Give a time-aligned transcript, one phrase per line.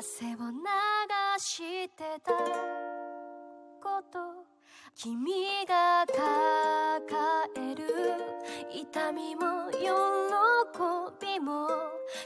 [0.00, 0.56] 汗を流
[1.36, 2.40] してたこ
[4.10, 4.18] と。
[4.94, 5.30] 君
[5.68, 6.20] が抱
[7.54, 7.84] える
[8.72, 9.78] 痛みも喜
[11.20, 11.68] びも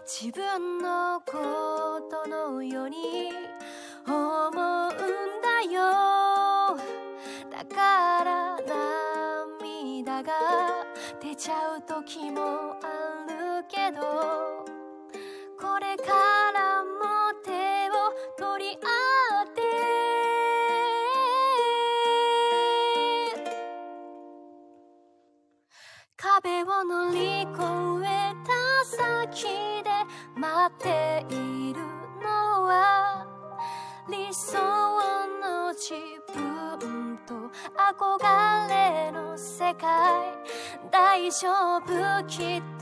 [0.06, 3.32] 自分のことのように
[4.06, 4.92] 思うん
[5.42, 6.76] だよ。
[7.50, 8.56] だから
[9.98, 10.32] 涙が
[11.20, 12.73] 出ちゃう時も
[42.40, 42.73] it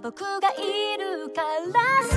[0.00, 1.42] 僕がいるか
[1.72, 2.13] ら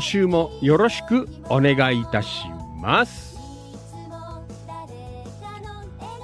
[0.00, 2.46] 今週もよろしくお願いいたし
[2.80, 3.36] ます。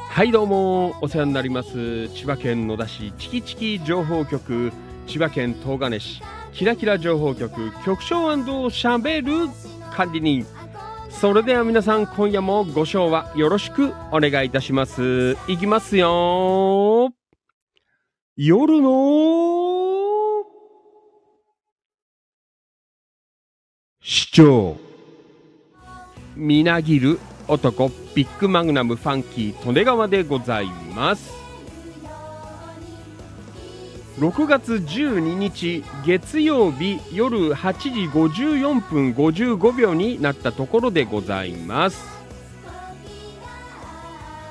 [0.08, 2.08] はいどうもお世話になります。
[2.08, 4.72] 千葉県野田市チキチキ情報局
[5.06, 6.22] 千葉県東金市
[6.54, 9.32] キラキラ情報局局長しゃべる
[9.92, 10.46] 管理人。
[11.10, 15.36] それでは皆さん今夜もご賞はよろしくお願いいたします。
[15.48, 17.10] いきますよ。
[18.38, 19.55] 夜の
[26.34, 31.32] みなぎる男ビッグマグナムファンキー利根川でございます。
[34.18, 42.04] 6月12日月曜日夜8時54分55秒になったところでございます。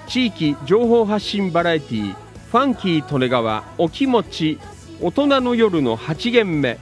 [0.08, 4.60] 地域情報発信バラエティファンキー利根川お気持ち
[5.00, 6.80] 大人の夜の8限目。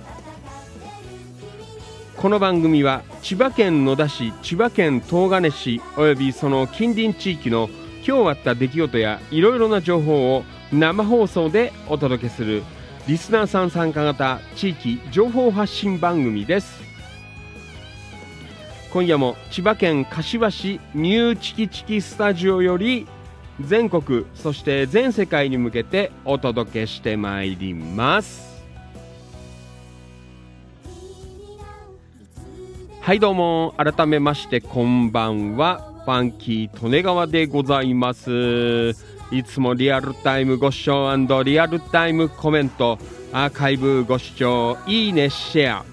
[2.23, 7.67] この番組は千葉県野田市千葉県東金市およびその近隣地域の
[8.07, 12.63] 今日あった出来事やいろいろな情報を生放送でお届けする
[13.09, 16.81] リスナーさん参加型地域情報発信番組です。
[18.93, 23.05] 今夜も千葉県柏市ニューチキチキスタジオより
[23.59, 28.52] 全国そして全世界に向けてお届けしてまいります。
[33.03, 38.91] はいどうも改めましてこんばんはファンキー利根川でございます
[39.29, 42.97] いつもリアルタイムご視聴リアルタイムコメント、
[43.33, 45.85] アーカイブご視聴、いいね、シェア。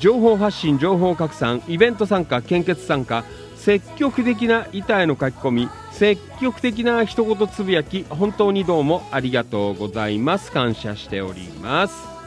[0.00, 3.22] 情報発信、情報拡散、イベント参加、献血参加、
[3.54, 10.50] 積極的な板への書き込み、積極的な一言つぶやき、本当にどうもありがとうございます。
[10.50, 12.19] 感謝しております。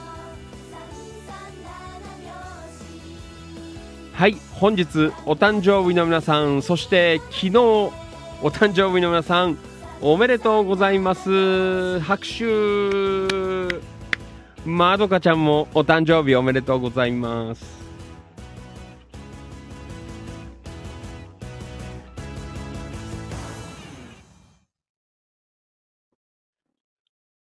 [4.13, 7.91] はい、本日お誕生日の皆さん、そして昨日お
[8.43, 9.57] 誕生日の皆さん、
[10.01, 11.99] おめでとうございます。
[11.99, 12.45] 拍手
[14.65, 17.83] まどかちゃんもお誕生日おめでとうございます。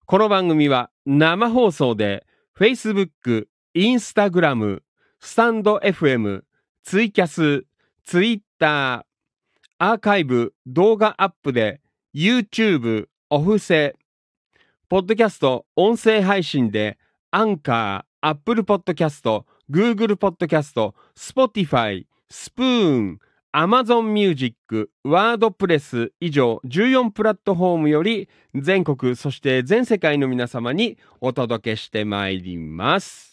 [0.06, 2.26] この番組は生放送で
[2.58, 4.80] Facebook、Instagram、
[5.20, 6.44] スタンド FM、
[6.84, 7.66] ツイキャス、
[8.04, 11.82] ツイッター、アーカイブ、動画アップで
[12.14, 13.96] YouTube、オフセ、
[14.90, 16.98] ポッドキャスト、音声配信で
[17.30, 23.20] アンカー、アップルポッドキャスト、グーグルポッドキャスト、スポティファイ、スプーン、
[23.54, 33.31] アマゾンミュージック、ワードプレス以上14プラットフォームより全国そして全世界の皆様にお届けしてまいります。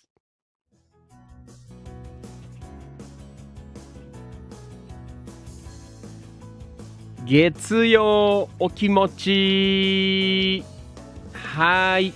[7.28, 10.64] 月曜お気持ち。
[11.34, 12.14] はい。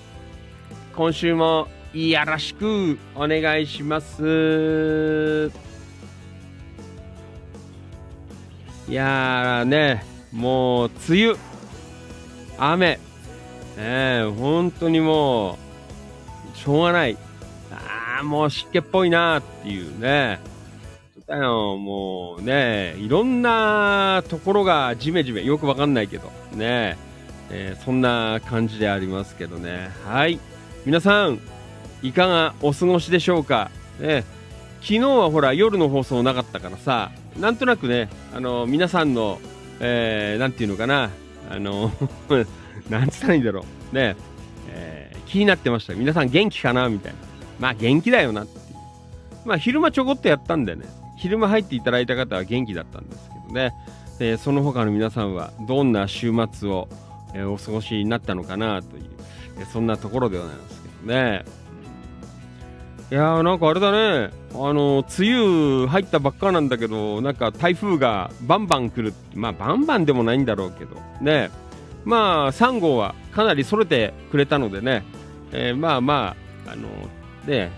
[0.97, 5.53] 今週もよろしくお願いします。
[8.89, 11.37] いやーねもう梅雨
[12.57, 12.99] 雨。
[13.77, 15.59] ね本当にも
[16.55, 17.19] うしょうがない。
[17.71, 20.41] ああもう湿気っぽいなっていうね。
[21.27, 26.97] だよ、もうね、いろんなところがジメジメ、よくわかんないけど、ね、
[27.51, 29.91] えー、そんな感じでありますけどね。
[30.05, 30.41] はい。
[30.85, 31.39] 皆さん、
[32.03, 33.71] いかがお過ごしでしょうか？
[34.01, 34.25] ね、
[34.81, 39.39] 昨日はほら、夜の放送なかったからさ、なんとなくね、あの、皆さんの、
[39.81, 41.11] えー、なんていうのかな、
[41.51, 41.93] あの、
[42.91, 43.95] なんつったらいいんだろう。
[43.95, 44.17] ね、
[44.71, 45.95] えー、気になってました。
[45.95, 46.89] 皆さん元気かな？
[46.89, 47.19] みたいな。
[47.61, 48.65] まあ元気だよなっていう。
[49.45, 50.85] まあ昼間ちょこっとやったんでね。
[51.23, 53.73] 昼間入っていただいた方は元気だったんですけどね、
[54.19, 56.89] えー、その他の皆さんはどんな週末を、
[57.33, 59.05] えー、お過ごしになったのかなという、
[59.59, 61.45] えー、そんなところでございますけどね。
[63.13, 71.51] いやーなんかあれだね、あの梅雨入ったばっかなんだけど、なんか台風がバンバン来る、まあバンバンでもないんだろうけど、ね、
[72.05, 75.05] まあ3号はかなりそれてくれたのでね、
[75.53, 76.35] えー、まあま
[76.67, 76.91] あ、あのね、
[77.47, 77.71] え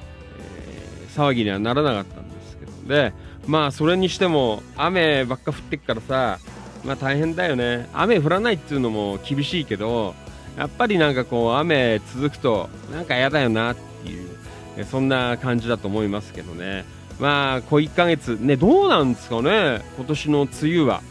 [1.09, 3.13] ー、騒ぎにはならなかったんですけどね、
[3.47, 6.39] まあそれにしても雨ばっか降ってっからさ
[6.85, 7.89] まあ大変だよね。
[7.93, 10.15] 雨降らないっていうのも厳しいけど
[10.57, 16.85] やっぱりなんかこう雨続くとなんか嫌だよなっていうそんな感じだと思いますけどね。
[17.19, 21.03] まあこう1ヶ月ねどうなんですかね今年の梅雨は、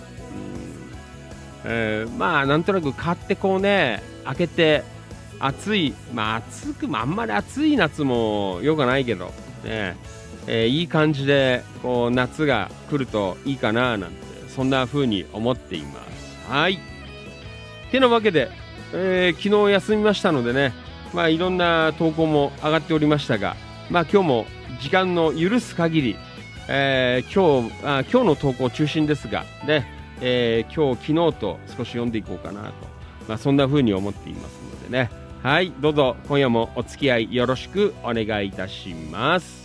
[1.65, 4.83] えー、まあなんとなく買ってこうね開けて
[5.39, 9.31] 暑いまあ暑くあんまり暑い夏もよくないけど
[9.63, 9.95] ね。
[10.47, 14.17] えー、いい感じでこう夏が来るといいかななんて
[14.49, 16.49] そんな風に思っています。
[16.49, 16.79] はい。
[17.91, 18.49] てなわけで、
[18.93, 20.73] えー、昨日休みましたのでね
[21.13, 23.55] まあいろんな投稿も上がっておりましたが
[23.89, 24.45] まあ今日も
[24.81, 26.15] 時間の許す限り、
[26.67, 29.85] えー、今日あ今日の投稿中心ですがね、
[30.21, 32.73] えー、今日昨日と少し読んでいこうかなと、
[33.27, 35.09] まあ、そんな風に思っていますのでね。
[35.43, 35.73] はい。
[35.81, 39.62] どうぞ今夜もお付き合いよろしくお願いいたします。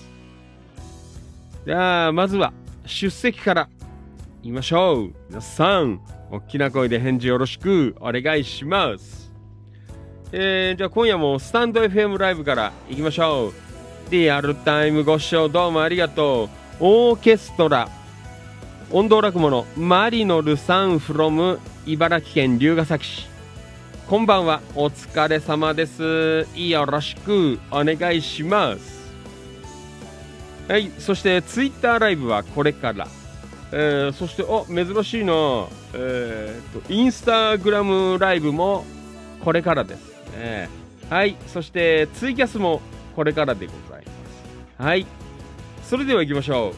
[1.68, 2.54] じゃあ、まずは
[2.86, 3.68] 出席から
[4.42, 5.14] 言いましょう。
[5.28, 6.00] 皆さん、
[6.30, 9.30] 大きな声で返事よろしくお願いします。
[10.32, 13.52] えー、じゃあ今夜もスタンド FM ライブから行きましょう。
[14.10, 16.48] リアルタイムご視聴どうもありがとう。
[16.80, 17.90] オーケストラ、
[18.90, 23.26] 音頭落語のマリノルさん from 茨城県龍ケ崎市。
[24.08, 26.46] こんばんは、お疲れ様です。
[26.56, 28.97] よろしくお願いします。
[30.68, 33.08] はい、そしてツイッターライブはこれから。
[33.70, 35.32] えー、そして、お珍しいな、
[35.94, 38.84] えーと、インスタグラムライブも
[39.44, 40.68] これからですね。
[41.10, 42.80] はい、そしてツイキャスも
[43.16, 44.12] これからでございま
[44.78, 44.82] す。
[44.82, 45.06] はい、
[45.82, 46.72] それでは行きましょ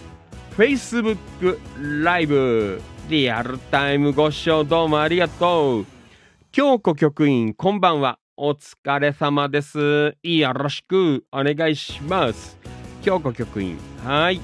[0.57, 0.61] う。
[0.61, 1.59] Facebook
[2.05, 5.87] ライブ、リアルタイムご視聴どうもありがとう。
[6.53, 8.19] 京子局員、こんばんは。
[8.37, 10.17] お疲れ様です。
[10.23, 12.60] よろしくお願いします。
[13.03, 14.41] 京子局員はい、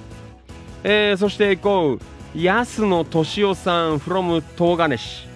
[0.85, 1.99] えー、そして行こ
[2.35, 5.27] う安野敏夫さん from 東金市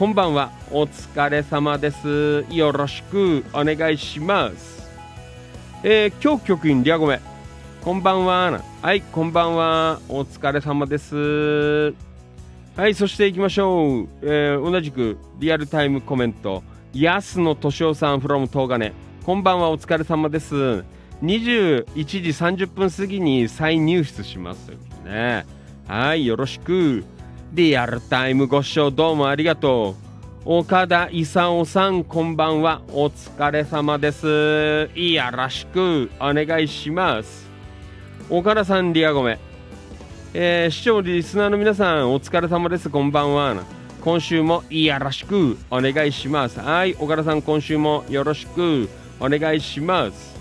[0.00, 0.50] こんばんは。
[0.70, 2.46] お疲れ様です。
[2.48, 4.88] よろしくお願いします。
[5.82, 7.20] えー、今日局員リアゴメ。
[7.82, 8.62] こんばんは。
[8.80, 10.00] はい、こんばんは。
[10.08, 11.92] お疲れ様です。
[12.76, 14.08] はい、そして行きましょう。
[14.22, 16.62] えー、同じくリアルタイムコメント。
[16.94, 18.94] 安野敏夫さん from 東金。
[19.26, 20.82] こんばんは、お疲れ様です。
[21.22, 22.20] 21時
[22.64, 24.70] 30分過ぎに再入室します。
[25.04, 25.44] ね。
[25.86, 27.04] はい、よろしく。
[27.52, 30.10] リアルタイムご視聴どうもありがとう。
[30.44, 32.80] 岡田勲さん、こんばんは。
[32.88, 34.88] お疲れ様です。
[34.94, 37.46] よろしくお願いします。
[38.30, 39.38] 岡田さん、リアゴメ。
[40.32, 42.88] えー視聴リスナーの皆さん、お疲れ様です。
[42.88, 43.56] こんばんは。
[44.00, 46.58] 今週もよろしくお願いします。
[46.60, 48.88] はい、岡田さん、今週もよろしく
[49.20, 50.39] お願いします。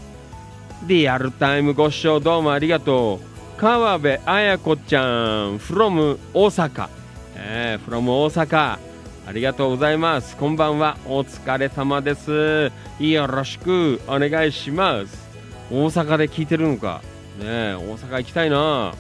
[0.88, 3.60] リアルタイムご視聴どうもありがとう。
[3.60, 6.89] 川辺彩子ちゃん、from 大阪。
[7.36, 8.78] えー、from 大阪。
[9.28, 10.38] ありがとうございます。
[10.38, 10.98] こんばんは。
[11.06, 12.72] お疲れ様です。
[13.00, 15.30] よろしくお願いします。
[15.70, 17.02] 大阪で聞いてるのか。
[17.38, 18.94] ね、大阪行きたいな。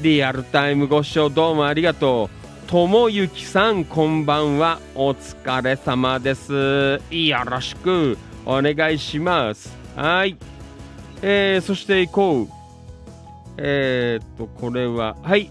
[0.00, 2.28] リアルタイムご視聴どうもありがと
[2.66, 2.70] う。
[2.70, 4.80] ともゆきさん、こんばんは。
[4.96, 7.00] お疲れ様です。
[7.10, 9.79] よろしくお願いします。
[9.96, 10.36] はい。
[11.22, 12.48] えー、そして行こう。
[13.58, 15.50] えー、っと、これは、はい。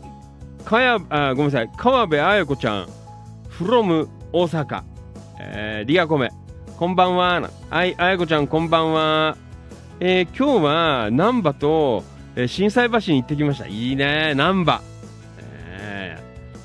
[0.66, 1.72] かや、あ、ごめんなさい。
[1.78, 2.88] 川辺彩子ちゃん、
[3.50, 4.84] from 大阪。
[5.40, 6.32] えー、リアコメ。
[6.78, 7.50] こんばんは。
[7.70, 9.38] はい、彩子ちゃん、こんばんは。
[10.00, 12.04] えー、今日は、難波と、
[12.36, 13.68] えー、震災橋に行ってきました。
[13.68, 14.82] いいね、難波。
[15.40, 16.18] え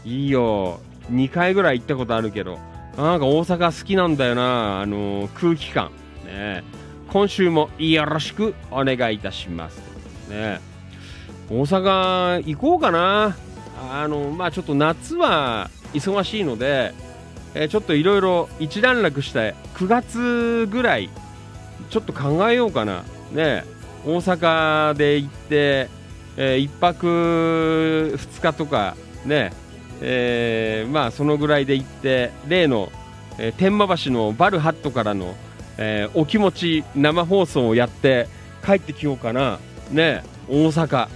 [0.05, 0.81] ー、いいよ。
[1.11, 2.59] 2回ぐらい行ったことあるけど、
[2.97, 5.91] なんか大阪好きなんだよな、あのー空気感。
[6.25, 6.63] ね、
[7.15, 9.81] 今週もよろしくお願いいたします。
[10.29, 10.59] ね、
[11.49, 13.37] 大阪行こうかな。
[13.89, 16.93] あの、まあちょっと夏は忙しいので、
[17.55, 21.09] えーちょっといろいろ一段落して9月ぐらい
[21.89, 23.63] ちょっと考えようかなね
[24.05, 25.89] 大阪で行って、
[26.37, 27.07] え1泊
[28.19, 29.53] 2日とかね、
[30.01, 32.91] えーまあそのぐらいで行って例の、
[33.39, 35.37] えー天満橋のバルハットからの、
[35.79, 38.29] えーお気持ち生放送をやって
[38.65, 39.59] 帰ってきようかな。
[39.91, 41.09] ね大阪。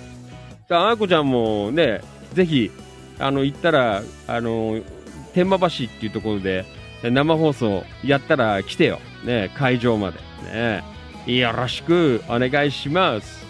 [0.71, 2.03] ああこちゃんもね
[2.35, 2.71] ぜひ
[3.18, 4.81] あの行ったらあの
[5.33, 6.64] 天満橋っていうところで
[7.03, 10.18] 生放送やったら来てよ、ね、会場まで、
[10.53, 10.83] ね、
[11.27, 13.47] よろしくお願いします。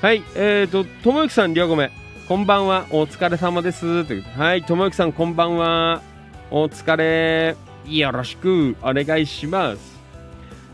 [0.00, 1.90] はいえーとともゆきさんりょうごめ
[2.28, 2.86] こんばんは。
[2.90, 4.04] お疲れ様です。
[4.36, 6.02] はいともゆきさんこんばんは。
[6.50, 7.56] お疲れ。
[7.86, 9.97] よろしくお願いします。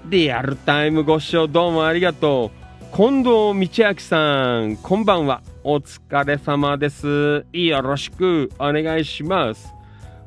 [0.07, 2.51] リアルタイムご視聴どうもありがと
[2.93, 2.97] う。
[2.97, 5.43] 近藤道明さんこんばんは。
[5.62, 7.47] お疲れ様です。
[7.55, 8.53] よろしく。
[8.59, 9.73] お願いします。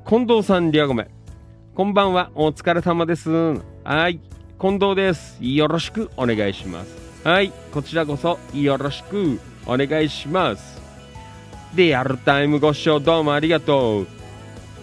[0.08, 1.08] 近藤さんリアゴメ。
[1.76, 2.32] こんばんは。
[2.34, 3.30] お疲れ様です。
[3.30, 4.20] はい。
[4.60, 5.38] 近藤です。
[5.42, 6.10] よろしく。
[6.18, 6.96] お願いします。
[7.24, 7.54] はい。
[7.72, 8.40] こちらこそ。
[8.56, 9.40] よろしく。
[9.68, 10.82] お願いします。
[11.76, 14.08] リアルタイムご視聴どうもありがとう。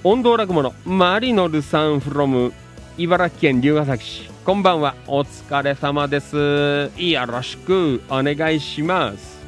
[0.04, 2.52] 音頭落語のマリノルさん from
[2.96, 4.33] 茨城県龍ケ崎市。
[4.44, 4.94] こんばんは。
[5.06, 6.90] お疲れ様です。
[6.98, 9.38] よろしくお願いします。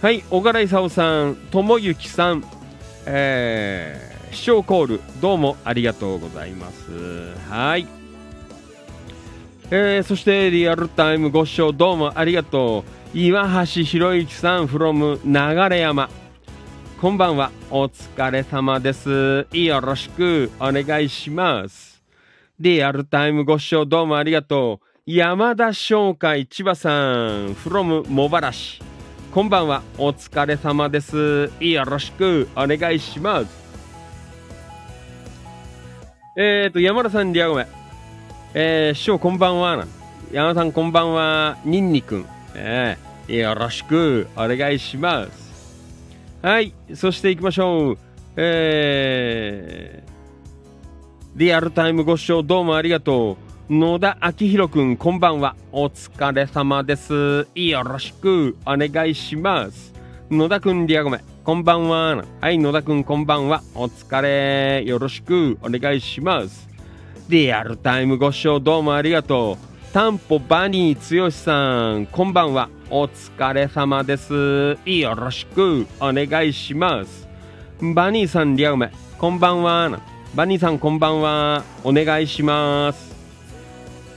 [0.00, 2.44] はい小柄勲さん友幸さん。
[3.04, 7.34] えー、視聴コールどうもありがとうございます。
[7.50, 7.88] はい。
[9.72, 13.18] えー、そしてリアルタイムご視聴どうもありがとう。
[13.18, 16.08] 岩橋博之さん from 流山。
[17.00, 17.50] こんばんは。
[17.72, 19.48] お疲れ様です。
[19.50, 21.91] よろしくお願いします。
[22.62, 24.86] リアルタイムご視聴どうもありがとう。
[25.04, 28.80] 山田商会千葉さん、from 茂原市。
[29.32, 29.82] こんばんは。
[29.98, 31.50] お疲れ様です。
[31.58, 33.48] よろしくお願いします。
[36.36, 37.66] えーと、山田さん、リアゴメ。
[38.54, 39.84] えー、師匠こんばんは。
[40.30, 41.58] 山田さん、こんばんは。
[41.64, 42.26] ニンニくん。
[42.54, 45.76] えー、よろしくお願いします。
[46.42, 47.98] はい、そして行きましょう。
[48.36, 50.11] えー、
[51.34, 53.38] リアルタイムご視聴どうもありがと
[53.70, 53.74] う。
[53.74, 55.56] 野田明宏くん、こんばんは。
[55.72, 57.46] お疲れ様です。
[57.54, 59.94] よろしくお願いします。
[60.30, 62.22] 野田くん、リアゴメ、こんばんは。
[62.42, 63.62] はい、野田くん、こんばんは。
[63.74, 64.84] お疲れ。
[64.84, 66.68] よろしくお願いします。
[67.30, 69.94] リアルタイムご視聴どうもありがとう。
[69.94, 72.68] タンポバニー剛さん、こんばんは。
[72.90, 74.76] お疲れ様です。
[74.84, 77.26] よろしくお願いします。
[77.80, 80.11] バニーさん、リアウメ、こんばんは。
[80.34, 81.62] バニーさん、こんばんは。
[81.84, 83.14] お願いします。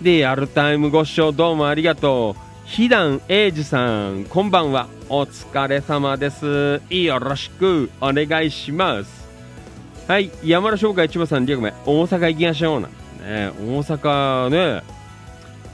[0.02, 2.42] リアルタイムご視聴どうもありがとう。
[2.64, 4.88] ひだんえいじさん、こんばんは。
[5.10, 6.82] お疲れ様です。
[6.90, 9.28] よろしくお願いします。
[10.08, 14.84] はい、山田商会千葉さん、リアクメ、大阪行きましょうなんてね、大阪ね、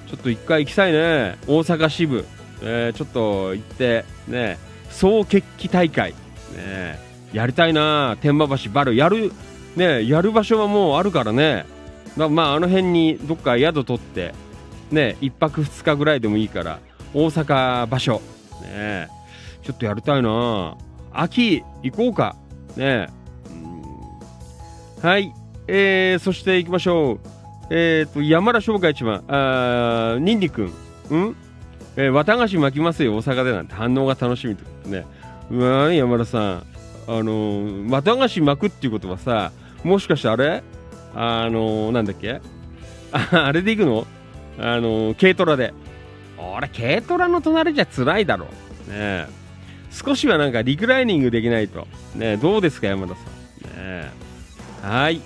[0.07, 2.25] ちょっと一回行きたいね、大阪支部、
[2.63, 4.57] えー、ちょっと行って、ね、
[4.89, 6.15] 総決起大会、
[6.55, 6.99] ね、
[7.31, 9.31] やりたいな、天満橋バル、やる、
[9.75, 11.65] ね、やる場所はもうあるからね、
[12.17, 14.33] まあ、あの辺にどっか宿取って、
[14.91, 16.79] ね、一泊二日ぐらいでもいいから、
[17.13, 18.21] 大阪場所、
[18.61, 19.07] ね、
[19.63, 20.75] ちょっとやりたいな、
[21.13, 22.35] 秋行こうか、
[22.75, 23.07] ね、
[23.49, 23.53] う
[25.05, 25.09] ん。
[25.09, 25.33] はい、
[25.67, 27.19] えー、そして行きましょう。
[27.69, 30.71] えー、と、山田商会一番、あーニンニ君、ん？
[31.95, 33.73] えー、綿菓子巻きますよ、大阪でなんて。
[33.73, 35.05] 反応が楽しみってことね。
[35.49, 36.63] うわ山田さん、
[37.07, 39.51] あの、綿菓子巻くっていうことはさ、
[39.83, 40.63] もしかしてあれ？
[41.15, 42.39] あの、なんだっけ？
[43.11, 44.07] あれで行くの？
[44.59, 45.73] あの、軽トラで。
[46.37, 48.45] 俺、軽トラの隣じゃ辛いだろ。
[48.87, 49.27] ね
[49.91, 51.87] 少しはなんかリクライニングできないと。
[52.15, 53.19] ねどうですか、山田さ
[53.77, 53.77] ん？
[54.01, 54.09] ね
[54.81, 55.21] はい。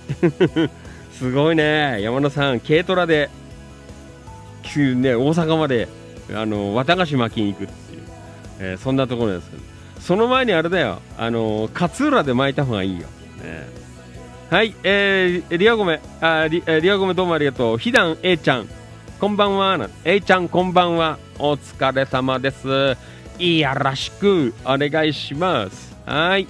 [1.14, 2.02] すごいね。
[2.02, 3.30] 山田さん、軽トラで、
[4.64, 5.88] 急ね、大阪まで、
[6.34, 8.02] あの、綿菓子巻きに行くっていう、
[8.60, 9.64] えーそんなところですけど。
[10.06, 11.02] その前にあれだよ。
[11.18, 13.08] あの、勝浦で巻いた方がいいよ。
[13.44, 13.68] ね
[14.52, 17.78] はい、えー、リアゴメ、あリリアゴメどうもありがとう。
[17.80, 18.68] ひだん A ちゃん、
[19.20, 19.90] こんばんは。
[20.04, 21.18] A ちゃん、こんばんは。
[21.40, 22.96] お疲れ様です。
[23.40, 25.98] いやらしくお願いします。
[26.06, 26.48] はい。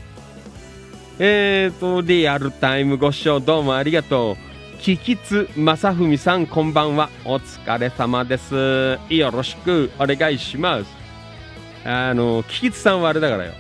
[1.17, 4.81] えーと、リアルタイムご視聴どうもありがとう。
[4.81, 7.09] キキツ正文さん、こんばんは。
[7.23, 8.99] お疲れ様です。
[9.09, 11.04] よろしくお願いします。
[11.85, 13.53] あの、キキツさんはあれだからよ。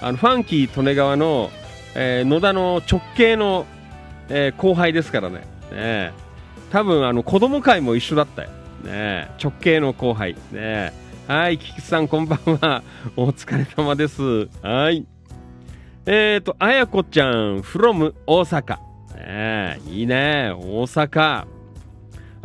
[0.00, 1.50] あの、ファンキー利根川の、
[1.94, 3.66] えー野田の直系の、
[4.28, 5.38] えー後輩ですからね。
[5.38, 6.12] ねえ
[6.70, 8.48] 多分、あの、子供会も一緒だったよ。
[8.84, 10.34] ね直系の後輩。
[10.34, 10.92] ねえ
[11.26, 12.82] はい、キキツさん、こんばんは。
[13.16, 14.48] お疲れ様です。
[14.62, 15.06] はい。
[16.06, 18.76] えーと、あやこちゃん、from 大阪。
[19.16, 21.53] ねいいね、大阪。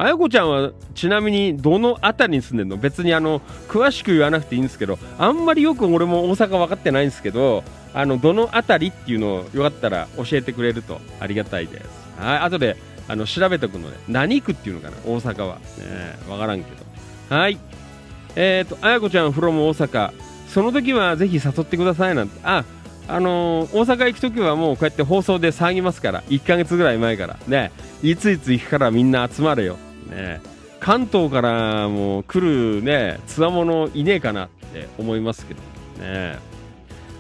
[0.02, 2.78] あやこちゃんは、ちなみに、どの辺りに住んでるの？
[2.78, 11.90] 別に、あの、詳しく言わなくていいんですけど、あんまりよく俺も大阪分かってないんですけど、あの、どの辺りっていうのを、よかったら教えてくれるとありがたいです。
[12.18, 12.78] はい、後で、
[13.10, 14.96] あの、調べておくので、何区っていうのかな？
[15.06, 15.56] 大阪は。
[15.56, 16.72] ねえわからんけ
[17.30, 17.36] ど。
[17.36, 17.58] はい。
[18.38, 20.14] えーと、あやこちゃん、from 大阪。
[20.48, 22.40] その時はぜひ誘ってくださいなんて。
[22.44, 22.64] あ、
[23.10, 26.22] あのー大阪行く時はもうこうやって放送で騒ぎますから。
[26.30, 27.38] 1ヶ月ぐらい前から。
[27.50, 27.74] ね。
[28.02, 29.76] いついつ行くからみんな集まれよ。
[30.10, 30.42] ね。
[30.80, 32.40] 関東からも来
[32.76, 35.62] るね、つわものいねえかなって思いますけど。
[36.02, 36.38] ね。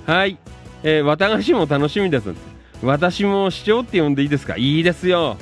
[0.05, 0.37] はい。
[0.83, 2.33] えー、綿菓子も楽しみです。
[2.81, 4.55] 私も市長って呼んでいいですか？
[4.55, 5.37] いいですよ。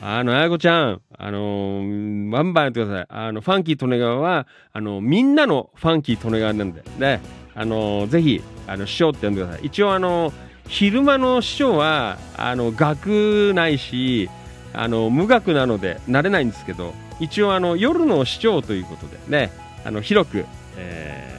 [0.00, 3.06] あの、あやこちゃん、あのーバンバンやってください。
[3.08, 7.20] あの、ファンキー利根川は、あの、みんなのファンキー利根川なんで、ね、
[7.54, 9.66] あのーぜひ、あの、師匠って呼んでください。
[9.66, 10.32] 一応、あの
[10.68, 14.28] 昼間の師匠は、あの、学ないし、
[14.76, 19.50] あの、無学なので、なれないんですけど、一応、あの、夜の市長ということで、ね、
[19.84, 20.44] あの、広く、
[20.76, 21.36] えー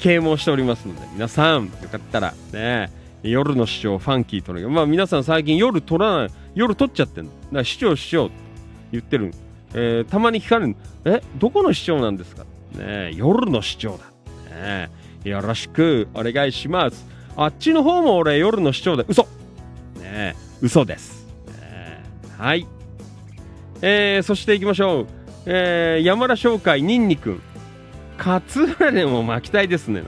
[0.00, 7.24] 啓蒙しておりますので、皆さん、よかったら、ね、夜の市長、ファンキーとの、まあ皆さん最近夜取らない、夜取っちゃってん。
[7.24, 8.34] だから市長、市長って
[8.92, 9.32] 言ってる。
[9.72, 12.44] えーたまに聞かれるえ、どこの市長なんですか？
[12.76, 14.04] ね夜の市長だ。
[14.54, 14.90] ね
[15.24, 17.06] よろしくお願いします。
[17.34, 19.26] あっちの方も俺夜の市長で、嘘
[20.02, 21.13] ね嘘です。
[22.44, 22.66] はい。
[23.80, 25.06] えー、そして行きましょう。
[25.46, 27.40] えー、山田商会ニンニ君。
[28.18, 30.02] 勝浦でも巻きたいですね。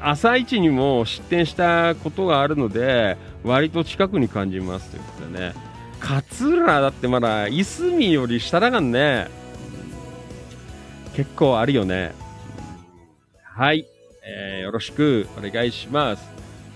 [0.00, 5.52] 朝一にも出店したことがあるので、割と近くに感じますということでね。
[6.00, 9.28] 勝浦だってまだ、いすみより下だからね。
[11.14, 12.14] 結構あるよね。
[13.44, 13.84] はい。
[14.24, 16.24] えーよろしくお願いします。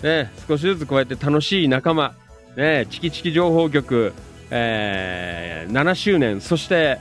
[0.03, 2.15] ね、少しずつこうやって楽しい仲間、
[2.59, 4.13] ね、チキチキ情報局、
[4.51, 6.99] えー7周年、そして、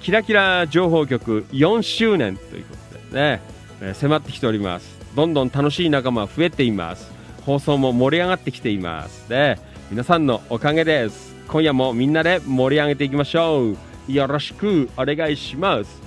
[0.00, 3.42] キラキラ情報局4周年ということでね、
[3.80, 4.98] えー迫ってきております。
[5.14, 7.10] どんどん楽しい仲間増えています。
[7.44, 9.28] 放送も盛り上がってきています。
[9.28, 9.58] で、
[9.90, 11.34] 皆さんのおかげです。
[11.48, 13.76] 今夜もみんなで盛り上げていきましょう。
[14.12, 16.02] よろしくお願いします。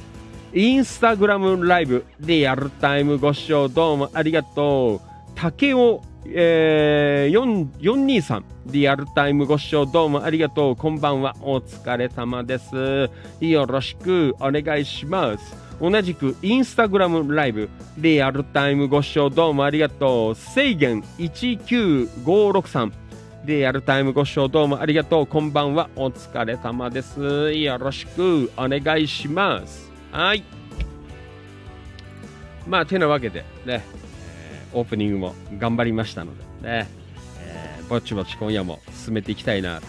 [0.53, 5.07] インスタグラムライブリアルタイムご視聴どうもありがとう。
[5.35, 10.75] 竹尾、えー、423リアルタイムご視聴どうもありがとう。
[10.75, 11.35] こんばんは。
[11.41, 13.09] お疲れ様です。
[13.39, 15.55] よろしくお願いします。
[15.79, 20.35] 同じくインスタグラムライブリアルタイムご視聴どうもありがとう。
[20.35, 22.91] 制限19563
[23.45, 25.27] リアルタイムご視聴どうもありがとう。
[25.27, 25.89] こんばんは。
[25.95, 27.53] お疲れ様です。
[27.53, 29.89] よろしくお願いします。
[30.11, 30.43] はい。
[32.67, 33.85] まあ、てなわけでね、
[34.73, 36.87] オープニングも頑張りましたのでね、
[37.41, 39.87] えーぼちぼち今夜も進めていきたいなと。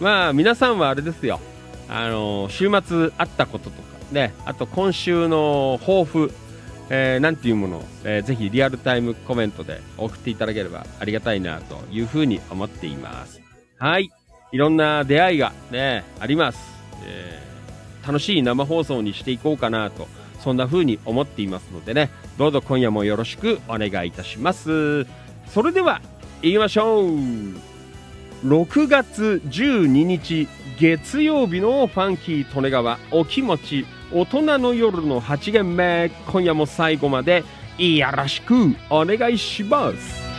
[0.00, 1.40] まあ、皆さんはあれですよ。
[1.88, 6.32] あの、週末あったこととか、ね、あと今週の抱負、
[6.88, 13.40] えー、なんていうものを、えー、ぜひリアルタイムコメントで送っていただければありがたいなというふうに思っています。
[13.78, 14.10] はい。
[14.52, 16.60] いろんな出会いがね、あります。
[17.04, 20.08] えー、楽しい生放送にしていこうかなと、
[20.40, 25.06] そんな風に思っていますのでね、どうぞ今夜もよろしくお願いいたします。
[25.48, 26.00] それでは、
[26.42, 27.08] 行きましょう。
[28.46, 30.48] 6月12日
[30.78, 36.10] 月曜日のファンキー利根川お気持ち大人の夜の8限目。
[36.26, 37.44] 今夜も最後まで
[37.78, 38.54] よろしく
[38.88, 40.29] お願いします。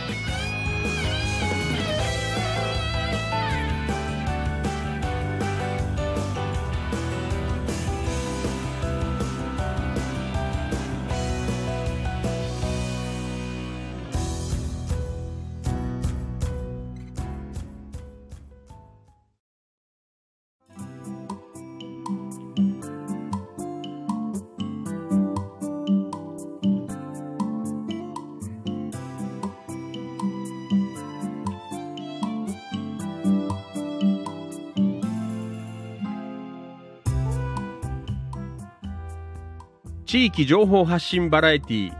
[40.12, 41.90] 地域情報発信バラエティ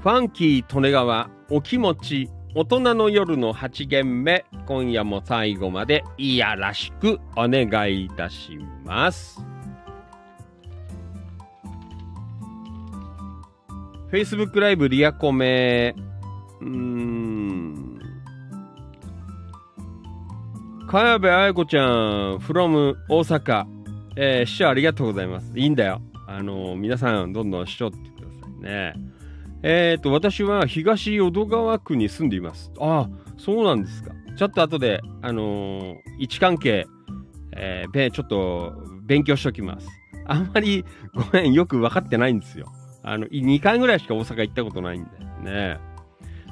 [0.00, 9.44] ファンキー利根川お気持ち大人の夜の8限目今夜も最後までいやらしくお願いいたします。
[14.10, 15.94] Facebook ライブリアコメ
[16.62, 17.98] うん。
[20.88, 23.66] 茅部愛子ちゃん from 大阪。
[24.16, 25.52] えー、師匠ありがとうございます。
[25.54, 26.00] いいんだよ。
[26.28, 28.92] あの皆さんどんどんしょってくださいね。
[29.62, 32.70] えっ、と、私は東淀川区に住んでいます。
[32.78, 34.12] ああ、そうなんですか。
[34.36, 36.86] ちょっと後で、あのー、位置関係、
[37.56, 39.88] えー、ちょっと勉強しときます。
[40.26, 42.70] あんまり、ごめん、よく分かってないんですよ。
[43.02, 45.10] あの、2回ぐらいしか大阪行ったことないんで
[45.42, 45.80] ね。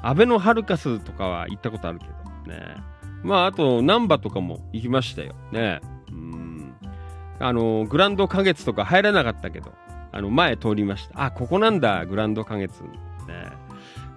[0.01, 2.75] アベノハルカスとかは行ったことあるけどね。
[3.23, 5.35] まあ、あと、難波とかも行きましたよ。
[5.51, 5.81] ね。
[7.39, 9.71] あの、グランド花月とか入らなかったけど、
[10.11, 11.25] あの、前通りました。
[11.25, 12.81] あ、ここなんだ、グランド花月。
[12.83, 12.89] ね。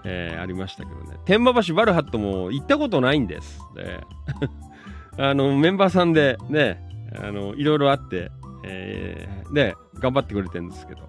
[0.05, 1.19] えー、ありましたけどね。
[1.25, 3.61] 天満橋バルハットも行ったことないんです。
[3.75, 4.01] で
[5.23, 6.83] あの、メンバーさんでね、
[7.23, 8.31] あの、いろいろあって、
[8.63, 11.01] えー、ね、頑張ってくれてるんですけど、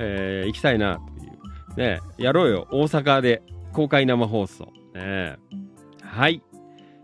[0.00, 1.34] えー、行きたいな、という。
[1.76, 2.68] ね、やろうよ。
[2.70, 4.72] 大阪で公開生放送。
[4.94, 5.36] ね、
[6.02, 6.42] はい。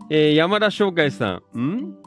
[0.09, 2.00] えー、山田翔海さん、ん？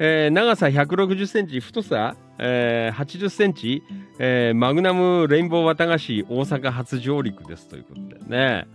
[0.00, 3.82] えー、長さ160センチ、太さ、えー、80センチ、
[4.18, 7.68] えー、マグナムレインボー綿菓子大阪初上陸です。
[7.68, 8.66] ということでね。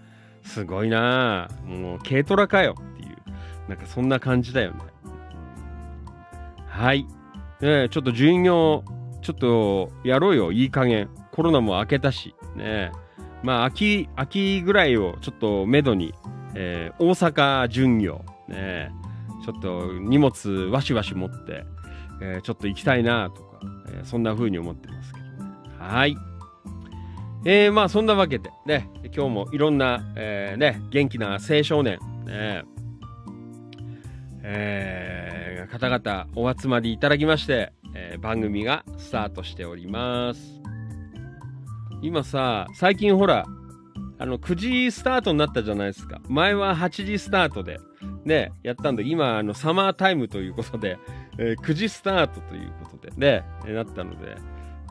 [0.43, 1.47] すごいな。
[1.65, 2.75] もう軽トラかよ。
[2.77, 3.17] っていう、
[3.69, 4.79] なんかそんな感じだよね。
[6.67, 7.05] はい。
[7.61, 8.83] ねちょっと巡業、
[9.21, 11.09] ちょっとやろうよ、いい加減。
[11.31, 12.91] コロナも明けたし、ね。
[13.41, 16.13] まあ、秋、秋ぐらいをちょっとめどに、
[16.55, 18.91] えー、大阪巡業、ね。
[19.43, 21.65] ちょっと荷物わしわし持って、
[22.21, 25.51] えー、ちょっと行きたいなとか、えー、そんな風に思ってますけどね。
[25.77, 26.15] はい。
[27.45, 32.63] えー、まあそんなわけでね、今日もいろんな、えー、ね、元気な青少年、ね、
[34.43, 40.61] えー、方々お集まりいただきまして、えー、番組がスタートしております。
[42.01, 43.45] 今さ、最近ほら、
[44.23, 46.21] あの、9時スタートになったじゃないですか。
[46.29, 47.81] 前は8時スタートで、
[48.23, 50.97] ね、やったんで、今、あの、サマータイムということで、
[51.37, 54.37] えー、9時スタートということでね、えなったので、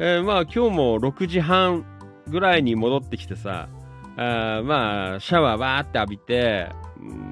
[0.01, 1.87] えー、まあ、今日も6時半
[2.29, 3.71] ぐらいに戻ってきてさ、
[4.19, 6.69] あまあ、シャワーわーって浴びて、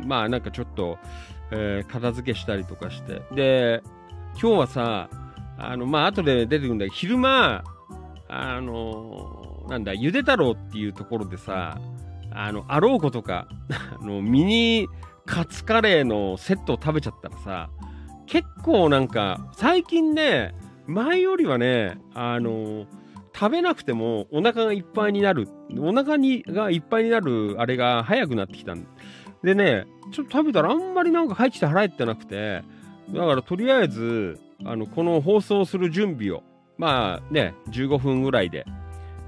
[0.07, 0.97] まあ、なんかちょっと、
[1.51, 3.83] えー、片付けしたりとかして、で、
[4.41, 5.11] 今日はさ、
[5.59, 7.63] あの、まあ、後で出てくるんだけど、昼間、
[8.33, 11.81] あのなんだ、ゆで太郎っていうところでさ、
[12.33, 13.49] あの、あろうことか、
[14.01, 14.89] あの、ミニ
[15.27, 17.71] カツカレーのセットを食べちゃったらさ、
[18.27, 20.55] 結構なんか、最近ね、
[20.87, 22.87] 前よりはね、あの、
[23.35, 25.49] 食べなくてもお腹がいっぱいになる、
[25.79, 28.87] お腹にがいっぱいになるあれが早くなってきたん。
[29.43, 32.63] でね、ちょっと食べたらあんまりなんか入ってきて腹減ってなくて、
[33.13, 36.43] だからとりあえず、あの、この放送する準備を、
[36.77, 38.67] まあね、15分ぐらいで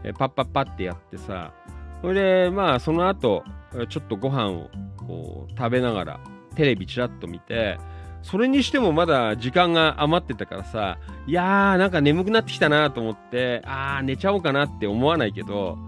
[0.05, 1.53] えパッパッパってやってさ、
[2.00, 3.44] それで、まあ、その後、
[3.88, 6.20] ちょっとご飯をこう食べながら、
[6.57, 7.78] テレビちらっと見て、
[8.22, 15.78] それにしてもまだ時間が余ってたからさ、いやー、なんか眠くなってきたなと思って、あー、寝ちゃおうかなって思わないけど、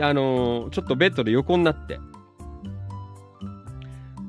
[0.00, 1.98] あのー、ちょっとベッドで横になって、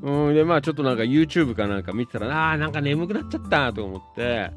[0.02, 4.52] うん、で、まあちょっとなんか YouTube かなんか見てたら、あーなんか眠くなっちゃったと思って、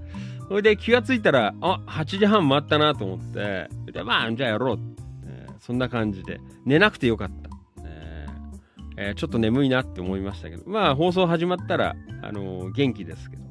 [0.48, 4.78] それで気がついたら、あ、8時半回ったなと思って、で、まあじゃあやろう。
[5.26, 7.50] えーそんな感じで、寝なくてよかった。
[7.84, 13.48] えーえーちょっと眠いなって思いましたけど、まあ放送始まったら、あのー元気ですけどね。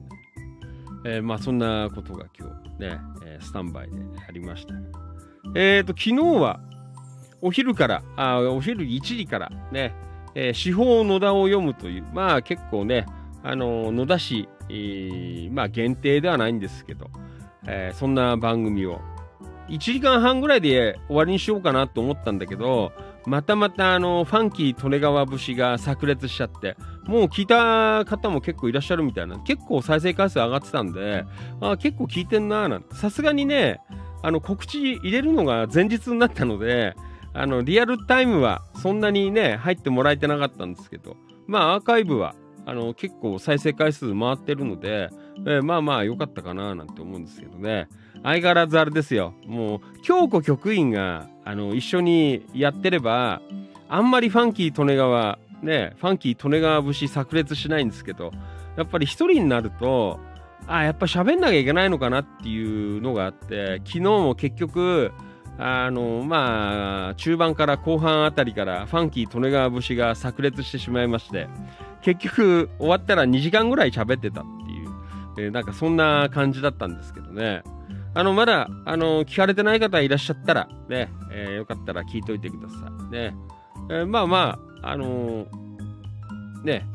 [1.05, 3.95] えまあそんなことが今日ね、えスタンバイで
[4.27, 4.73] ありました。
[5.55, 6.59] えっ、と、昨日は
[7.41, 9.93] お昼から、あお昼1時からね、
[10.35, 13.05] えー、司法野田を読むという、まあ結構ね、
[13.43, 17.09] あの野田市、えーまあ限定ではないんですけど、
[17.67, 18.99] えーそんな番組を。
[19.69, 22.91] 1時間半ぐらいで終わりにしようかなと思ったんだけど、
[23.25, 26.75] またまたあの、ファンキー利根川節が炸裂しちゃって、
[27.05, 31.25] もう聞いた方も結構いらっしゃるみたいな、結構再生回数上がってたんで、
[31.61, 33.79] あ結構聞いてんなーなんて、さすがにね、
[34.21, 36.95] あの、告知入れるのが前日になったので、
[37.33, 41.15] あの、リアルタイムはそんなにね、入ってもらえてなかったんですけど、
[41.47, 42.35] まあ、アーカイブは、
[42.66, 45.09] あの、結構再生回数回ってるので、
[45.45, 47.88] えーまあまあ良かったかななんて思うんですけどね。
[48.24, 49.34] 相変わらずあれですよ。
[49.45, 53.41] もう、京子局員が、あの、一緒にやってれば、
[53.89, 58.32] あんまりファンキー利根川、ね、ファンキー利根川節炸裂しないんですけど、
[58.78, 60.20] やっぱり一人になると、
[60.68, 65.11] あ、やっぱ喋んなきゃいけないのかなっていうのがあって、昨日も結局、
[65.57, 71.47] あの、まあ、中盤から後半あたりからファンキー利根川節が炸裂してしまいまして、
[72.01, 74.89] 結局終わったら2時間ぐらい喋ってたっていう、
[75.37, 77.63] えーなんかそんな感じだったんですけどね。
[78.15, 82.75] あの、まだ、あの、聞かれてない方いらっしゃったら、ね、えーよかったら聞いといてくださ
[83.09, 83.11] い。
[83.11, 83.35] ね。
[83.89, 86.85] えーまあまあ、あのーね、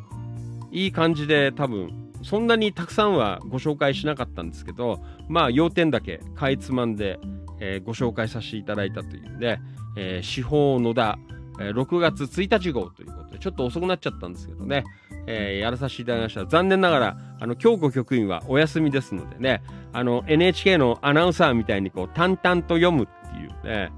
[0.70, 7.18] いい感じで多分、そんなにたくさんはご紹介しなかったんですけど、まあ、要点だけかいつまんで、
[7.60, 9.60] えーご紹介させていただいたというね、
[9.96, 11.18] えー司法野田、
[11.60, 14.84] えー6月1日号ということで、ちょっと遅くなっちゃったんですけどね、
[15.26, 16.46] えーやらさせていただきました。
[16.46, 23.90] 残念ながら、あの、京子局員はお休みですのでね、あの、NHK のアナウンサーみたいにこう、淡々と読むっていうね、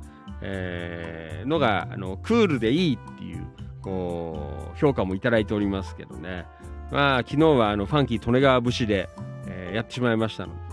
[0.43, 3.47] えーのが、あの、クールでいいっていう、
[3.83, 6.47] こう、評価もいただいておりますけどね。
[6.91, 9.09] まあ、昨日はあの、ファンキー利根川節で、
[9.47, 10.70] えーやってしまいましたので。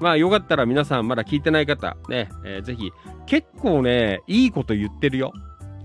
[0.00, 2.90] まあ、よかったら皆さんまだ聞いてない方、ね、えーぜひ、
[3.26, 5.32] 結構ね、いいこと言ってるよ。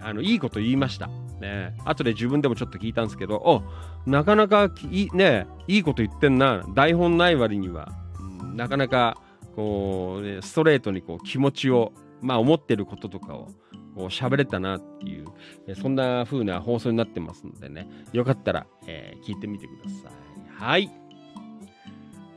[0.02, 1.10] あの、いいこと言いました。
[1.42, 3.64] ね、後で自分でもちょっと聞いたんですけど、お
[4.10, 6.64] なかなかいね、いいこと言ってんな。
[6.74, 7.92] 台本ない割には、
[8.42, 9.18] うんなかなか、
[9.56, 11.92] こう、ね、ストレートにこう気持ちを、
[12.22, 13.48] まあ思ってることとかを、
[13.96, 15.26] こう喋れたなっていう、
[15.76, 20.12] そんな風な放送になってますのでね、よかったら、えー聞いてみてください。
[20.58, 20.90] はい。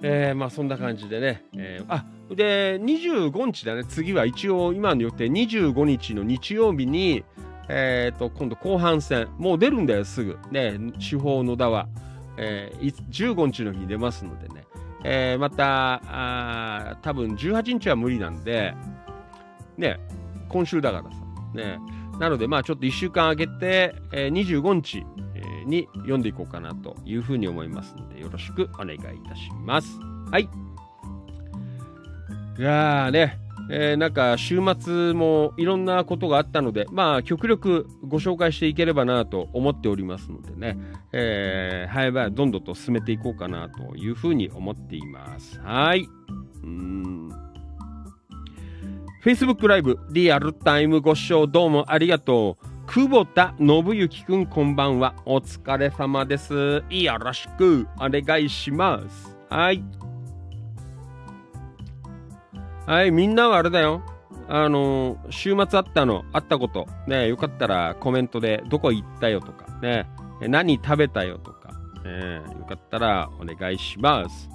[0.03, 3.85] えーまあそんな感じでね、えーあで25日だね。
[3.85, 5.27] 次は一応今の予定。
[5.27, 7.25] 25日の日曜日に
[7.71, 9.29] えー、と今度後半戦。
[9.39, 10.39] もう出るんだよすぐ。
[10.51, 11.89] ね司法野田は、
[12.37, 14.65] えー15日の日に出ますのでね、
[15.05, 18.75] えーまたあ多分18日は無理なんで
[19.77, 19.99] ね
[20.49, 21.17] 今週だからさ。
[21.55, 21.79] ね。
[22.19, 25.05] なのでまあちょっと1週間空けて、えー25日、
[25.69, 28.99] に読んでいこうかなというふうに思いますのでよろしくお願いい
[29.29, 29.99] たします
[30.31, 30.49] はい
[32.59, 33.39] いやーね、
[33.71, 40.77] えーなんか週末もいろんなことがあったので、まあ極力ご紹介していければなと思っておりますのでね、
[41.13, 45.61] えー、早々どんどんと進めていこうかなというふうに思っています。
[45.61, 46.09] はい。
[46.65, 47.31] うん。
[49.25, 52.68] Facebook ライブリアルタイムご視聴どうもありがとう。
[52.91, 55.15] 久保田信之くんこんばんは。
[55.27, 56.83] お疲れ様です。
[56.89, 59.37] よろしくお願いします。
[59.51, 59.85] はい。
[62.87, 64.03] はい、みんなはあれだよ。
[64.49, 70.09] あの週末あったの、あったこと、ね、よかったらコメントでどこ行ったよとか、ね、
[70.41, 71.75] 何食べたよとか、
[72.05, 74.49] ね、よかったらお願いします。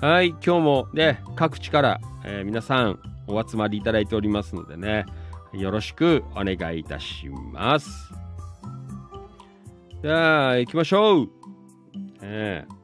[0.00, 5.06] はい、今日もね、各地から、えー皆さんお集まりいただいておりますのでね、
[5.52, 8.12] よろしくお願いいたします。
[10.02, 11.30] じゃあ、行きましょう。
[12.20, 12.76] えー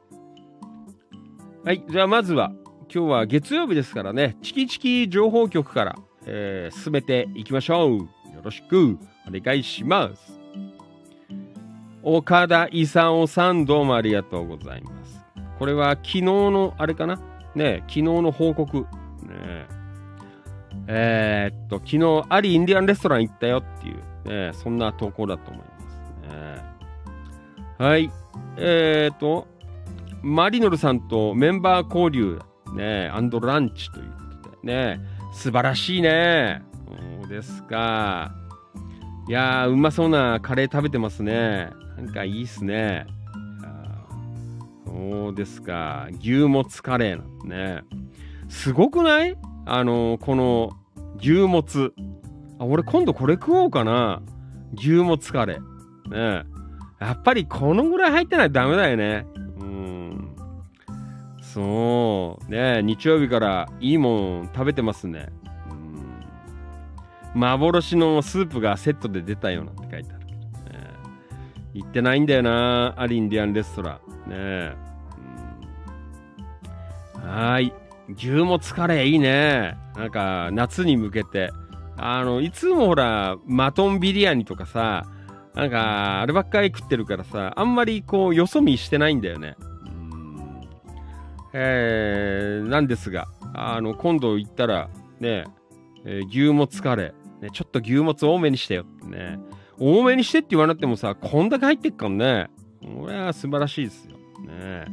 [1.64, 2.52] はい、じゃあまずは、
[2.92, 5.96] 今日は月曜日ですからね、チキチキ情報局から、
[6.26, 7.98] えー進めていきましょう。
[7.98, 8.08] よ
[8.42, 8.98] ろしく
[9.28, 10.40] お願いします。
[12.02, 15.24] 岡田勲さん、どうもありがとうございます。
[15.58, 17.20] これは昨日の、あれかな？
[17.54, 18.86] ね、昨日の報告。
[19.22, 19.68] ね、
[20.86, 25.98] えーっと、昨日、ありインディアンレストラン行ったよっていう、ね、そんな投稿だと思います
[26.34, 27.86] ね。
[27.86, 28.10] はい。
[28.56, 29.46] えーっと、
[30.22, 32.40] マリノルさんとメンバー交流、
[32.74, 34.12] ね、アンドランチという
[34.42, 35.00] ことで、ね、
[35.32, 36.62] 素晴らしいね。
[37.20, 38.32] そうですか。
[39.28, 41.70] いや、うまそうなカレー食べてますね。
[41.96, 43.06] なんかいいっすね。
[44.86, 46.08] そうですか。
[46.20, 47.82] 牛もつカレーなんね。
[48.48, 49.36] すごくない？
[49.64, 50.72] あの、この
[51.18, 51.92] 牛もつ。
[52.58, 54.22] あ、俺今度これ食おうかな。
[54.74, 56.42] 牛もつカレー。
[56.42, 56.44] ね
[57.00, 59.26] やっぱりこのぐらい入ってないとダメだよね。
[59.60, 60.36] うん。
[61.40, 62.50] そう。
[62.50, 65.28] ね日曜日からいいもん食べてますね。
[65.70, 65.74] う
[67.36, 67.40] ん。
[67.40, 70.26] 幻のスープがセットで出たようなって書いてある。
[70.26, 70.34] ね、
[71.74, 72.94] 行ってないんだよな。
[72.96, 74.30] アリインディアンレストラン。
[74.30, 74.76] ね
[77.16, 77.72] うん、はい。
[78.16, 79.76] 牛も疲れいいね。
[79.96, 81.52] なんか、夏に向けて。
[81.96, 85.06] あの、いつもほら、マトンビリヤニとかさ、
[85.54, 89.56] なんか、あればっかり食ってるからさ、あんまりこう、よそ見してないんだよね。
[89.60, 90.60] うん
[91.52, 94.88] えー、なんですが、あの、今度行ったら、
[95.20, 95.44] ね、
[96.04, 99.38] えー、牛も疲れ、ね、ちょっと牛もつ多めにしてよってね。
[99.78, 102.50] 多めにしてって言わなくてもさ、こんだけ入ってっからね。
[103.00, 104.16] これは素晴らしいですよ。
[104.46, 104.86] ね。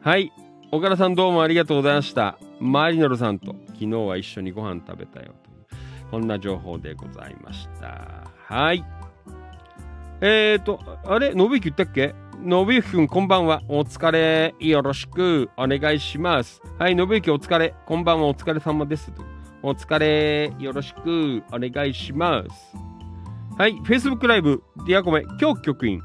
[0.00, 0.32] はい。
[0.70, 2.38] 岡田さんどうもありがとうございました。
[2.62, 5.66] マリノルさんと昨日は一緒にご飯食べたよという、
[6.12, 8.30] こんな情報でございました。
[8.46, 8.84] はい。
[10.20, 12.14] えーと、あれ、信之言ったっけ？
[12.40, 13.62] 信之くん、こんばんは。
[13.66, 14.54] お疲れ。
[14.60, 16.62] よろしくお願いします。
[16.78, 17.74] はい、信之お疲れ。
[17.84, 18.28] こんばんは。
[18.28, 19.12] お疲れ様です。
[19.60, 20.52] お疲れ。
[20.60, 22.76] よろしくお願いします。
[23.58, 26.00] はい、Facebook ライブ、ディアコメ、今日局員。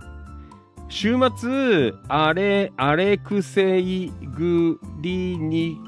[0.90, 5.80] 週末、アレ、アレクセイグリニ、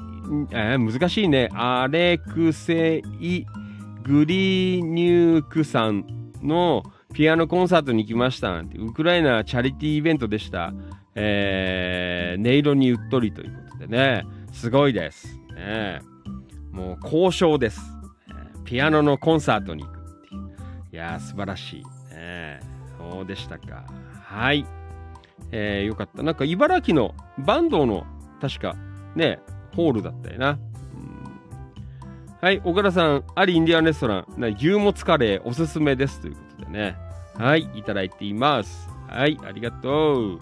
[0.52, 1.48] えー、難しいね。
[1.52, 3.44] アレクセイ
[4.04, 6.04] グリーニュークさん
[6.42, 10.72] のピアノコンサートに行きましたなんて、ウクライナチャリティーイベントでした。
[11.16, 15.36] えー、音色にうっとりということでね、すごいです。
[15.54, 16.00] ね、
[16.70, 17.80] もう交渉です、
[18.64, 20.50] ピアノのコンサートに行くっていう。
[20.92, 21.84] いやー、素晴らしい。
[22.14, 22.60] ね、
[22.96, 23.84] そうでしたか。
[24.22, 24.64] はい。
[25.50, 26.22] えー、よかった。
[26.22, 27.14] なんか茨城の
[27.44, 28.06] 坂東の
[28.40, 28.76] 確か
[29.16, 29.40] ね、
[29.74, 30.58] ホールだったよな。
[32.40, 36.96] はい、岡田さん、ありインディアンレストラン、牛もつカレーおすすめですということでね。
[37.34, 38.88] はい、いただいています。
[39.08, 40.38] はい、ありがとう。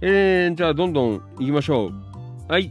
[0.00, 1.92] えー、じゃあどんどん行きましょう。
[2.52, 2.70] はい。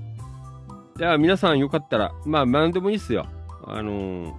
[0.95, 3.27] じゃあ皆さんよかったら、まあ何でもいいっすよ。
[3.65, 4.33] あのー、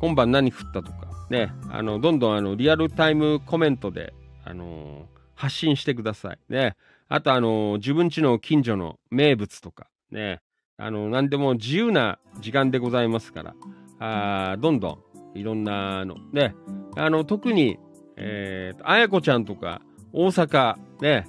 [0.00, 4.14] 今晩何食ったとか、ね、あの、どんどんあの、リアルタイムコメントで、
[4.44, 6.38] あのー、発信してください。
[6.48, 6.76] ね。
[7.08, 10.40] あとあの、自分家の近所の名物とか、ね。
[10.76, 13.54] あの、何でも自由な時間でございますから、
[14.00, 16.54] あどんどんいろんなの、ね。
[16.96, 17.78] あの、特に、
[18.16, 19.82] えー、あやこちゃんとか、
[20.12, 21.26] 大阪、ね、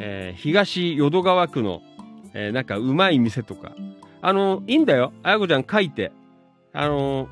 [0.00, 1.82] えー、東淀川区の、
[2.34, 3.72] えー、なんかうまい店とか、
[4.20, 5.12] あの、いいんだよ。
[5.22, 6.12] あやこちゃん書いて、
[6.72, 7.28] あの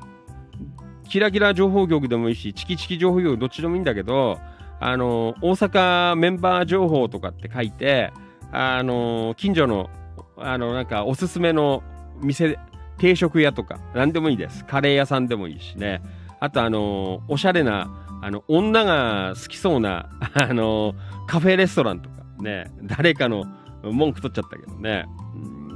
[1.09, 4.39] キラキラ情報局でもいいし、チキチキ情報局どっちでもいいんだけど、
[4.85, 8.11] あの、大阪メンバー情報とかって書いて、
[8.51, 9.89] あの、近所の、
[10.37, 11.81] あの、なんかおすすめの
[12.21, 12.59] 店、
[12.97, 14.65] 定食屋とか、何でもいいです。
[14.65, 16.01] カレー屋さんでもいいしね。
[16.41, 17.87] あと、あの、おしゃれな、
[18.21, 20.95] あの、女が好きそうな、あの、
[21.27, 23.45] カフェレストランとか、ね、誰かの
[23.83, 25.05] 文句取っちゃったけどね。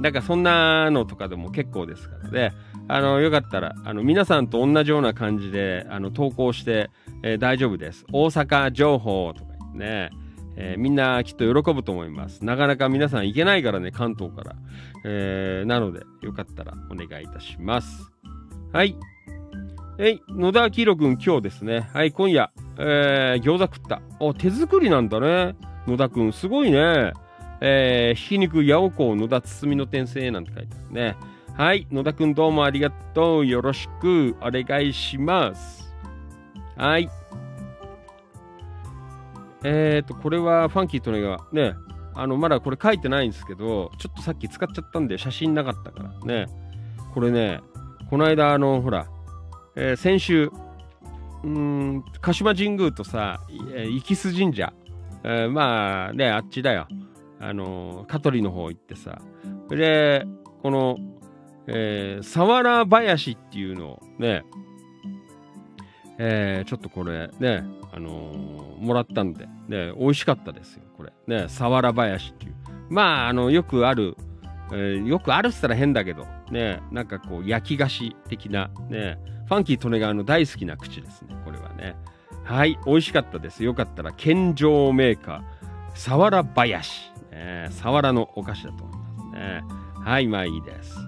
[0.02, 2.52] なんかそんなのとかでも結構ですからね。
[2.88, 6.90] あの、よかったら、あの、皆さんと同じような感じで、あの、投稿して、
[7.22, 8.06] えー、大丈夫です。
[8.12, 10.10] 大阪情報とかね、
[10.56, 12.44] えー、みんなきっと喜ぶと思います。
[12.44, 14.56] なかなか皆さん行けないからね、関東から。
[15.04, 18.10] えー、なので、よかったらお願いいたします。
[18.72, 18.96] はい。
[19.98, 21.88] えい、野田明宏くん今日ですね。
[21.92, 24.00] はい、今夜、えー、餃子食った。
[24.18, 25.56] お、手作りなんだね。
[25.86, 27.12] 野田くん、すごいね。
[27.60, 31.16] えー、ひき肉、八百子、野田包みの転生なんて書いてあるね。
[31.58, 31.88] はい。
[31.90, 33.46] 野田くんどうもありがとう。
[33.46, 35.92] よろしくお願いします。
[36.76, 37.10] はい。
[39.64, 41.74] えっ、ー、と、これはファンキーとねがね、
[42.14, 46.46] あの、まだこれ書いてないんですけど、ちょっとさっき使っちゃったんで写真なかったからね。
[47.12, 47.60] これね、
[48.08, 49.08] この間、あの、ほら、
[49.74, 50.52] えー、先週、
[51.42, 54.72] うん、鹿島神宮とさ、生須神社、
[55.24, 56.86] えー、まあね、あっちだよ。
[57.40, 59.20] あの、香取の方行ってさ、
[59.68, 60.24] で、
[60.62, 60.98] この
[61.70, 64.44] えー、サワラ林っていうのをね、
[66.18, 67.62] えー、ちょっとこれね、
[67.92, 71.12] あのー、もらったんで、ね、美味しかったですよ、これ。
[71.26, 72.54] ね、サワラ林っていう。
[72.90, 74.16] まあ、あの、よくある、
[74.72, 81.96] えー、よくあるっつったら変だけど、ね、なんかこう、焼き菓子的な、ね、ファンキー利根川の大好きな口ですね、これはね。
[82.44, 83.62] はい、美味しかったです。
[83.62, 85.42] よかったら、健常メーカー、
[85.94, 87.12] サワラ林。
[87.30, 89.62] ね、サワラのお菓子だと思いますね。
[90.02, 91.07] はい、まあいいです。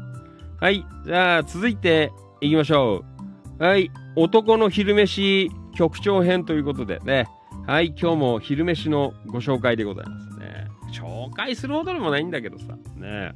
[0.60, 0.84] はい。
[1.06, 3.02] じゃあ、続いていきましょ
[3.58, 3.64] う。
[3.64, 3.90] はい。
[4.14, 7.28] 男の昼飯局長編ということでね。
[7.66, 10.66] はい、今日も昼飯のご紹介でございますね。
[10.92, 12.76] 紹介するほどでもないんだけどさ。
[12.96, 13.32] ね。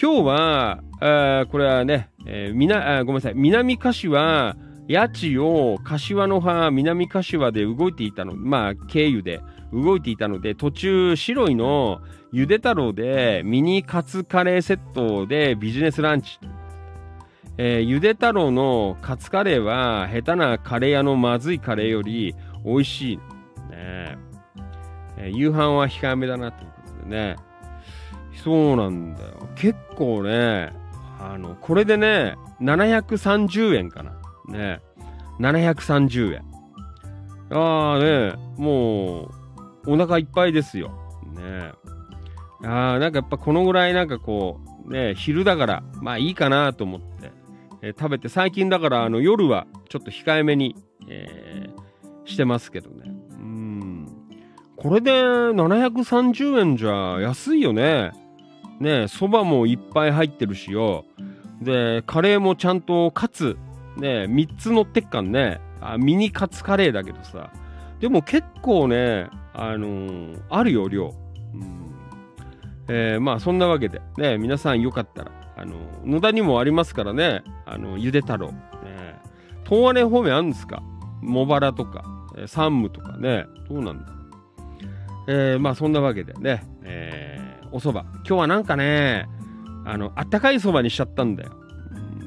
[0.00, 4.56] 今日は、あこれはね、えー、みなあごめんなさい、南柏、
[4.88, 9.40] 八千を柏の葉、南柏で動いていたの、まあ、経由で
[9.72, 12.00] 動いていたので、途中、白いの
[12.34, 16.40] ゆで太郎でミニカツカレーセットでビジネスランチ。
[17.58, 23.16] えー、ゆで太郎のカツカレーは下手なカレー屋のまずいカレーより美味しい。
[23.70, 24.18] ね
[25.16, 27.36] えー、夕飯は控えめだなということでね。
[28.42, 29.48] そうなんだよ。
[29.54, 30.72] 結構ね、
[31.20, 34.10] あの、これでね、730円かな。
[34.48, 34.80] ね。
[35.38, 36.42] 730円。
[37.56, 39.30] ああね、も
[39.86, 40.90] う、お腹いっぱいですよ。
[41.32, 41.70] ね。
[42.62, 47.32] ああ、なんかやっぱこのぐらいなんかこう、ね、昼だから、まあいいかなと思って、
[47.82, 50.76] えー、食べて、最近だからあの夜はちょっと控えめに、
[51.08, 53.12] えー、してますけどね。
[53.30, 54.08] うん。
[54.76, 58.12] これで730円じゃ安いよね。
[58.80, 61.04] ね、そばもいっぱい入ってるしよ。
[61.60, 63.56] で、カレーもちゃんとカツ、
[63.96, 65.60] ね、3つ乗ってっかんね。
[65.80, 67.50] あミニカツカレーだけどさ。
[68.00, 71.14] でも結構ね、あのー、あるよ、量。
[71.54, 71.83] うん
[72.88, 78.52] えー、まあそんなわけで、ね、皆さんよかったら、あの、野田にもありますからね、あの、ゆで太郎。
[78.52, 78.58] ね、
[79.64, 80.82] 東金方面あるんですか？
[81.22, 82.04] 茂原とか、
[82.36, 84.10] え、山武とかね、どうなんだ？
[84.10, 84.24] ろう。
[85.28, 88.00] えー、まあそんなわけでね、えー、お蕎麦。
[88.00, 89.26] 今日はなんかね、
[89.86, 91.52] あの、あったかい蕎麦にしちゃったんだよ。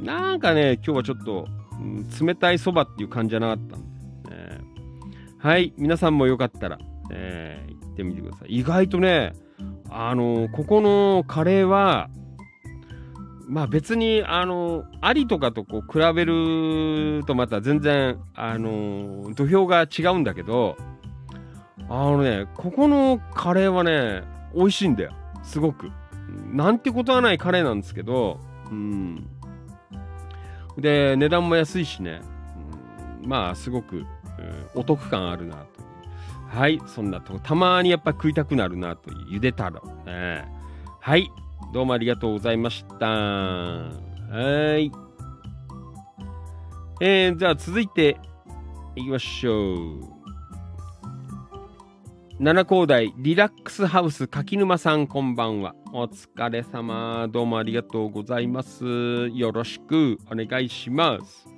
[0.02, 1.48] なんかね、今日はちょっと、
[1.80, 4.62] うん、冷たいそばっていう感じじゃなかったんで、ね。
[5.38, 6.80] はい、皆さんもよかったら、
[7.12, 8.56] えー、行ってみてください。
[8.58, 9.34] 意外とね、
[9.90, 12.10] あのここのカレーは、
[13.48, 20.78] まあ別に、あのありとかとこう比べるとまた全然、あの土俵が違うんだけど、
[21.90, 24.24] あのね、ここのカレーはね、
[24.54, 25.14] 美味しいんだよ。
[25.44, 25.90] すごく。
[26.52, 29.28] なんてことはないカレーなんですけど、うん。
[30.78, 32.22] で、値段も安いしね、
[33.24, 34.06] うん、まあ、すごく、うん、
[34.76, 35.77] お得感あるなと。
[36.50, 39.82] はい、そんなとこ、たまにやっぱ食いたくなるなという、ゆで太郎。
[40.06, 40.46] ね、
[41.00, 41.30] はい、
[41.74, 43.08] どうもありがとうございました。
[43.08, 43.92] は
[44.80, 44.92] い。
[47.00, 48.18] えー、じゃあ続いて、
[48.96, 50.18] いきましょう。
[52.40, 55.74] 七高台リラックスハウス柿沼さんこんばんは。
[55.92, 57.28] お疲れ様。
[57.32, 58.86] どうもありがとうございます。
[59.34, 61.57] よろしくお願いします。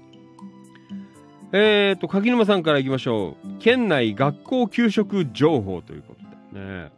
[1.52, 3.58] えーと、柿沼さんからいきましょう。
[3.60, 6.91] 県内学校給食情報ということでね。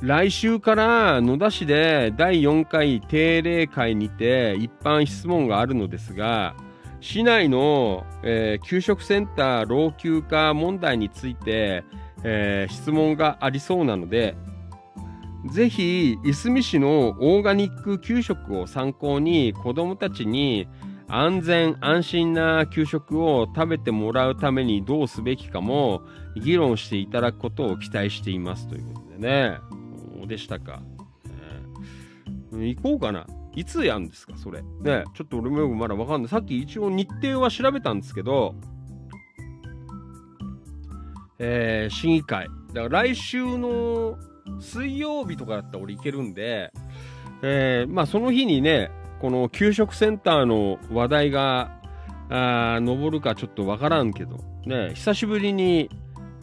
[0.00, 6.56] 来週から野田市で第4回定例会にて一般質問があるのですが、
[7.00, 11.84] 市内の、えー、給食センター老朽化問題について、
[12.24, 14.36] えー、質問がありそうなので、
[15.52, 20.66] ぜひ、いすみ市のオーガニック給食を参考に子どもたちに
[21.08, 26.02] 安全安心な給食を食べてもらうためにどうすべきかも
[26.36, 29.58] 議論していただくことを期待していますということでね。
[30.16, 30.82] どうでしたか、
[32.52, 33.26] えー、行こうかな。
[33.54, 34.62] いつやんですか、それ。
[34.62, 36.28] ね、ちょっと俺もよくまだわかんない。
[36.28, 38.54] さっき一応日程は調べたんですけど、
[41.38, 42.48] えー、審議会。
[42.72, 44.16] だから来週の
[44.60, 46.72] 水曜日とかだったら俺行けるんで、
[47.42, 48.90] えー、まあその日にね、
[49.20, 51.76] この給食センターの話題が、
[52.30, 55.88] あ登るかちょっとわからんけど、ね、久しぶりに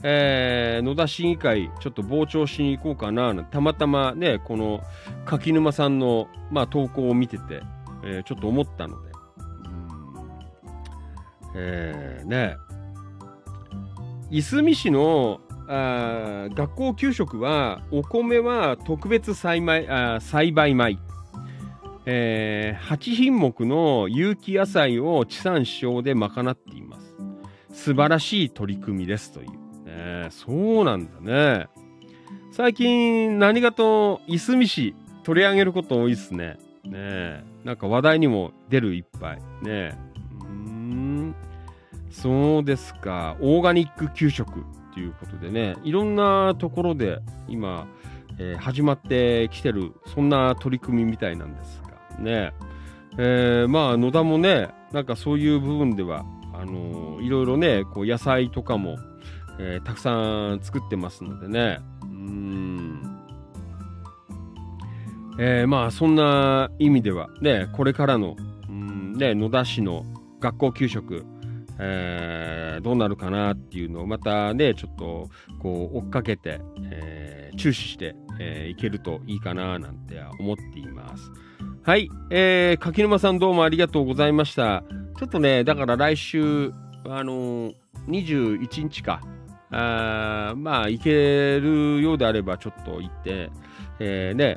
[0.08, 4.82] えー、野田市議会、ちょっと傍聴しに行こうかな、たまたまね、この
[5.26, 7.64] 柿沼さんの、まあ、投稿を見てて、
[8.04, 9.12] えー、ちょっと思ったので、
[11.56, 12.58] えー、ね、
[14.30, 21.00] いすみ市のあ学校給食は、お米は特別栽培あ栽培米、
[22.06, 27.16] えー、8品目の有機野菜を地産地消で賄っています。
[27.72, 29.49] 素晴らしい取り組みですという。
[29.86, 30.28] ね。
[30.30, 31.68] そうなんだね。
[32.51, 36.58] 最近、何かと、いすみ市取り上げること多いっすね。
[36.84, 39.41] ねなんか話題にも出るいっぱい。
[39.62, 39.97] ね
[40.41, 41.36] うん。
[42.12, 43.36] そうですか。
[43.41, 47.88] オーガニック給食ということでね、いろんなところで今、
[48.39, 51.82] えー、始まってきてる、そんな取り組みみたいなんです、
[52.20, 52.53] ね。
[53.18, 58.97] えー、まあ、野田もね、なんかそういう部分では、あのー、いろいろね、こう野菜とかも、
[59.59, 60.11] えー、たくさ
[60.55, 61.80] ん作ってますのでね。
[62.03, 63.01] うん。
[65.38, 68.36] えー、まあ、そんな意味では、ね、これからの、
[68.70, 70.05] うんね、野田市の
[70.39, 71.26] 学校給食、
[71.80, 76.61] えー、どうなるかなっていうのをまたね、ちょっとこう追っかけて、
[76.91, 81.32] えー、注視して、えー、いけるといいかななんて思っています。
[81.86, 84.84] はい、えー、柿沼さんどうもありがとうございました。
[85.20, 86.74] ちょっとね、だから来週、
[87.08, 87.76] あのー、
[88.08, 89.22] 21日か、
[89.70, 93.52] あまあ、行けるようであればちょっと行って、
[94.00, 94.56] えー、ね、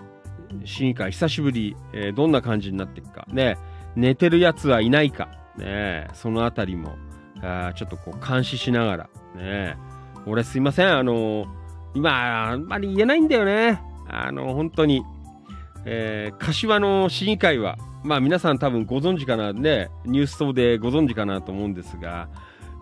[0.65, 3.59] 審議会久しぶり、えー、どんな感じになっていくか、ね、
[3.95, 6.97] 寝てるやつはいないか、ね、そのあたりも、
[7.43, 9.77] あちょっとこう監視しながら、ね、
[10.25, 11.45] 俺すいません、あの
[11.95, 13.83] 今、あんまり言えないんだよね。
[14.09, 15.03] あの、本当に。
[15.85, 22.29] えー、柏の市議会は、まあ皆さん多分ご存知かな、ね、ニュース等でご存知かなと思うんですが、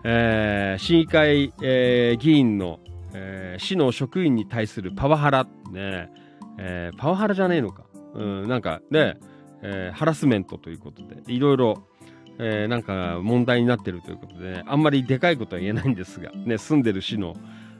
[0.03, 2.79] えー、市議会、えー、議員の、
[3.13, 6.09] えー、市の職員に対するパワハラ、ね、
[6.57, 7.83] えー、パワハラじゃねえのか。
[8.13, 9.17] うん、なんかね、
[9.61, 11.87] えー、ハラスメントということで、いろいろ、
[12.39, 17.35] えー、なんか問題になってるということで、ね、あんまりでかいことは言えないんですが、ね、住んでる市の、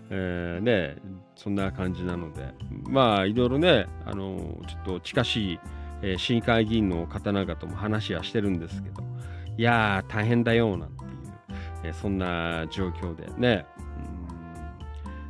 [0.10, 0.98] えー、ね、
[1.36, 2.54] そんな感じなので、
[2.90, 4.38] まあ、いろいろね、あの
[4.68, 5.60] ちょっと近しい、
[6.02, 9.04] えー、市議会議員の方々とも話はしてるんですけど、
[9.58, 11.12] いやー、大変だよ、なんていう、
[11.84, 13.66] えー、そんな状況でね、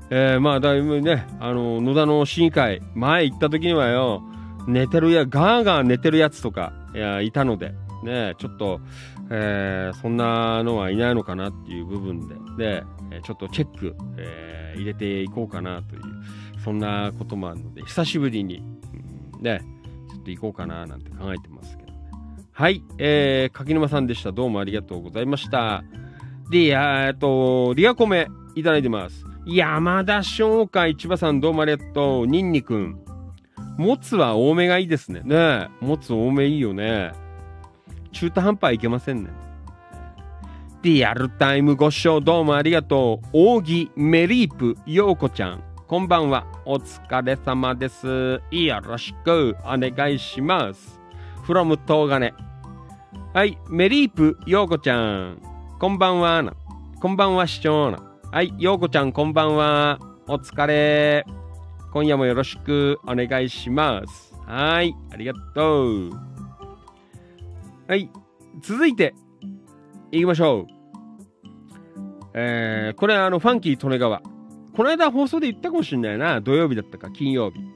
[0.10, 4.22] えー、まあ、だいぶね、あの、野田の市議会、前行った時にはよ、
[4.68, 7.74] 寝てるや、ガーガー寝てるやつとか、いや、いたので、
[8.04, 8.80] ね、ちょっと、
[9.30, 12.84] えー、そんなのはいないのかなっていう部分で、で、
[13.24, 16.01] ちょっとチェック、えー、入れていこうかなという、
[16.63, 18.63] そんなこともあるので、久しぶりに、
[19.41, 19.61] ね、
[20.09, 21.97] ちょっと行こうかななんて考えてますけどね。
[22.51, 24.32] はい、えー、柿沼さんでした。
[24.32, 25.84] どうもありがとうございました。
[26.49, 29.26] で、えっと、リアコメいただいてます。
[29.45, 32.28] 山田商会、千葉さんどうもありがとう。
[32.28, 32.99] ニンニくん。
[33.78, 35.22] もつは多めがいいですね。
[35.24, 35.70] ね。
[35.80, 37.11] もつ多めいいよね。
[38.11, 39.30] 中途半端いけませんね。
[40.84, 43.28] リアルタイムご視聴どうもありがとう。
[43.34, 45.64] 扇メリープようこちゃん。
[45.88, 46.46] こんばんは。
[46.66, 48.40] お疲れ様です。
[48.52, 51.00] よろしくお願いします。
[51.48, 52.32] from 東金。
[53.34, 53.58] はい。
[53.70, 55.42] メリープようこちゃん。
[55.80, 56.54] こんばんは。
[57.02, 58.00] こんばんは、市長な。
[58.32, 59.98] はい、ようこちゃんこんばんは。
[60.28, 61.26] お疲れ。
[61.92, 64.36] 今夜もよろしくお願いします。
[64.46, 66.12] はい、ありがとう。
[67.88, 68.12] はい、
[68.62, 69.16] 続いて、
[70.12, 70.78] 行きましょう。
[72.34, 74.22] えー、これあの、ファンキー利根川。
[74.76, 76.39] この間放送で言ったかもしれないな。
[76.39, 77.60] 土曜日だったか、金曜日。
[77.60, 77.68] ね、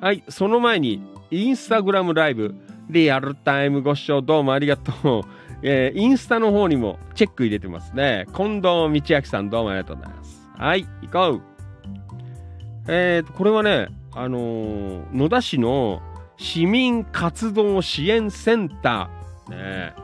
[0.00, 2.54] はい、その前に、インスタグラムライブ、
[2.88, 5.22] リアルタイムご視聴どうもありがとう。
[5.62, 8.26] えー、インスタの方にもチェック入れてますね。
[8.34, 10.48] 近藤道明さんどうもありがとうございます。
[10.56, 11.42] はい、行こう。
[12.86, 16.00] えーと、これはね、あのー、野田市の
[16.36, 19.94] 市民活動支援センター、ねえ、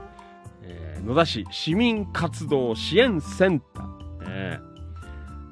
[1.04, 4.60] 野田市市民活動支援センター、ね、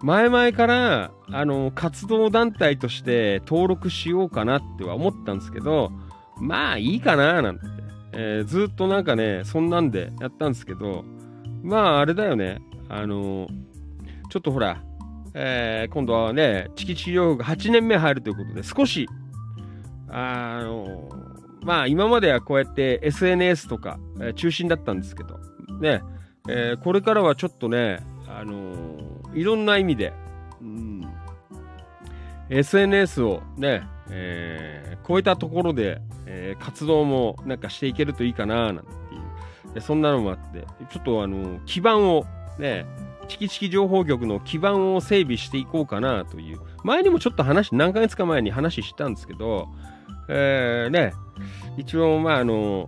[0.03, 5.93] 前々から、あの、活動団体として登録しようかなっては思ったんですけど、
[6.41, 7.83] まあいいかななんて。
[8.15, 11.05] えー、ずっとなんかね、そんなんでやったんですけど、
[11.63, 13.49] まああれだよね、あの、
[14.29, 14.83] ちょっとほら、
[15.35, 19.09] えー、今度はね、チキチキ療が8年目入るということで、少し、
[20.11, 21.09] あの
[21.63, 25.39] まあ今まではこうやって SNS とか、えー、中心だったんですけど、
[25.81, 26.03] ね、
[26.49, 28.75] えこれからはちょっとね、あの
[29.35, 30.13] いろんな意味で、
[30.61, 31.07] うん、
[32.51, 42.27] SNS をね、えー、超えたところで、えー、活動もなんかしていけるといいかななんていうそんなのもあってちょっとあの基盤を
[42.59, 42.85] ね
[43.29, 49.69] チキチキ情報局の基盤を整備していこうかなという前にもちょっと話何ヶ月か前に話したんですけど、
[50.29, 51.13] えー、ね。
[51.77, 52.87] 一応まああの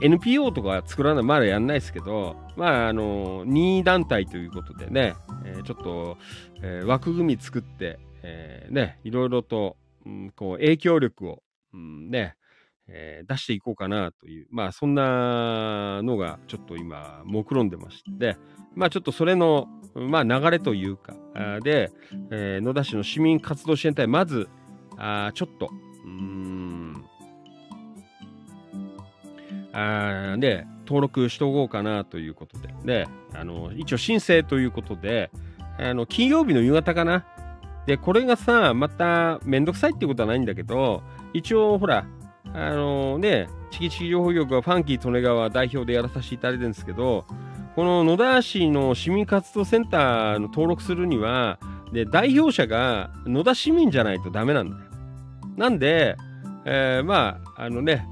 [0.00, 6.18] NPO とか作らないまだやんないですけどまああの任意団体ということでね、えー、ちょっと、
[6.60, 11.42] えー、枠組み作って、えー、ねいろいろと、うん、こう影響力を、
[11.72, 12.34] うん、ね
[12.88, 18.36] えー、出していこうかなという、まあそんなのがちょっと今目論んでまして、
[18.74, 21.14] まあちょっとそれの、まあ流れというか、
[21.62, 21.90] で、
[22.30, 24.48] えー、野田市の市民活動支援隊、まず、
[24.98, 25.70] あちょっと、
[26.04, 27.04] うん、
[29.72, 35.30] あで、登録しておこうかなということで、で、あの、一応申請ということで、
[35.78, 37.24] あの、金曜日の夕方かな。
[37.86, 42.06] で、これがさ、まためんどくさいってことはないんだけど、一応ほら、
[42.54, 47.24] あのね、チキチキ情報局はファンキー利根川代表でやらさせていただいてるんですけど、
[47.74, 51.58] この野田市の市民活動センターの登録するには、
[51.92, 54.91] で、代表者が野田市民じゃないとダメなんだよ。
[55.62, 56.16] なんで、
[56.64, 58.04] えー、まあ、あのね、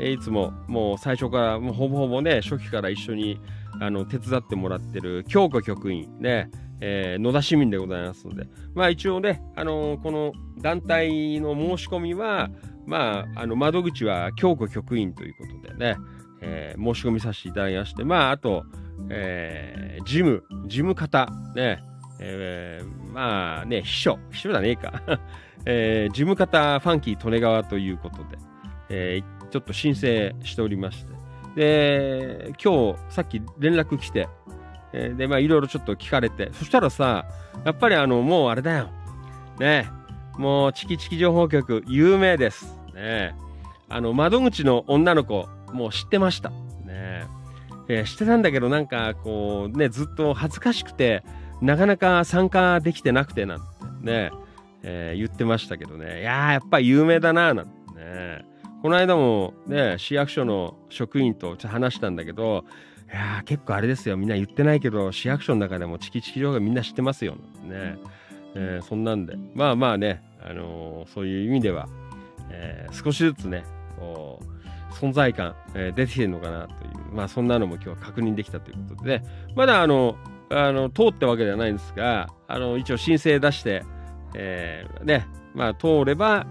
[0.00, 3.40] いつももう最初からもうほぼほぼね初期から一緒に
[3.80, 6.50] あの手伝ってもらってる京子局員ね、
[6.80, 12.50] えー、野田市民でございますのでまあ一応ね、あのー、この団体の申し込みは
[12.86, 15.96] まああの窓口は京子局員ということでね、
[16.42, 18.64] えー、申し込みさせていただきましてまああと、
[19.10, 21.82] えー、事務事務方ね
[22.18, 25.02] えー、まあね、秘書、秘書じゃねえか、
[25.66, 28.38] えー、事務方ファンキー利根川ということで、
[28.88, 31.12] えー、ちょっと申請しておりまして、
[31.56, 34.28] で、今日さっき連絡来て、
[34.92, 37.26] えー、で、まあいろいろちょっと聞かれて、そしたらさ、
[37.64, 38.88] やっぱりあの、もうあれだよ。
[39.58, 39.88] ね、
[40.38, 42.78] もうチキチキ情報局有名です。
[42.94, 43.34] ね、
[43.88, 46.50] あの、窓口の女の子、もう知ってました。
[46.50, 47.26] ね、
[47.88, 51.24] えー、知ってたんだけど、なんかこうね、ずっと恥ずかしくて、
[51.60, 53.64] なかなか参加できてなくてなんて
[54.02, 54.30] ね、
[54.88, 56.20] えー、言ってましたけどね。
[56.20, 58.44] いや、やっぱ有名だな、なんてね。
[58.82, 62.64] この間もね、市役所の職員と話したんだけど、
[63.12, 64.16] いや、結構あれですよ。
[64.16, 67.34] みんな言ってないけど、市役所の中でもチキチキ情報みんな知ってますよ。
[67.64, 67.98] ね。
[68.54, 69.36] えー、そんなんで。
[69.54, 71.88] まあまあね、あのー、そういう意味では、
[72.50, 73.64] えー、少しずつね、
[73.98, 79.24] こう、存在感、え出てきてるのかなという、まあそんなのも今日は確認できたということで、ね、
[79.56, 80.16] まだあの、
[80.48, 83.82] あの通ったわけではないんですが、あの一応申請出して、
[84.34, 86.46] えー、ね、まあ通れば、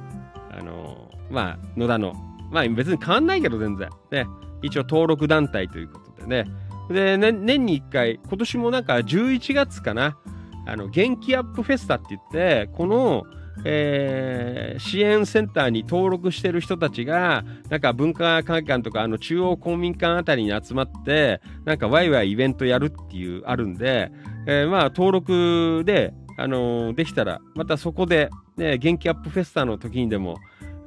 [0.52, 2.14] あのまあ野田の、
[2.52, 4.26] まあ別に変わんないけど全然、ね、
[4.62, 6.52] 一応登録団体ということでね、
[6.90, 10.18] で、ね、年に1回、今年もなんか11月かな、
[10.66, 13.24] あの元気アップフェスタって言って、この、
[13.64, 24.12] えー、支援センターに登録してる人たちが、なんか文化会館とか、あの中央公民館あたりに集まって、なんかワイワイイベントやるっていう、あるんで、
[24.48, 30.38] えー、まあ登録で、あのー、できたら、またそこで、ね、元気アップフェスタの時にでも、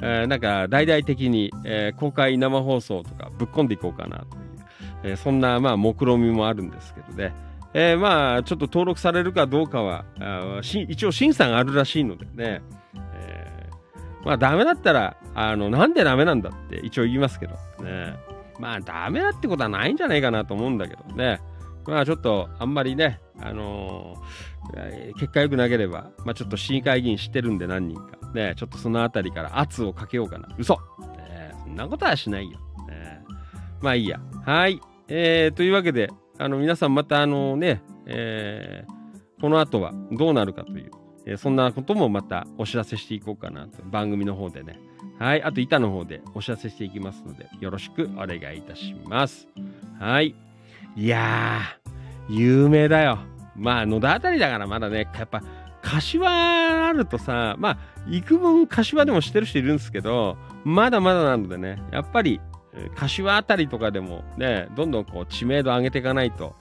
[0.01, 4.25] えー、なんか大々的に、えー、公開生放送とかぶっ込んでいこうかなという、
[5.05, 7.35] えー、そんなまあ目論みもあるんですけどね。
[7.75, 12.63] えー、まあ、ちょっと登録されるかどうかは、あ一応審査があるらしいのでね、
[13.15, 18.17] えー、まあ、ダメだったら、あの、なんでダメなんだって一応言いますけど、ね、
[18.59, 21.41] まあ、ダメだってことはないんじゃないかなと思うんだけどね、
[21.89, 30.49] まあ、ちょっと、あんまりね、あのー、結果良くなければ、まあ、ちょっと市議会議員知ってるんで何人か、ね、ちょっとそのあたりから圧をかけようかな。
[30.59, 32.59] 嘘、ね、そんなことはしないよ。
[32.89, 33.25] ね、
[33.81, 34.21] まあいいや。
[34.45, 34.79] はい。
[35.09, 40.91] えー、というわけで、あの皆さんまたあのね、えー、この後はどうなるかという、
[41.25, 43.83] えー、そんなこともまたお知らせしていこうかなと。
[43.85, 44.79] 番組の方でね。
[45.19, 45.43] はい。
[45.43, 49.49] あと板の方でお知らせしていきますのでよろしくお願いいたします。
[49.99, 50.35] はい。
[50.97, 51.78] いやー。
[52.29, 53.19] 有名だよ
[53.57, 55.43] まあ野田あたりだからまだねやっぱ
[55.83, 62.41] 柏あるとさまあ幾分柏でも知ってる人いるんですけどまだまだなのでねやっぱり
[62.95, 66.55] 柏あたりとかでもね、どんどんこう知名度上げていかないと、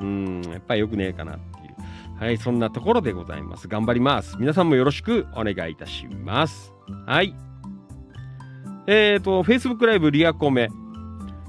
[0.00, 2.24] うん、やっぱり良くねえかなっていう。
[2.24, 3.68] はい、そんなところでございます。
[3.68, 4.36] 頑張ります。
[4.38, 6.72] 皆さんもよろしくお願いいたします。
[7.06, 7.34] はい。
[8.86, 10.68] えっ、ー、と、Facebook ライブリアコメ。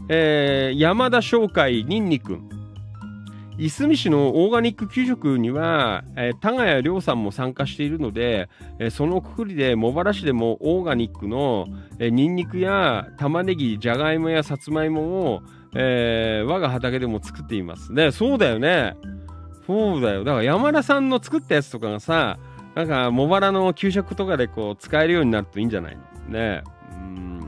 [0.09, 2.48] えー、山田商会ニンニくん。
[3.59, 8.47] いすみ市のオーガニック給食には、えー、田谷亮さんも参加しているので、
[8.79, 11.67] えー、そのくくりで茂原市でもオーガニックの、
[11.99, 15.41] えー、ニンニクや玉ねぎ、じゃがいもやさつまいもを、
[15.75, 17.91] えー、我が畑でも作っています。
[17.91, 18.95] ね、そうだよね。
[19.67, 20.23] そうだよ。
[20.23, 22.39] だから山田さんの作ったやつとかがさ、
[22.75, 26.01] なんか茂原の給食とかでこう使えるようになるといいんじゃないの？
[26.29, 26.63] ね。
[26.93, 27.41] うん。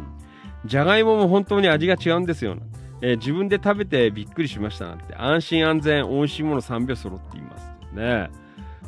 [0.65, 2.57] じゃがいもも本当に味が違うんですよ。
[3.01, 7.71] えー、自分で食べてびっくりしましたなんて、安心安全、美味しいもの3秒揃っています。
[7.93, 8.29] ね。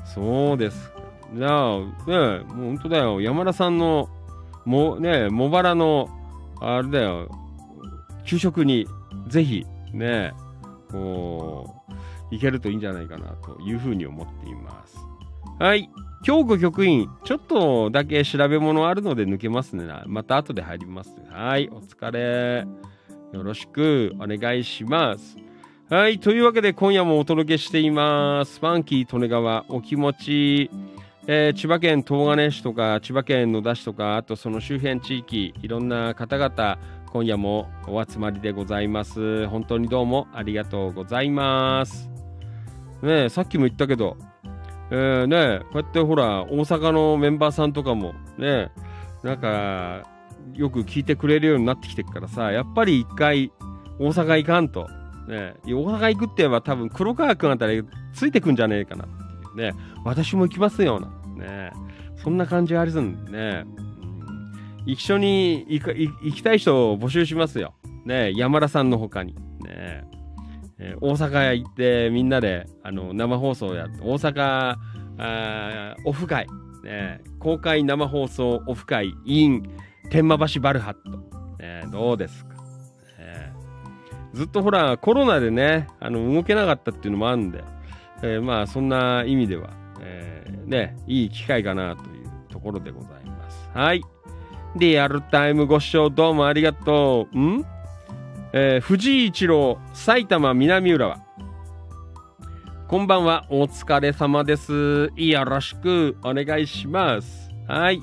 [0.06, 0.92] そうです。
[1.36, 1.96] じゃあ、ね、もう
[2.46, 3.22] 本当だよ。
[3.22, 4.10] 山田さんの、
[4.66, 6.10] も、ね、茂原の、
[6.62, 7.30] あれだよ、
[8.26, 8.88] 給食に、
[9.28, 10.34] ぜひ、ね、
[10.92, 11.84] こ
[12.32, 14.98] う、いけるといいんじゃないかな、というふうに思っています。
[15.60, 15.90] はい。
[16.24, 19.86] 京子局員、ちょっとだけ調べ物あるので抜けますね。
[20.06, 21.14] また後で入ります。
[21.30, 22.66] はい、お疲れ。
[23.34, 25.38] よろしくお願いします。
[25.90, 26.20] はい。
[26.20, 28.60] というわけで今夜もお届けしています。
[28.60, 30.72] ファンキー利根川お気持ち、
[31.26, 36.78] えー、千葉県東金市とか千葉県野田市とかあとその周辺地域いろんな方々
[37.12, 39.48] 今夜もお集まりでございます。
[39.48, 42.12] 本当にどうもありがとうございます。
[43.02, 44.16] ねさっきも言ったけど、
[44.92, 48.72] えー、ねこうやってほら大阪のメンバーさんとかもね
[49.24, 50.04] なんか
[50.54, 53.52] よく聞いてくれるようになってきてるからさ、やっぱり一回
[54.00, 54.88] 大阪行かんと。
[55.28, 57.84] ね、大阪行くって言えば多分黒川くんあたり
[58.14, 59.14] ついてくんじゃねえかなって
[59.62, 59.74] いうね。
[60.04, 61.08] 私も行きますよな。
[61.36, 61.72] ね。
[62.18, 63.64] そんな感じがありすんでね。
[63.66, 67.74] うん、一緒に行行きたい人を募集しますよ。
[68.06, 69.36] ね山田さんの他に。
[69.64, 70.04] ね
[71.00, 74.76] 大阪へ行ってみんなであの生放送やって、大阪
[76.04, 76.48] オフ会、
[76.84, 79.64] ね、公開生放送オフ会 in
[80.10, 81.18] 天満橋バルハット。
[81.64, 82.54] ね、どうですか、
[83.18, 83.54] ね
[84.34, 87.64] ずっとほら、コロナでね、あの動けなかったっていうのもあるんで、
[88.22, 93.70] えーまあそんな意味では、えーね、いい機会かなというところでございます。
[93.74, 94.02] はい。
[94.76, 97.40] リアルタイムご視聴どうもありがとう。
[97.40, 97.66] ん？
[98.54, 101.20] えー藤井一郎、埼玉南浦和。
[102.88, 105.12] こんばんは、お疲れ様です。
[105.16, 107.50] よろしくお願いします。
[107.68, 108.02] はい。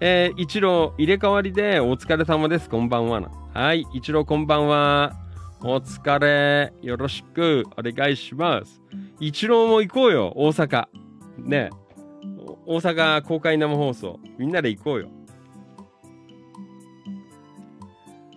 [0.00, 2.70] えー、一郎、入れ替わりでお疲れ様です。
[2.70, 3.20] こんばんは。
[3.52, 3.84] はい。
[3.92, 5.16] 一郎、こんばんは。
[5.60, 6.72] お疲れ。
[6.82, 8.80] よろしくお願いします。
[9.18, 10.86] 一郎も行こうよ、大阪。
[11.38, 11.70] ね
[12.64, 14.20] 大阪公開生放送。
[14.38, 15.08] みんなで行こうよ。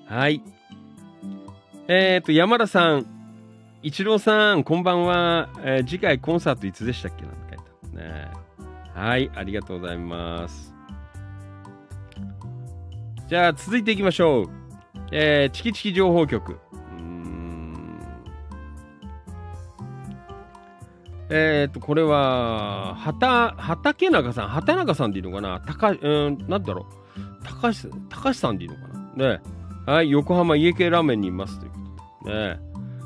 [0.07, 0.41] はい。
[1.87, 3.05] えっ、と、山田さん。
[3.83, 5.49] 一郎さん、こんばんは。
[5.59, 7.21] えー次回コンサートいつでしたっけ？
[7.21, 8.31] なんて書いてあるね。
[8.95, 10.70] はい、ありがとうございます。
[13.31, 14.49] じゃあ、続いていきましょう。
[15.13, 16.59] えーチキチキ情報局。
[16.91, 17.97] うん
[21.29, 25.61] えっ、と、これは、畑、畑中さん、畑中さんでいいのかな？
[25.65, 26.85] 高、うん、なんだろう？
[27.45, 28.81] 高橋、高橋さんでいいのか
[29.15, 29.35] な？
[29.37, 29.41] ね。
[29.85, 31.77] はい、横浜家系ラーメンにいますというこ
[32.25, 32.35] とで。
[32.35, 32.59] ね。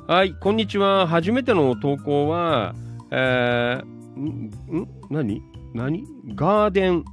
[0.08, 1.06] はい、こんにちは。
[1.06, 2.74] 初めての投稿は、
[3.12, 5.44] えー、ん、ん何？
[5.76, 6.04] 何？
[6.34, 7.06] ガーデン、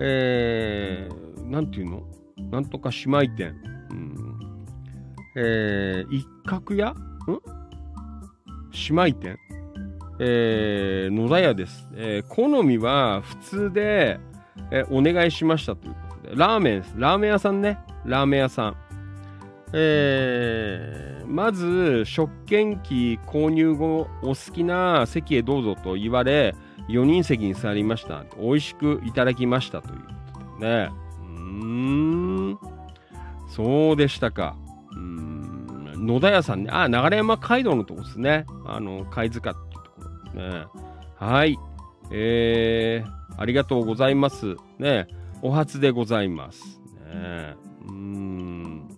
[0.00, 2.02] えー、なんていうの？
[2.50, 3.54] なんとか姉妹店。
[3.90, 4.66] うん、
[5.36, 6.90] えー、一角屋？
[6.90, 6.96] ん？
[8.90, 9.38] 姉妹店？
[10.18, 11.88] えー、野田屋です。
[11.94, 14.18] えー、好みは普通で、
[14.70, 16.36] えーお願いしましたということで。
[16.36, 16.84] ラーメン。
[16.96, 17.78] ラーメン屋さんね。
[18.04, 18.76] ラーメン屋さん。
[19.72, 26.54] えーまず食券機購入後お好きな席へどうぞと言われ
[26.88, 30.00] 4人席に座りました美味しくいただきましたという
[30.32, 30.90] ことでね
[31.56, 32.58] うーん。
[33.48, 34.56] そうでしたか。
[34.92, 36.06] うーん。
[36.06, 36.70] 野田屋さんね。
[36.70, 38.44] あ流山街道のとこですね。
[38.66, 40.66] あの貝塚っていうところですね。
[41.16, 41.58] はい。
[42.12, 44.56] えー、ありがとうございます。
[44.78, 45.06] ね。
[45.42, 46.80] お初でございます。
[47.12, 47.56] ね。
[47.86, 48.88] うーん。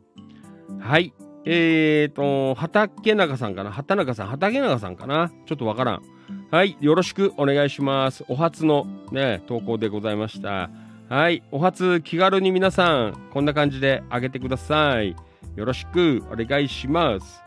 [0.81, 1.13] はい。
[1.45, 3.71] えーと、畑中さんかな。
[3.73, 5.31] 畑中さん、畑中さんかな。
[5.47, 6.03] ちょっとわからん。
[6.51, 6.77] はい。
[6.81, 8.25] よろしくお願いします。
[8.29, 10.71] お初のね、投稿でございました。
[11.09, 11.43] はい。
[11.51, 15.17] お初、気軽に皆さん、こんな感じであげてください。
[15.57, 17.43] よろしくお願いします。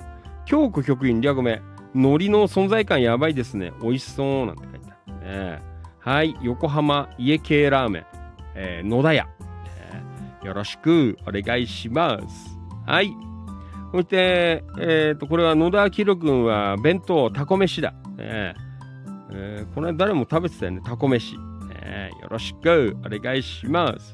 [0.45, 1.62] 京子局員、リアゴメ。
[1.93, 3.72] 海苔の存在感やばいですね。
[3.80, 5.62] 美味しそうなんて書いてあるね。
[5.99, 6.36] はい。
[6.41, 8.05] 横浜家系ラーメン。
[8.55, 9.26] えー野田屋。
[9.26, 9.32] ね
[10.43, 12.57] よろしくお願いします。
[12.88, 13.14] はい。
[13.91, 17.91] そして、えっ、と、これは野田明君は弁当タコ飯だ。
[18.18, 18.55] ね
[19.32, 21.51] えーこれ誰も食べてたよね、タコ飯。
[22.22, 24.14] よろしくお願いします。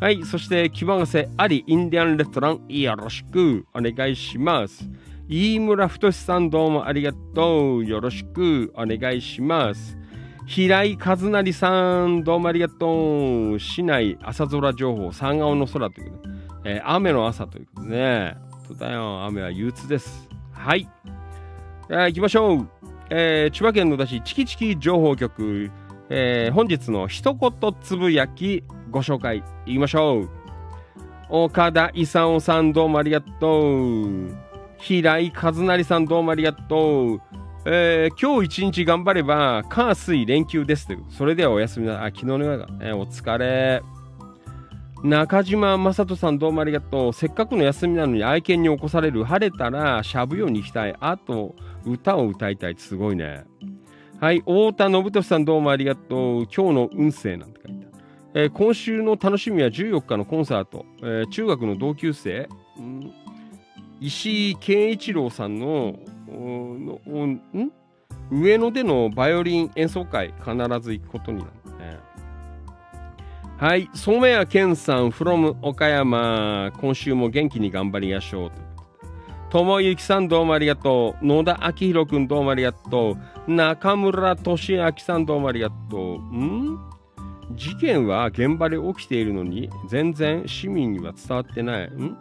[0.00, 4.88] はい、そして、木場がせありインディアンレストラン、よろしくお願いします。
[5.28, 7.86] 飯村太さんどうもありがとう。
[7.86, 9.96] よろしくお願いします。
[10.44, 13.58] 平井和成さん、どうもありがとう。
[13.60, 16.34] 市内朝空情報、三顔の空ということで、
[16.64, 18.36] えー雨の朝ということでね。
[18.50, 20.28] 本当だよ、雨は憂鬱です。
[20.52, 20.88] はい。
[21.88, 22.68] じゃあ行きましょう。
[23.08, 25.70] えー千葉県野田市チキチキ情報局、
[26.14, 30.28] えー本日の一言つぶやきご紹介いきましょう。
[31.30, 34.36] 岡田勲さんどうもありがとう。
[34.76, 37.20] 平井和成さんどうもありがとう。
[37.64, 41.04] えー今日一日頑張れば、火水連休ですという。
[41.08, 43.80] それではお休みな、あ、昨日の夜だ、ね、お疲れ。
[45.02, 47.12] 中島正人さんどうもありがとう。
[47.14, 49.24] せっかくの休みなのに愛犬に起こされる。
[49.24, 50.94] 晴れたらしゃぶように行きたい。
[51.00, 51.56] あと、
[51.86, 52.74] 歌を歌いたい。
[52.76, 53.44] すごいね。
[54.22, 54.38] はい。
[54.38, 56.46] 太田信俊さんどうもありがとう。
[56.46, 58.04] 今日の運勢なんて書いてある。
[58.34, 60.86] えー今週の楽しみは14日のコンサート。
[61.00, 62.48] えー中学の同級生、
[62.80, 63.12] ん
[64.00, 65.98] 石井健一郎さんの、
[66.28, 67.40] おのおん？
[68.30, 71.98] 上野でのバイオリン演奏会、必ず行くことになるね。
[73.58, 78.52] はい、染谷健さん from 岡山、今週も元気に頑張りましょう。
[79.52, 81.26] ともゆきさんどうもありがとう。
[81.26, 83.52] 野田明宏くんどうもありがとう。
[83.52, 86.34] 中村俊明さんどうもありがとう。
[86.34, 86.78] ん？
[87.54, 91.90] 事件は現場で起きているのに全然市民には伝わってない。
[91.90, 92.16] ん？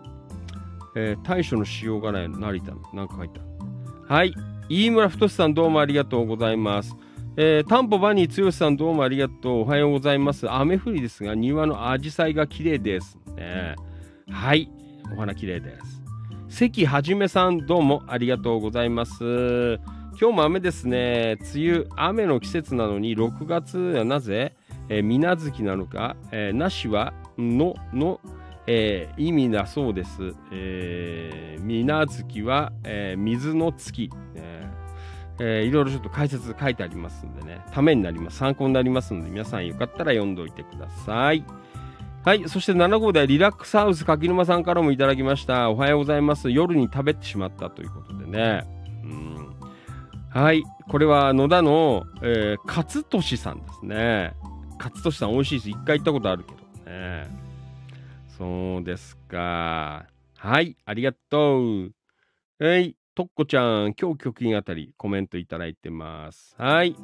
[0.97, 4.13] えー対処のしようがない成田のなんか書いてある。
[4.13, 4.34] はい。
[4.67, 6.93] 飯村太さんどうもありがとうございます。
[7.38, 9.59] えー、タンポバニー剛さんどうもありがとう。
[9.61, 10.51] おはようございます。
[10.51, 13.17] 雨降りですが、庭のアジサイが綺麗です。
[13.38, 13.77] ね、
[14.29, 14.69] はい。
[15.13, 16.01] お花綺麗です。
[16.52, 19.80] 関はじめさん、どうもありがとうございます。
[20.20, 21.38] 今日も雨ですね。
[21.56, 24.54] 梅雨、雨の季節なのに、6月はなぜ、
[24.89, 28.20] えー、水無月なのか、えー、なしは、の、の、
[28.68, 30.34] えー意味だそうです。
[30.52, 34.10] えー、水無月は、えー水の月。
[34.36, 34.72] えー
[35.39, 38.38] えーいろいろちょっと解説書いてありますんでね、ためになります。
[38.38, 41.45] 参考になりますので、皆さんよかったら読んでおいてください。
[42.24, 42.47] はい。
[42.47, 45.72] そして7号ではリラックスハウス柿沼さんからもいただきました。
[45.72, 46.51] おはようございます。
[46.51, 48.63] 夜に食べてしまったということでね。
[49.03, 49.55] うん
[50.30, 50.63] はい。
[50.88, 54.34] これは野田の、えー、勝利さんですね。
[54.78, 55.69] 勝利さん美味しいです。
[55.72, 57.28] 一回行ったことあるけどね。
[58.38, 60.05] そうですか。
[60.38, 60.78] はい。
[60.86, 61.91] ありがとう。
[62.59, 62.95] はい。
[63.15, 66.53] とっこちゃん、今日曲品あたりコメントいただいてます。
[66.59, 66.95] はい。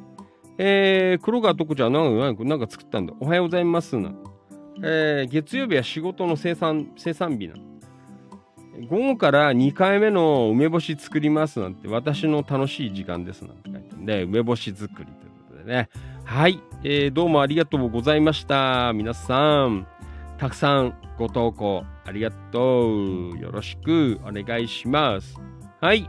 [0.58, 3.14] えー、黒川とっこちゃん、なんか、作ったんだ。
[3.18, 4.37] おはようございますなんて。
[4.82, 7.62] えー月曜日は仕事の生産生産日なの。
[8.88, 15.06] 午後から2回目の梅干し作りますなんて私の楽しい時間ですなんて書いてるんで梅干し作りという
[15.48, 15.88] ことでね。
[16.24, 18.92] はい、えーどうもありがとうございました。
[18.94, 19.86] 皆さん。
[20.38, 23.38] たくさんご投稿ありがとう。
[23.38, 25.34] よろしくお願いします。
[25.80, 26.08] はい。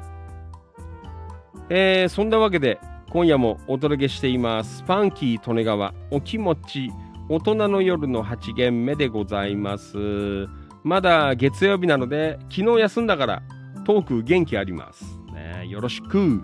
[1.70, 4.84] えーそんなわけで今夜もお届けしています。
[4.84, 6.92] ファンキー利根川お気持ち
[7.32, 10.48] 大人の夜の8限目でございます。
[10.84, 13.44] まだ月曜日なので、昨日休んだから
[13.86, 15.06] トーク元気あります。
[15.32, 16.42] ね、よろしく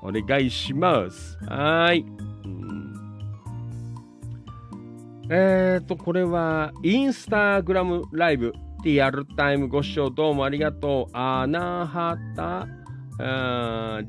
[0.00, 1.36] お願いします。
[1.44, 2.06] はい。
[2.44, 2.94] うん
[5.28, 8.52] えーと、これはインスタグラムライブ
[8.84, 11.16] リアルタイムご視聴どうもありがとう。
[11.16, 12.68] アナハタ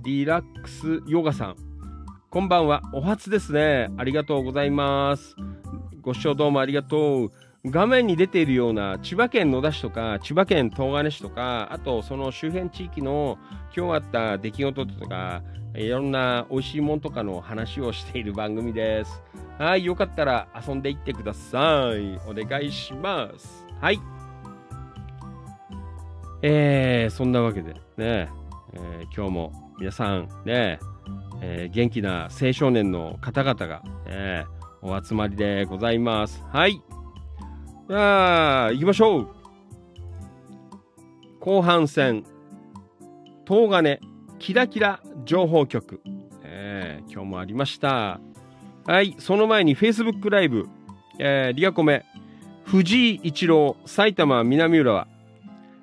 [0.04, 1.56] リラックスヨガさん。
[2.30, 2.84] こんばんは。
[2.94, 3.90] お初ですね。
[3.98, 5.36] ありがとうございます。
[6.02, 7.32] ご視聴どうもありがとう。
[7.66, 13.38] 画面に出ているような千葉県野田市とか千葉県東金市とかあとその周辺地域の
[13.76, 15.43] 今日あった出来事とか
[15.76, 19.21] いろんな美味しいもんとかの話をしている番組です。
[19.58, 22.17] はい、よかったら遊んでいってください。
[22.26, 23.66] お願いします。
[23.82, 24.00] はい。
[26.42, 30.80] えー、そんなわけでね、えー今日も皆さんね、
[31.42, 34.46] えー元気な青少年の方々が、ね、
[34.82, 36.42] お集まりでございます。
[36.51, 36.82] はい。
[37.89, 39.28] じゃあ、行きましょう。
[41.39, 42.24] 後半戦、
[43.47, 44.00] 東金
[44.39, 46.01] キラキラ情報局、
[46.43, 48.20] えー今日もありました。
[48.86, 50.68] はい、その前に Facebook ライブ、
[51.18, 52.06] えーリアコメ、
[52.64, 55.08] 藤井一郎、埼玉南浦和。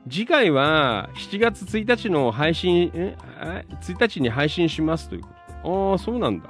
[0.09, 3.17] 次回は7月1日の配信、え
[3.83, 5.91] 1日に配信しますということで。
[5.91, 6.49] ああ、そうなんだ。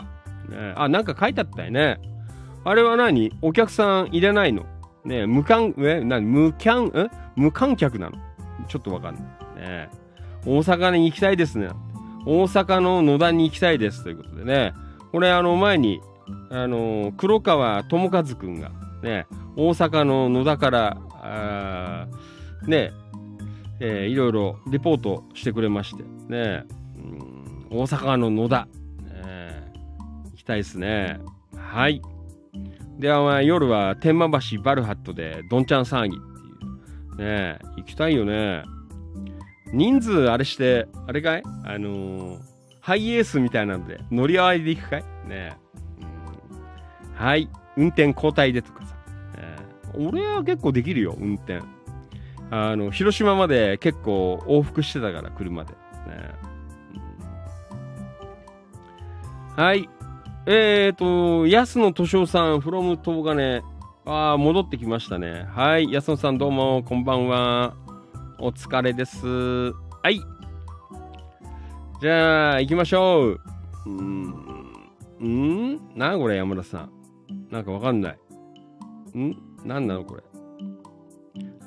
[0.49, 1.99] ね、あ、なんか書いてあったよね。
[2.69, 3.33] あれは何？
[3.43, 4.67] お客さん入れないの？
[5.05, 6.27] ね無観、え、何？
[6.27, 7.07] 無観、え？
[7.37, 8.19] 無観客なの？
[8.67, 9.25] ちょっとわかんない。
[9.61, 9.89] ね
[10.45, 11.69] 大阪に行きたいですね。
[12.27, 14.75] 大阪の野田に行きたいですということでね。
[15.13, 16.01] これあの前に、
[16.51, 22.09] あの、黒川智和くんがね、大阪の野田から、あ
[22.67, 22.91] ね、
[23.79, 26.65] えーいろいろレポートしてくれまして、ね、
[26.97, 28.67] うん大阪の野田、
[29.03, 29.73] ね、
[30.33, 31.21] 行きたいですね。
[31.57, 32.03] はい。
[32.99, 37.29] では、まあ、夜は天満橋バルハットでどんちゃん騒ぎっていう。
[37.29, 38.63] ね行きたいよね。
[39.73, 41.43] 人数あれして、あれかい？
[41.65, 42.39] あのー
[42.81, 45.03] ハイエースみたいなので乗り合わせで行くかい？
[45.03, 45.53] ねえ
[46.01, 47.51] うんはい。
[47.77, 48.95] 運転交代でとかさ。
[49.37, 49.57] ね
[49.95, 51.61] 俺は結構できるよ、運転。
[52.51, 55.73] あの、広島まで結構往復してたから、車で。
[55.73, 55.77] ね
[59.57, 59.89] うんはい。
[60.49, 63.65] えーと、安野敏夫さん、from 東金。
[64.05, 65.45] ああ、戻ってきましたね。
[65.51, 65.91] はい。
[65.91, 67.75] 安野さん、どうも、こんばんは。
[68.39, 69.27] お疲れです。
[69.27, 69.73] は
[70.09, 70.21] い。
[72.01, 73.41] じゃあ、行きましょう。
[73.87, 73.91] うー
[75.25, 75.75] ん。
[75.75, 75.81] ん？
[75.97, 76.91] なこれ、山田さん。
[77.51, 79.19] なんかわかんない。
[79.19, 79.37] ん？
[79.65, 80.23] なんなのこれ？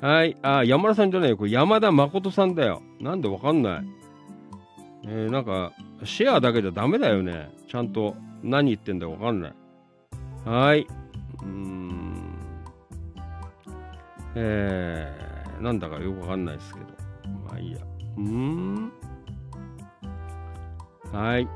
[0.00, 0.38] はい。
[0.40, 1.36] あ、山田さんじゃないよ。
[1.36, 2.80] これ山田誠さんだよ。
[2.98, 3.84] なんでわかんない。
[5.04, 5.72] えー、なんか、
[6.04, 7.50] シェアだけじゃダメだよね。
[7.68, 9.54] ちゃんと何言ってんだかわかんない。
[10.44, 10.86] はい。
[11.42, 12.24] うーん。
[14.34, 16.86] えー、なんだかよくわかんないですけど。
[17.46, 17.78] まあいいや。
[18.16, 18.92] うーん。
[21.12, 21.48] はい。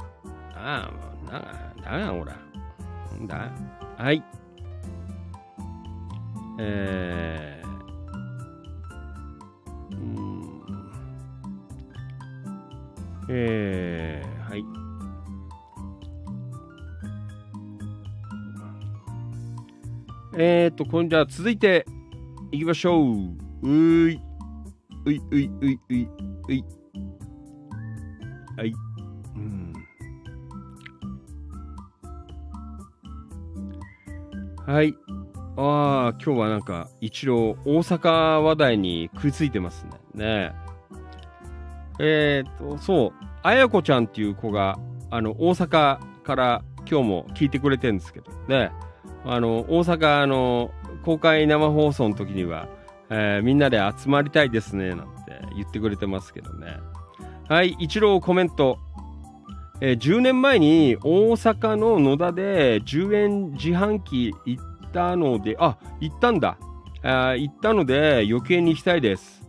[0.55, 0.99] ああ、も
[1.29, 1.41] う、な、
[1.83, 2.37] だな、ほら。
[3.13, 3.51] なんだ
[3.97, 4.23] はい。
[6.59, 10.61] えー、うん。
[13.29, 14.84] えー、はい。
[20.37, 21.87] えーと、こんじゃ続いて
[22.51, 23.05] いきましょう。
[23.63, 24.21] うい。
[25.07, 26.09] うい、うい、うい、うい、
[26.49, 26.65] うい。
[28.57, 28.73] はい。
[29.37, 29.73] うん。
[34.67, 34.97] はい。
[35.57, 39.91] ああ、今日はなんか、一郎、大阪話題に食いついてますね。
[40.15, 40.53] ね
[42.01, 44.81] えー、っと、そう、あやこちゃんっていう子が、
[45.11, 48.73] あの、大阪から今日も聞いてくれてるんですけど、ね、
[49.25, 50.71] あの、大阪の
[51.05, 52.69] 公開生放送の時には、
[53.11, 55.05] えー、みんなで集まりたいですね、なんて
[55.57, 56.79] 言ってくれてますけどね。
[57.49, 58.79] はい、一郎コメント。
[59.81, 66.59] えー、10年前に大阪の野田で10円自販機行ったので、あ、行ったんだ。
[67.03, 69.43] あ行ったので余計に行きたいです。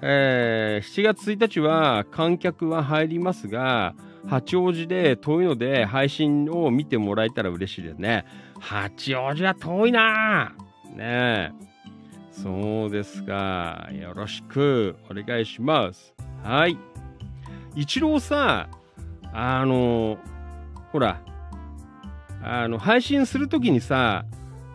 [0.00, 3.94] えー、7月1日は観客は入りますが、
[4.26, 8.24] 八王子で遠いので配信を見てもらえたら嬉しいですね。
[8.64, 10.54] 八王子は遠いな
[10.96, 11.50] ねえ。
[12.30, 13.88] そうですか。
[13.92, 16.14] よろしくお願いします。
[16.42, 16.78] はい。
[17.76, 18.68] 一郎さ、
[19.34, 20.16] あの、
[20.92, 21.20] ほら、
[22.42, 24.24] あの、配信するときにさ、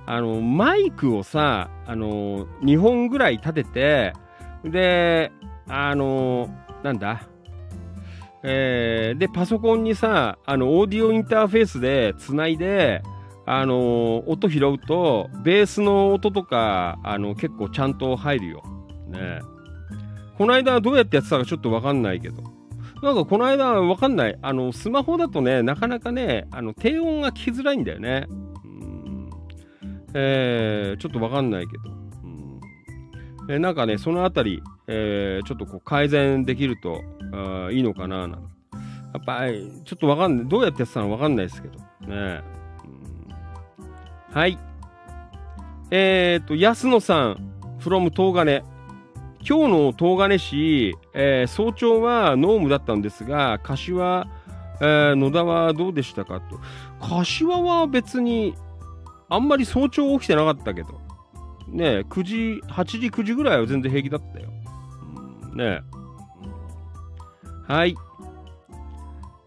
[0.06, 4.14] あの、マイクをさ、あの、2本ぐらい立てて、
[4.64, 5.32] で、
[5.68, 6.48] あの、
[6.84, 7.24] なんだ、
[8.44, 13.02] えー、で、パソコンにさ、あの、オーディオインターフェースでつないで、
[13.52, 18.62] あの、音拾うと、ベースの音とか、あの、結構ちゃんと入るよ。
[19.08, 19.42] ね
[20.38, 22.44] この間どうやってやってたかちょっとわかんないけど。
[23.02, 24.38] なんかこの間わかんない。
[24.44, 28.28] あの、スマホだとね、なかなかね、あの、低音が聞きづらいんだよね。
[28.30, 29.30] うん。
[30.14, 31.90] えー、ちょっとわかんないけど。
[31.90, 32.60] うん。
[33.50, 37.02] えー、なんかね、そのあたり、えー、ちょっとこう改善できると、
[37.34, 38.38] あいいのかななんや
[39.20, 40.48] っぱり、ちょっとわかんない。
[40.48, 41.80] どうやってやってたのわかんないですけど。
[42.08, 42.59] ね
[44.32, 44.60] はい。
[45.90, 48.64] えっ、ー、と、安野さん、from 東金。
[49.40, 54.28] 今日の東金市、えー、早朝は濃霧だったんですが、柏、
[54.82, 56.60] えー、野田はどうでしたかと。
[57.00, 58.54] 柏は別に、
[59.30, 60.90] あんまり早朝起きてなかったけど。
[61.70, 62.36] ね9時、
[62.68, 64.50] 8時、9時ぐらいは全然平気だったよ。
[65.54, 65.82] うん、ね
[67.68, 67.96] はい。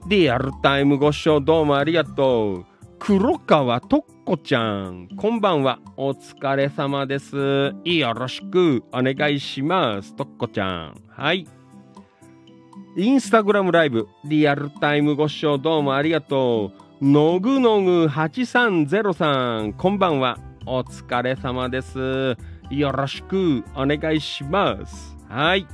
[0.09, 2.65] リアルタイムご視聴どうもありがとう。
[2.99, 5.81] 黒川とっこちゃん、こんばんは。
[5.97, 7.75] お疲れ様です。
[7.85, 10.15] よろしくお願いします。
[10.15, 11.03] とっこちゃん。
[11.09, 11.45] はい。
[12.97, 16.71] インスタグラムライブ、リアルタイムご視聴どうもありがと
[17.01, 17.05] う。
[17.05, 20.39] のぐのぐ8303、こんばんは。
[20.67, 22.37] お疲れ様です。
[22.71, 25.17] よろしくお願いします。
[25.29, 25.67] はい。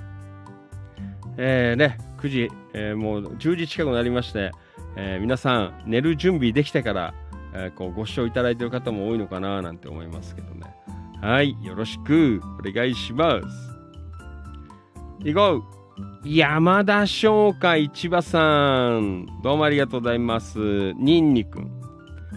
[1.37, 4.53] えーね、9時、えー、もう10時近くなりまして、
[4.97, 7.15] えー、皆さん寝る準備できてから、
[7.55, 10.75] えー、こうご視聴いただいている方も多いのかななんて思いますけどね。
[11.21, 15.29] はい、よろしくお願いします。
[15.29, 15.79] いこう
[16.25, 19.27] 山田商会千葉さん。
[19.43, 20.93] どうもありがとうございます。
[20.93, 21.71] ニンニくん。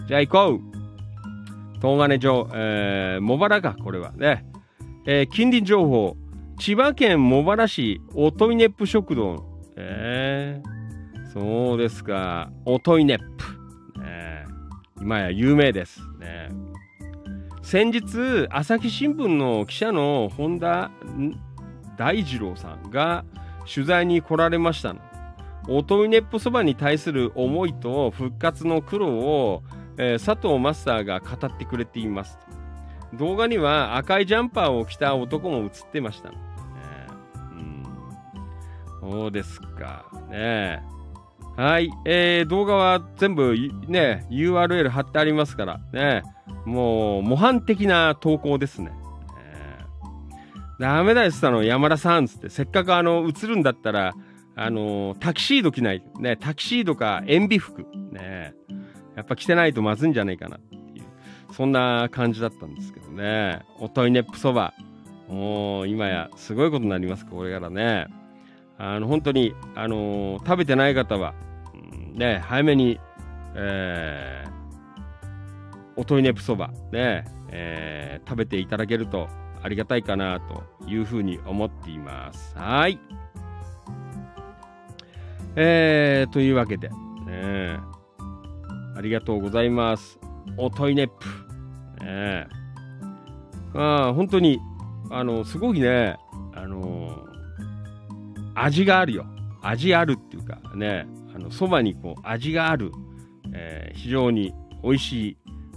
[0.08, 0.60] じゃあ行こう
[1.80, 4.46] 東金城、えー、茂原か、これはね。
[5.04, 6.16] えー、近隣情報。
[6.58, 9.44] 千葉県茂原市おといねっぷ食堂。
[9.76, 12.50] えー、そうですか。
[12.64, 13.61] おといねっぷ。
[15.02, 16.00] 今や有名です。
[16.20, 16.48] ね、
[17.60, 20.92] 先日、朝日新聞の記者の本田
[21.96, 23.24] 大二郎さんが
[23.68, 25.00] 取材に来られましたの。
[25.68, 29.64] おといねっぷそばに対する思いと復活の苦労を、
[29.98, 32.38] えー、佐藤マスターが語ってくれています。
[33.14, 36.30] 動画には赤いジャンパーを着た男も映ってました。
[39.00, 40.04] そうですか。
[40.30, 41.01] ねえ
[41.56, 41.90] はい。
[42.04, 43.54] えー、動画は全部
[43.86, 46.22] ね、URL 貼ってありますからね。
[46.64, 48.90] もう、模範的な投稿ですね。
[49.38, 52.48] えー、ダメだよ、つったの、山田さんっつって。
[52.48, 54.14] せっかくあの、映るんだったら、
[54.54, 56.02] あのタキシード着ない。
[56.18, 57.86] ね、タキシードか塩ビ服。
[58.12, 58.54] ね。
[59.16, 61.04] やっぱ着てないとまずいんじゃないかなっていう。
[61.52, 63.60] そんな感じだったんですけどね。
[63.78, 64.74] おといねっぷそば。
[65.28, 68.06] もう、今やすごいことになります、これからね。
[68.78, 71.34] あの本当に、あのー、食べてない方は、
[72.14, 72.98] ね、早めに、
[73.54, 79.28] えー、おといねぷそば、ね、えー、食べていただけると
[79.62, 82.56] ありがたいかなというふうに思っています。
[82.56, 82.98] はい。
[85.54, 87.78] えー、というわけで、ね、
[88.96, 90.18] ありがとうございます。
[90.56, 92.04] おといねっぷ。
[92.04, 92.48] ね、
[93.74, 94.58] あ本当に、
[95.10, 96.16] あの、すごいね、
[96.54, 97.21] あの
[98.54, 99.26] 味があるよ。
[99.62, 102.92] 味あるっていうかね、あの、蕎麦にこう、味がある、
[103.52, 104.52] えー、非常に
[104.82, 105.36] 美味しい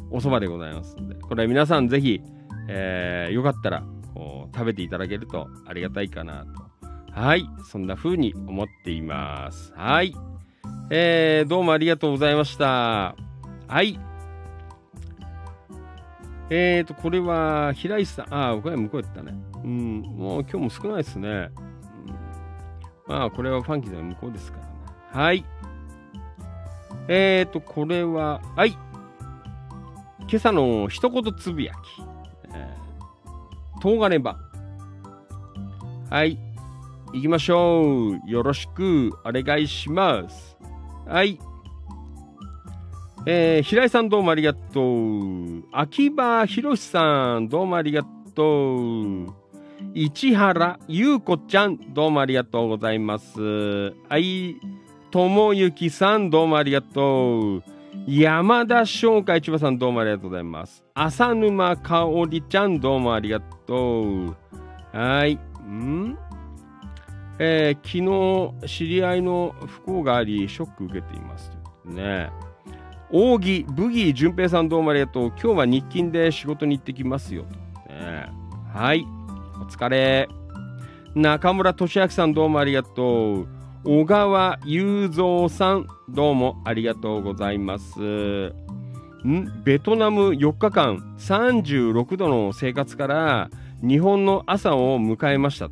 [0.09, 2.21] お蕎麦でございますので、これ皆さんぜひ、
[2.67, 3.83] えー、よかったら、
[4.13, 7.19] こう食べていただけるとありがたいかなと。
[7.19, 7.47] はい。
[7.69, 9.73] そんな風に思っています。
[9.75, 10.13] はい。
[10.89, 13.15] えー、どうもありがとうございました。
[13.67, 13.99] はい。
[16.49, 19.33] えーと、これは、平石さん、ああ、これ向こうやったね。
[19.63, 21.49] うん、もう今日も少ないですね。
[23.07, 24.69] まあ、これはファンキーさん向こうですからね。
[25.11, 25.45] はい。
[27.07, 28.71] えーと、これは、はい。
[30.27, 31.77] 今朝の一言つぶやき。
[32.53, 34.35] えー、東金場。
[36.09, 36.39] はい。
[37.13, 38.29] 行きましょう。
[38.29, 40.57] よろしくお願いします。
[41.05, 41.39] はい。
[43.27, 45.63] えー、平井さんどうもありがとう。
[45.71, 48.03] 秋葉博さんどうもありが
[48.33, 49.44] とう。
[49.93, 53.41] 市原優子ちゃんどうもありがとうございます。
[54.09, 54.55] はい。
[55.11, 57.63] 智之さんどうもありがとう。
[58.07, 60.83] 山田翔海千葉さんどうもありがとうございます。
[60.93, 64.35] 浅沼香織ちゃんどうもありがとう。
[64.91, 65.35] はい。
[65.35, 66.17] ん？
[67.39, 71.51] えー、昨日知り合いの不幸がありショック受けています。
[71.85, 72.29] ね。
[73.11, 75.27] 扇ブギー淳平さんどうもありがとう。
[75.27, 77.43] 今日は日勤で仕事に行ってきますよ。
[77.87, 78.29] ね、
[78.73, 79.05] はい。
[79.61, 80.27] お疲れ。
[81.13, 83.47] 中村俊明さんどうもありがとう。
[83.83, 87.99] 小川雄三さんどうもありがとうございます。
[87.99, 89.63] ん？
[89.63, 93.49] ベトナム4日間36度の生活から
[93.81, 95.69] 日本の朝を迎えました。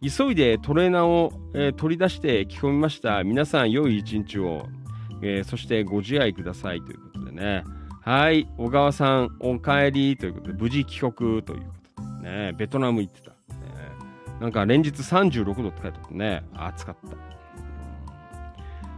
[0.00, 3.24] 急いでトレーナーを、えー、取り出して着込みました。
[3.24, 4.66] 皆さん良い一日を。
[5.22, 7.64] えー、そしてご自愛くださいということでね。
[8.02, 11.62] はい、小川さん、お帰りということで、無事帰国という
[12.26, 13.30] ね、ベトナム行ってた。
[13.30, 13.36] ね、
[14.40, 16.96] なんか連日36度って書いてあってね、暑かっ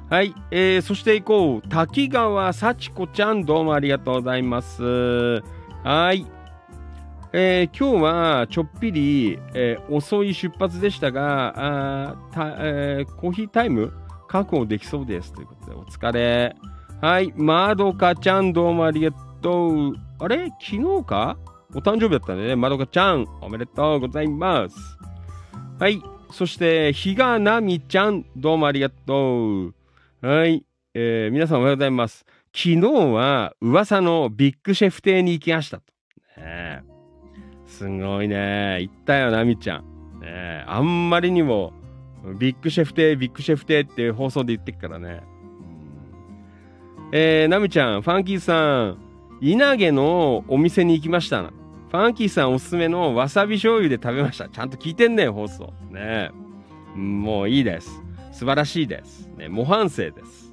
[0.08, 0.16] た。
[0.16, 1.68] はい、えー、そして行こう。
[1.68, 5.42] 滝川幸子ちゃん、どうもありがとうございます。
[5.84, 6.26] はい。
[7.34, 13.92] えー、今日はちょっぴり、えー、遅い出発でしたが、あたえー、コーヒータイム
[14.28, 15.34] 確保できそうです。
[15.34, 16.56] ということで、お疲れ。
[17.02, 19.92] はい、まどかちゃんどうもありがとう。
[20.20, 20.46] あれ？
[20.58, 21.36] 昨日か？
[21.74, 22.56] お誕生日だったね。
[22.56, 24.76] まどかちゃん、おめでとうございます。
[25.78, 29.74] はい、そして、ひがなみちゃん、どうもありがとう。
[30.22, 30.64] はい、
[30.94, 32.24] えー、皆さんおはようございます。
[32.54, 32.80] 昨日
[33.12, 35.84] は噂のビッグシェフ邸に行きましたと。
[36.38, 36.82] ね、
[37.66, 38.78] すごいね。
[38.80, 40.20] 行ったよ、なみちゃん。
[40.20, 41.74] ね、あんまりにも
[42.38, 45.20] ビッグシェフ亭、ビッグシェフ亭って放送で言ってっからね。
[47.12, 49.07] えー、ナミちゃん、ファンキーさん、
[49.40, 51.42] 稲毛のお店に行きました。
[51.42, 54.48] ファンキーさんおすすめのわさび醤油で食べました。
[54.48, 55.72] ちゃんと聞いてんねん放送。
[55.90, 56.30] ね
[56.94, 58.02] もういいです。
[58.32, 59.28] 素晴らしいです。
[59.36, 60.52] ね、模範生です。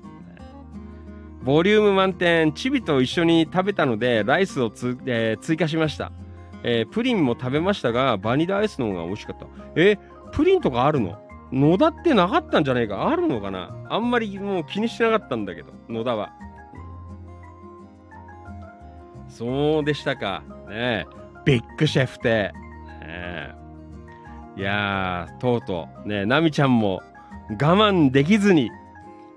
[1.43, 6.11] ボリューム満点、チビと一緒に食べたので、ライスをつ、えー、追加しました、
[6.63, 9.45] えー、プリンも食べましたが、バニラアイスの方が美味しかった。
[9.75, 9.97] え
[10.31, 11.19] プリンとかあるの？
[11.51, 13.09] 野田ってなかったんじゃないか？
[13.09, 13.75] あるのかな？
[13.89, 16.31] あんまりもう気にしてなかったんだけど、野田は。
[19.37, 20.43] そうでしたか。
[20.69, 21.05] ね
[21.45, 22.53] ビッグシェフって。
[23.01, 23.53] ね
[24.55, 27.01] いや、とうとう、ねナミちゃんも
[27.49, 28.71] 我慢できずに、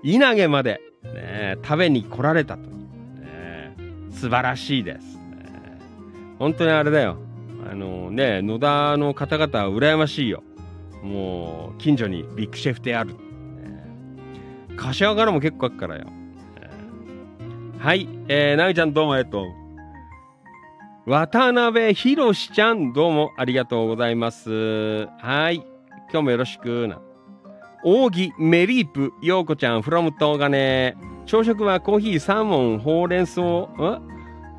[0.01, 2.75] 稲毛まで、ね食べに来られたという。
[3.19, 3.75] ね
[4.11, 5.79] 素晴らしいです、ね。
[6.39, 7.17] 本当にあれだよ。
[7.69, 10.43] あのね、野田の方々は羨ましいよ。
[11.03, 13.15] もう近所にビッグシェフ邸ある、
[14.77, 16.07] 柏からも結構あるからよ、
[17.77, 19.58] はい、えー、なぎちゃんどうもありがとう
[21.09, 25.55] 渡辺博ちゃんどうもありがとうございますはい
[26.11, 27.01] 今日もよろしくな
[27.83, 30.95] 扇メリープようこちゃんフロム東金
[31.25, 33.41] 朝食はコーヒーサーモンほうれん草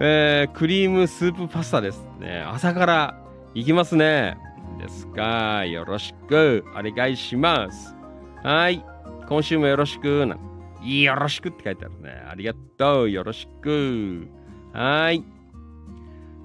[0.03, 3.23] えー、クリームスープパスタですね朝から
[3.55, 4.37] 行きますね
[4.81, 7.95] ですかよろしくお願いします。
[8.43, 8.85] はい。
[9.29, 10.37] 今週もよろしくな。
[10.83, 12.11] よろしくって書いてあるね。
[12.29, 13.11] ありがとう。
[13.11, 14.27] よろしく。
[14.73, 15.23] はい。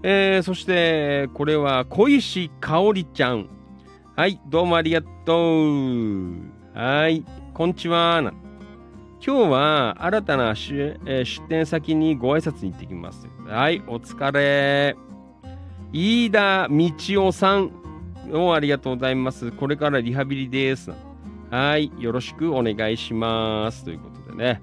[0.07, 3.49] えー、そして、これは小石かおりちゃん。
[4.15, 4.39] はい。
[4.45, 6.35] どうもありがとう。
[6.75, 7.25] はい。
[7.55, 8.21] こんにちは。
[9.19, 13.27] 今日は新たな出,、えー、出店先にご挨拶に行ってきます。
[13.47, 13.81] はい。
[13.87, 14.95] お疲れ。
[15.91, 16.91] 飯田道
[17.29, 17.71] 夫さん。
[18.31, 19.51] どうもありがとうございます。
[19.53, 20.91] これからリハビリです。
[21.49, 21.91] はい。
[21.97, 23.83] よろしくお願いします。
[23.83, 24.61] ということでね、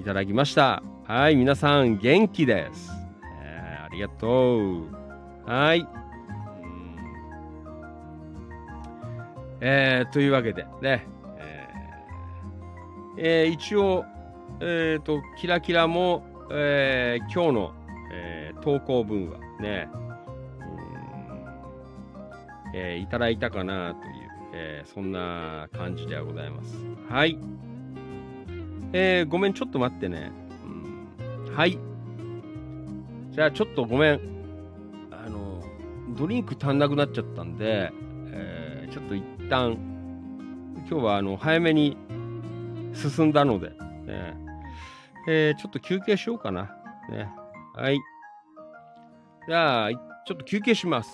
[0.00, 0.82] いただきました。
[1.04, 1.36] はい。
[1.36, 2.97] 皆さん、元気です。
[3.98, 4.94] ありがとう。
[5.44, 5.84] はい。
[9.60, 11.04] えー、というわけでね、
[11.36, 14.04] えーえー、一応、
[14.60, 17.74] え、ー、と、キラキラも、えー、今日の、
[18.12, 19.88] えー、投稿文はね、
[22.74, 24.12] えーいただいたかなという、
[24.52, 26.76] えーそんな感じではございます。
[27.10, 27.36] はい。
[28.92, 30.30] えーごめん、ちょっと待ってね。
[31.48, 31.87] うんはい。
[33.38, 34.20] じゃあ、ちょっとごめん。
[35.12, 35.62] あの、
[36.16, 37.92] ドリンク足んなくなっちゃったんで、
[38.32, 39.78] えーちょっと一旦、
[40.90, 41.96] 今日はあの早めに
[42.92, 44.36] 進んだので、ね
[45.28, 46.62] えーちょっと休憩しようかな。
[47.12, 47.28] ね、
[47.76, 48.00] はい。
[49.46, 51.12] じゃあ、ちょっと休憩します。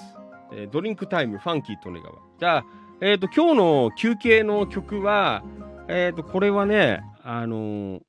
[0.54, 2.14] えードリンクタイム、ファンキー利根川。
[2.40, 2.64] じゃあ、
[3.02, 5.44] えっ、と、今日の休憩の曲は、
[5.88, 8.00] えっ、と、これはね、あのー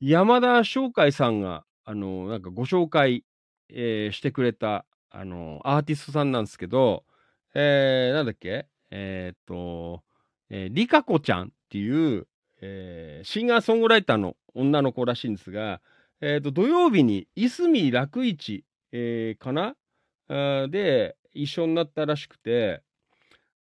[0.00, 3.24] 山田翔海さんが、あのなんかご紹介、
[3.70, 7.04] えーしてくれた、あのーアーティストさんなんですけど、
[7.54, 8.66] えーなんだっけ？
[8.90, 10.02] えっ、と、
[10.50, 12.26] えー、リカコちゃんっていう、
[12.60, 15.80] えーシンガーソングライターの女の子らしいんですが、
[16.20, 19.74] えっ、と、土曜日に、いすみ楽市、えーかな？
[20.68, 22.82] で、一緒になったらしくて、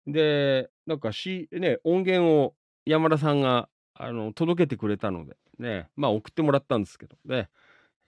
[0.07, 2.55] で、なんかし、ね、音源を
[2.85, 7.49] 山田さんが、あの、届けてくれたので、ね、まあ送ってもらったんですけど、ね、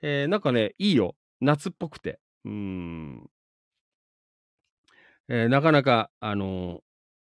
[0.00, 1.16] えーなんかね、いいよ。
[1.40, 2.20] 夏っぽくて。
[2.44, 3.30] うーん。
[5.28, 6.82] えーなかなか、あの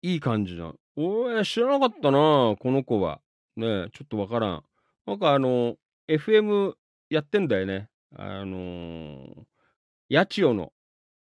[0.02, 0.76] いい感じの。
[0.96, 3.22] おい、知らなかったな、この子は。
[3.56, 4.64] ねちょっとわからん。
[5.08, 5.78] なんかあの
[6.08, 6.76] FM
[7.10, 7.90] やってんだよね。
[8.16, 9.46] あの、
[10.10, 10.72] 八千代の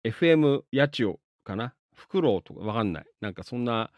[0.05, 1.74] FM 八千代かな。
[1.94, 3.06] フクロウとかわかんない。
[3.20, 3.90] なんかそんな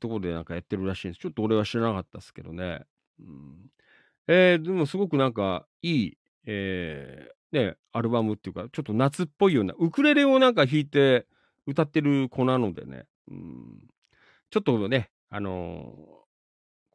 [0.00, 1.20] ところでなんかやってるらしいんです。
[1.20, 2.84] ちょっと俺は知らなかったですけどね。
[3.20, 3.70] うん、
[4.28, 11.26] えーでもすごくなんかいい、えーね、アルバムっていうか、ちょっと夏っぽいような、ウクレレをなんか弾いて
[11.66, 13.04] 歌ってる子なのでね。
[13.30, 13.88] うん、
[14.50, 16.18] ちょっとね、あのー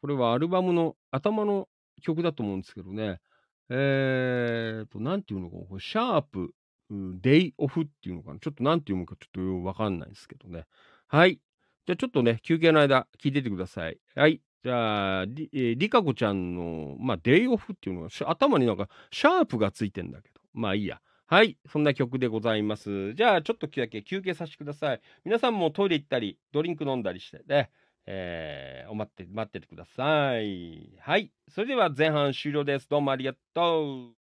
[0.03, 1.69] これはアルバムの頭の
[2.01, 3.21] 曲だと思うんですけどね。
[3.69, 6.53] えーと、なんていうのかな、シャープ、
[6.89, 8.39] デイオフっていうのかな。
[8.39, 10.65] ちょっとなんて読むかちょっとよくわかんないですけどね。
[11.07, 11.39] はい。
[11.85, 13.97] じゃあちょっとね、休憩の間聞いててください。
[14.13, 14.41] はい。
[14.61, 20.32] じゃあ、り,、えー、リカコちゃんの、まあ、デイオフっていうのが、し頭になんかシャープがついてんだけど。
[20.53, 21.01] まあいいや。
[21.25, 21.57] はい。
[21.67, 23.13] そんな曲でございます。
[23.13, 25.01] じゃあ、ちょっとだけ休憩させてください。
[25.25, 27.71] 皆さんもトイレ行ったり、ドリンク飲んだりしてね。
[28.05, 30.97] えー、お待って、待っててください。
[30.99, 31.31] はい。
[31.49, 32.89] それでは前半終了です。
[32.89, 34.22] どうもありがとう。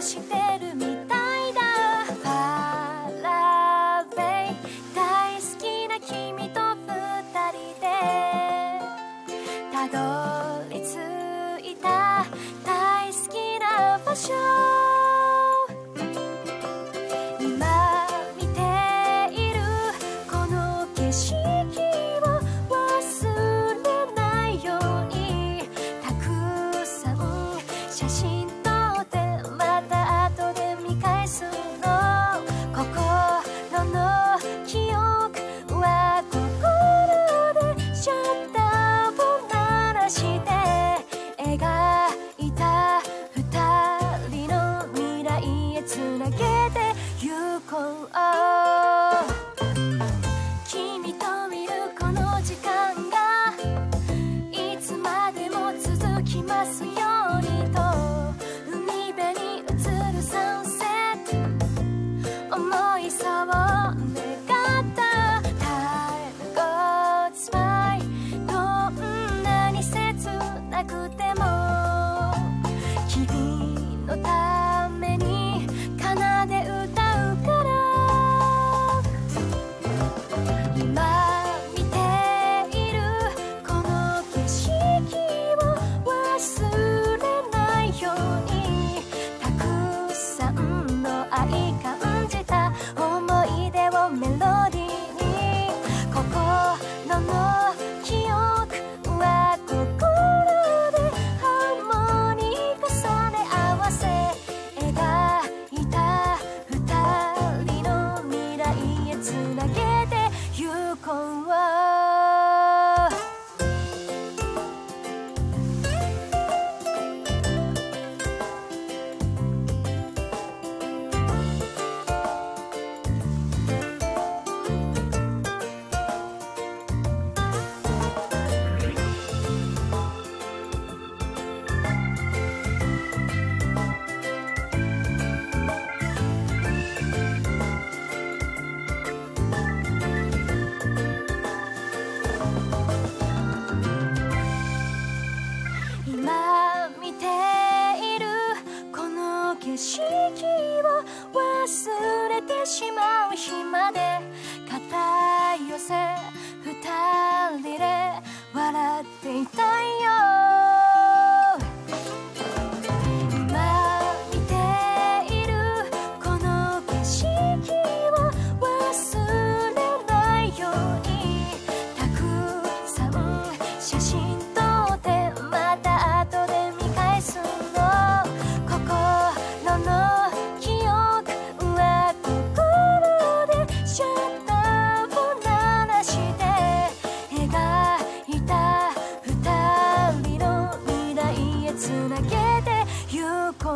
[0.00, 0.99] してるみたい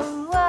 [0.04, 0.43] こう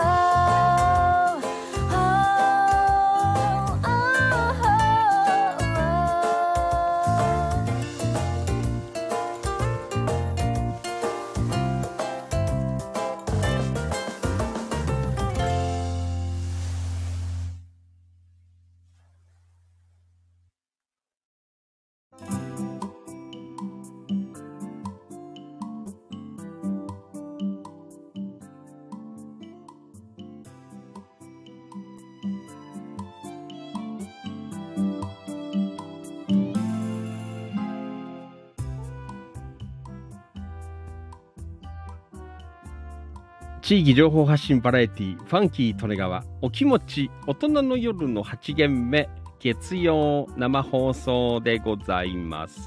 [43.65, 49.09] 地域情報発信バラエティファンキー利根川お気持ち大人の夜の8限目
[49.39, 52.61] 月曜生放送でございます。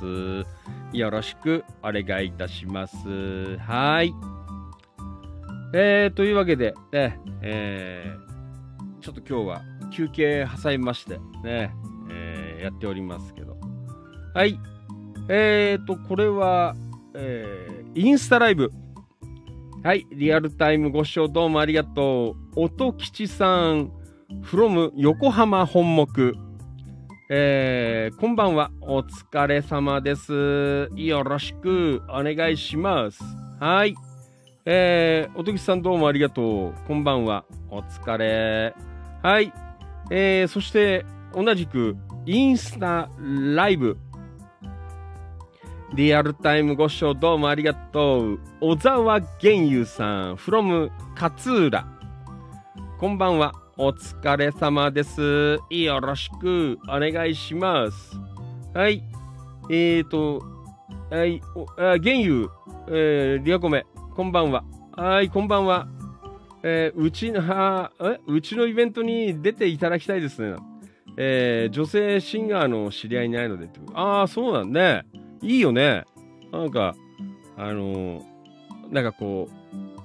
[0.93, 2.97] よろしくお願いいたします。
[3.59, 4.13] はい。
[5.73, 9.63] えー、というわけでねえー、ちょっと今日は
[9.93, 11.73] 休憩挟みましてね、
[12.11, 13.57] えーやっておりますけど。
[14.35, 14.59] はい。
[15.29, 16.75] えーとこれは、
[17.15, 18.73] えーインスタライブ。
[19.89, 22.65] はい、リアルタイムご視聴どうもありがとう。
[22.65, 23.91] 音吉さん、
[24.45, 26.35] from 横浜本木。
[27.31, 28.71] えー、こんばんは。
[28.83, 30.91] お疲れ様です。
[30.95, 33.25] よろしくお願いします。
[33.61, 33.95] はい。
[34.67, 36.75] えー、音吉さんどうもありがとう。
[36.87, 37.47] こんばんは。
[37.71, 38.75] お疲れ。
[39.23, 39.51] はい。
[40.11, 41.97] えー、そして、同じく、
[42.27, 43.09] インスタ
[43.55, 43.97] ライブ。
[45.95, 48.41] リアルタイムご視聴どうもありがとう。
[48.61, 51.87] 小沢玄優さん、from 勝浦。
[52.99, 53.55] こんばんは。
[53.79, 55.59] お疲れ様です。
[55.71, 58.17] よろしくお願いします。
[58.75, 59.03] はい。
[59.71, 60.43] えーと、
[61.11, 62.51] はい、おあ玄優、
[62.89, 64.65] えー、リアコメ、こんばんは。
[64.93, 65.89] はい、こんばんは。
[66.63, 68.21] えーうちの、はえ？
[68.27, 70.57] うちのイベントに出ていただきたいですね。
[71.17, 73.71] えー女性シンガーの知り合いいないので。
[73.95, 75.05] ああ、そうなんね。
[75.43, 76.05] いいよね。
[76.53, 76.95] なんか、
[77.57, 78.23] あのー
[78.91, 79.49] なんかこ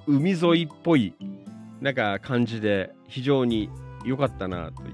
[0.06, 1.14] う、海沿いっぽい、
[1.80, 3.70] なんか感じで、非常に
[4.04, 4.90] 良かったなという、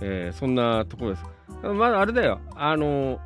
[0.00, 1.24] えーそんなところです。
[1.62, 3.18] まだあれだよ、あのー、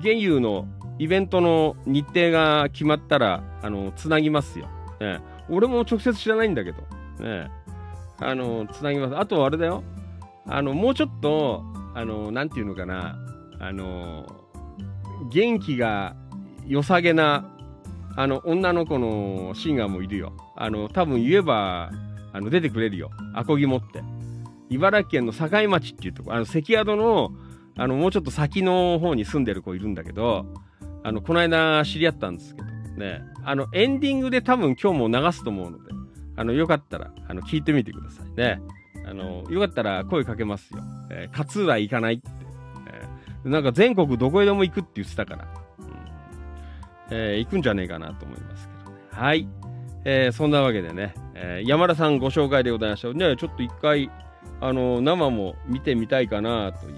[0.00, 0.68] 玄友の
[0.98, 4.66] イベントの日程が決まったら、あのーつなぎますよ。
[5.00, 5.18] ね、
[5.50, 6.78] 俺も直接知らないんだけど、
[7.18, 7.50] ね、
[8.20, 9.16] あのーつなぎます。
[9.18, 9.82] あとあれだよ、
[10.46, 11.64] あの、もうちょっと、
[11.94, 13.18] あのーなんていうのかな、
[13.58, 14.24] あの
[15.30, 16.16] 元気が
[16.66, 17.50] 良さげな
[18.16, 20.32] あの女の子のシンガーもいるよ。
[20.56, 21.90] あの多分言えば
[22.32, 23.10] あの出てくれるよ。
[23.34, 24.02] アコギ持って。
[24.70, 27.30] 茨城県の境町っていうとこ、あの関宿の
[27.76, 30.46] あのもうちょっと先の方に住んでる子いるんだけど、
[31.04, 32.68] あのこの間知り合ったんですけど
[32.98, 35.92] ね、あのエンディングで多分今日も流すと思うので、
[36.36, 38.60] あのよかったらあの聞いてみてくださいね。
[39.06, 40.80] あのよかったら声かけますよ。
[41.10, 42.20] えー勝浦行かない。
[43.44, 45.44] なんか全国どこへでも行くって言ってたから、
[45.78, 45.88] うん
[47.10, 48.96] えー行くんじゃねえかなと思いますけどね。
[49.10, 49.48] はい。
[50.04, 53.12] えーそんなわけでね、えー山田さんご紹介でございました。
[53.12, 54.10] ね、ちょっと一回、
[54.60, 56.94] あの生も見てみたいかなという、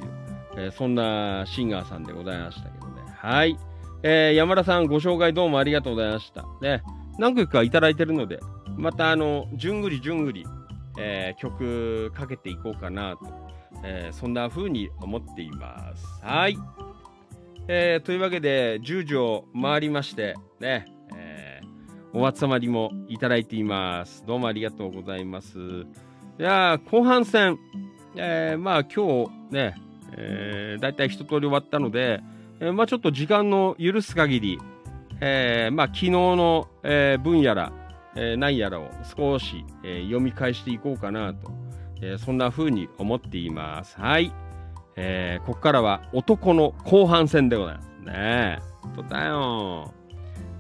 [0.57, 3.03] えーそんなシンガーさんでございましたけどね。
[3.17, 3.57] はい。
[4.03, 6.45] えー山田さんご紹介どうもありがとうございました。
[6.61, 6.83] ね、
[7.19, 8.41] 何曲かいただいてるので、
[8.77, 10.47] またあの、じゅんぐりじゅんぐり、
[10.99, 13.50] えー曲かけていこうかなと、
[13.83, 16.05] えーそんな風に思っています。
[16.23, 16.57] はい。
[17.69, 20.87] えーというわけで、10時を回りまして、ね、
[21.17, 21.71] えー
[22.13, 24.25] お集まりもいただいています。
[24.27, 25.59] どうもありがとうございます。
[25.59, 27.59] いやー後半戦、
[28.17, 29.75] えーまあ今日ね、
[30.17, 32.21] えー、だいたい一通り終わったので、
[32.61, 34.59] えーまあちょっと時間の許す限り、
[35.21, 37.73] えーまあ昨日の、えー分やら、
[38.17, 41.53] えー何やらを少し、えー読み返していこうかなと、
[42.03, 43.99] えーそんな風に思っています。
[43.99, 44.33] はい。
[44.97, 48.59] えーここからは男の後半戦でございますね。
[48.83, 49.95] 本当だよ。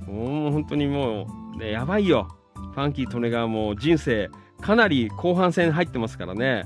[0.06, 2.28] もう本当にもう、ね、やばいよ。
[2.54, 4.30] ファンキー・トネがも人生、
[4.60, 6.64] かなり後半戦入ってますからね。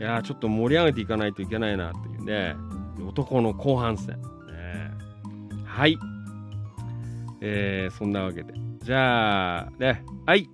[0.00, 2.54] いやちょっと盛り上げていかないといけないなというね。
[3.06, 4.20] 男の後半戦。
[4.20, 4.20] ね、
[5.64, 5.98] はい。
[7.40, 8.54] えー、そんなわけで。
[8.82, 10.48] じゃあ、ね、はい。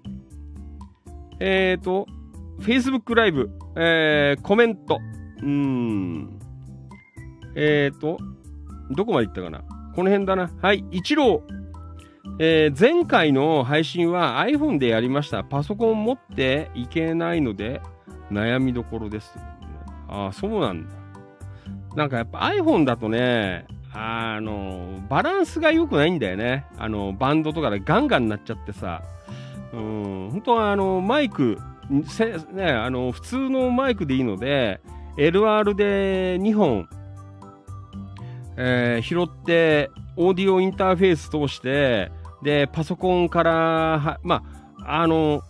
[1.41, 2.07] えっ、ー、と、
[2.61, 5.01] Facebook ライブ、えー、コメント。
[5.43, 6.39] うん。
[7.55, 8.19] えっ、ー、と、
[8.91, 9.61] どこまで行ったかな？
[9.95, 10.51] この辺だな。
[10.61, 11.43] はい、一郎。
[12.39, 15.45] えー、前回の配信は iPhone でやりました。
[15.45, 17.81] パソコン持っていけないので
[18.31, 19.39] 悩みどころです。
[20.09, 20.95] ああ、そうなんだ。
[21.95, 26.67] なんかやっぱ iPhone だとね、あの、バランスが良くないんだよね。
[26.77, 29.03] あの、バンドとかでガンガンになっちゃってさ。
[29.73, 31.59] うん、本当はあの、マイク、
[31.91, 34.81] ね、あの、普通のマイクでいいので、
[35.17, 36.89] LR で2本
[38.57, 42.13] えー、拾って、オーディオインターフェース通して、
[42.43, 43.53] で、パソコンから
[43.99, 44.43] は、ま
[44.81, 45.43] あ、あの、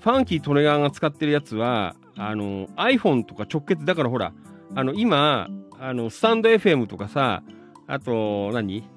[0.00, 4.32] ファンキー・トレガーが使ってるやつは、あの、iPhone とか直結、だからほら、
[4.74, 7.42] あの、今、あの、スタンド FM とかさ、
[7.86, 8.88] あと何、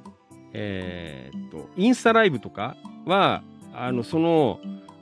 [0.54, 4.60] えー、っと、インスタライブとかは、あの、その、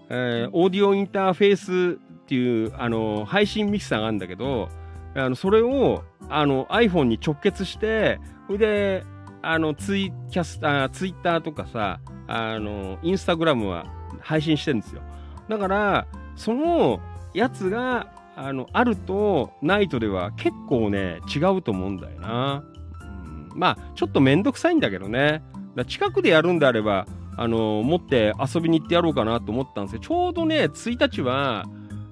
[0.10, 4.70] えー、オーディオインターフェースっていう、あの、配信ミキサーがあるんだけど、
[5.16, 9.04] あの、それを、あの iPhone に直結して、それで、
[9.42, 13.86] あのツイキャスあツイッターとかさ、あのインスタグラムは
[14.20, 15.04] 配信してるんですよ。
[15.48, 17.00] だから、その
[17.36, 22.64] やつがあのあると、ないとでは結構ね、違うと思うんだよな。
[23.02, 25.44] うん、まあ、ちょっとめんどくさいんだけどね。
[25.76, 27.06] だ近くでやるんであれば、
[27.38, 31.66] あの持って遊びに行ってやろうかなと思ったんですけど、ちょうどね、1日は、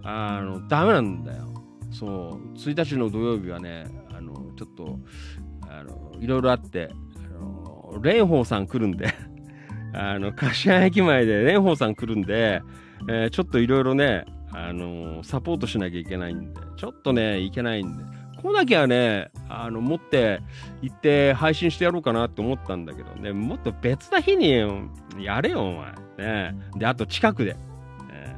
[0.03, 1.47] あの、ダメなんだよ。
[1.91, 4.99] そう、1日の土曜日はねあの、ちょっと、
[5.69, 9.07] あの、いろいろあって、あの、蓮舫さん来るんで
[9.93, 12.61] あの、柏駅前で蓮舫さん来るんで、
[13.09, 14.25] えー、ちょっといろいろね、
[14.55, 18.03] あのサポートしなきゃいけないんで、ちょっとね、いけないんで、
[18.43, 20.41] 来なきゃね、あの、持って
[20.81, 24.61] 行って配信してやろうかなって思ったんだけどね、もっと別な日に
[25.17, 26.51] やれよ、お前。
[26.51, 27.55] ね、で、あと近くで。
[28.11, 28.35] え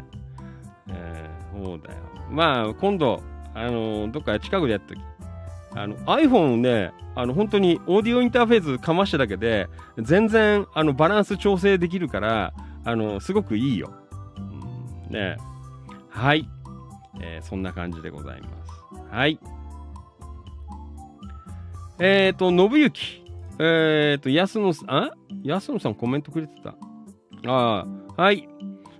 [0.88, 2.00] ー、えー、そうだよ。
[2.30, 3.22] まあ、今度、
[3.54, 5.00] あのどっか近くでやっとき。
[5.78, 9.68] あの iPhone ね、あの本当にオーディオインターフェースかましただけで、
[9.98, 12.54] 全然あのバランス調整できるから、
[12.86, 13.92] あのすごくいいよ。
[14.38, 15.38] うん、ね
[16.10, 16.48] はい、
[17.20, 19.14] えー、そんな感じでございます。
[19.14, 19.38] はい。
[22.00, 23.24] えっ、ー、と、信行。
[23.60, 25.12] えっ、ー、と、安野さん、あ？
[25.44, 26.76] 安野さんコメントくれてた。
[27.48, 27.86] あ
[28.18, 28.48] あ、はい。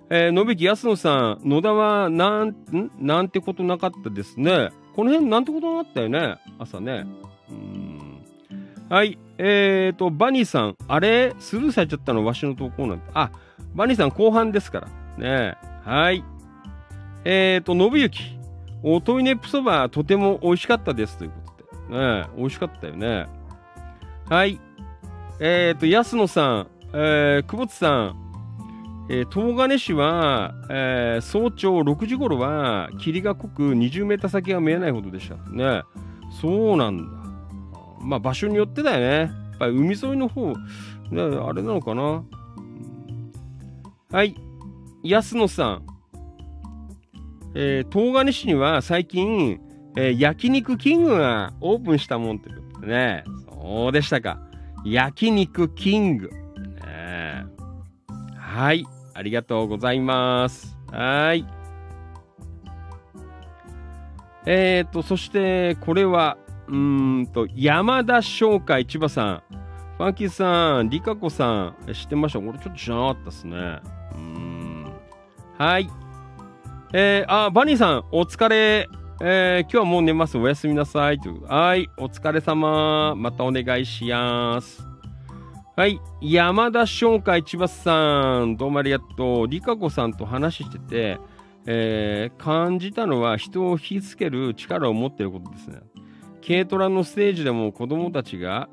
[0.08, 2.54] えー、信行安野さん、野田はなん、ん？
[2.98, 4.70] なんてことなかったですね。
[4.94, 6.36] この辺なんてことになったよね？
[6.58, 7.04] 朝ね。
[7.50, 8.24] うん。
[8.88, 9.18] はい。
[9.36, 10.76] えーと、バニーさん。
[10.88, 11.34] あれ？
[11.38, 13.04] スルーされちゃったのわしの投稿なんて。
[13.12, 13.30] あ、
[13.74, 14.88] バニーさん後半ですから。
[15.18, 16.24] ねはい。
[17.24, 18.36] えーと、信行。
[18.82, 21.45] おトイネップそばとても美味しかったですということ。
[21.88, 23.26] ね美味しかったよね。
[24.28, 24.60] はい。
[25.38, 26.66] えーと、安野さん。
[26.92, 28.26] えー、久保田さん。
[29.08, 35.82] えー、東金市は、えー、早朝6時頃は霧が濃く20メーター先が見えないほどでしたね。
[36.40, 37.04] そうなんだ。
[38.00, 39.06] まあ場所によってだよね。
[39.06, 40.56] やっぱり海沿いの方、ね、
[41.22, 42.24] あれなのかな。
[44.10, 44.34] はい。
[45.04, 45.86] 安野さん。
[47.54, 49.60] えー、東金市には最近、
[49.96, 53.24] えー、焼肉キングがオープンしたもんということでね。
[53.50, 54.38] そうでしたか。
[54.84, 56.30] 焼肉キング。
[56.84, 57.46] ね、
[58.36, 58.84] はい。
[59.14, 60.76] ありがとうございます。
[60.92, 61.46] はい。
[64.44, 66.36] えっ、ー、と、そして、これは、
[66.68, 69.42] うんと、山田商会千葉さん。
[69.96, 72.40] ファンキーさん、リカコさん、知ってました？
[72.40, 73.80] これちょっと知らなかったですね。
[74.14, 74.92] うん。
[75.56, 75.88] はい。
[76.92, 78.88] えー、あ、バニーさん、お疲れ。
[79.18, 80.36] えー、今日はもう寝ます。
[80.36, 81.18] おやすみなさい。
[81.18, 81.88] というはい。
[81.96, 83.14] お疲れ様。
[83.16, 84.86] またお願いします。
[85.74, 85.98] はい。
[86.20, 89.48] 山田商会千葉さん、どうもありがとう。
[89.48, 91.18] リカ子さんと話してて、
[91.64, 95.80] えー、感じたのは人を引きつける力を持っていることですね。
[96.46, 98.68] 軽トラのステージでも子供たちが、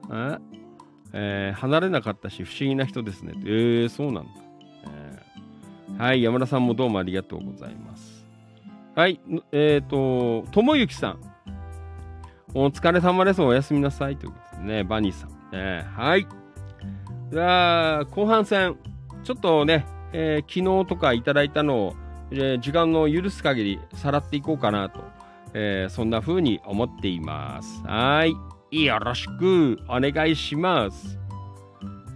[1.14, 3.34] えー、離れなかったし、不思議な人ですね。
[3.46, 4.32] えー、そうなんだ、
[4.92, 6.02] えー。
[6.02, 6.22] はい。
[6.22, 7.93] 山田さんもどうもありがとうございます。
[8.96, 9.20] はい。
[9.52, 11.20] えっ、ー、と、ともゆきさん。
[12.54, 13.42] お疲れ様です。
[13.42, 14.18] おやすみなさい。
[14.18, 15.32] ということでね、バニーさん。
[15.52, 16.28] えー、はい。
[17.32, 18.78] じゃあ、後半戦、
[19.24, 21.96] ちょっとね、えー、昨日とかいただいたのを、
[22.30, 25.04] えー、時間の許す限りさらっていこうかなと、
[25.56, 27.82] えー、そんな風に思っています。
[27.88, 28.26] は
[28.70, 28.86] い。
[28.86, 31.18] よろしくお願いします。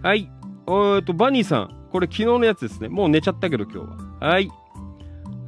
[0.04, 0.30] はい。
[0.68, 1.88] えっと、バニーさん。
[1.90, 2.88] これ昨日のやつですね。
[2.88, 3.78] もう寝ちゃったけど今日
[4.20, 4.28] は。
[4.28, 4.48] はい。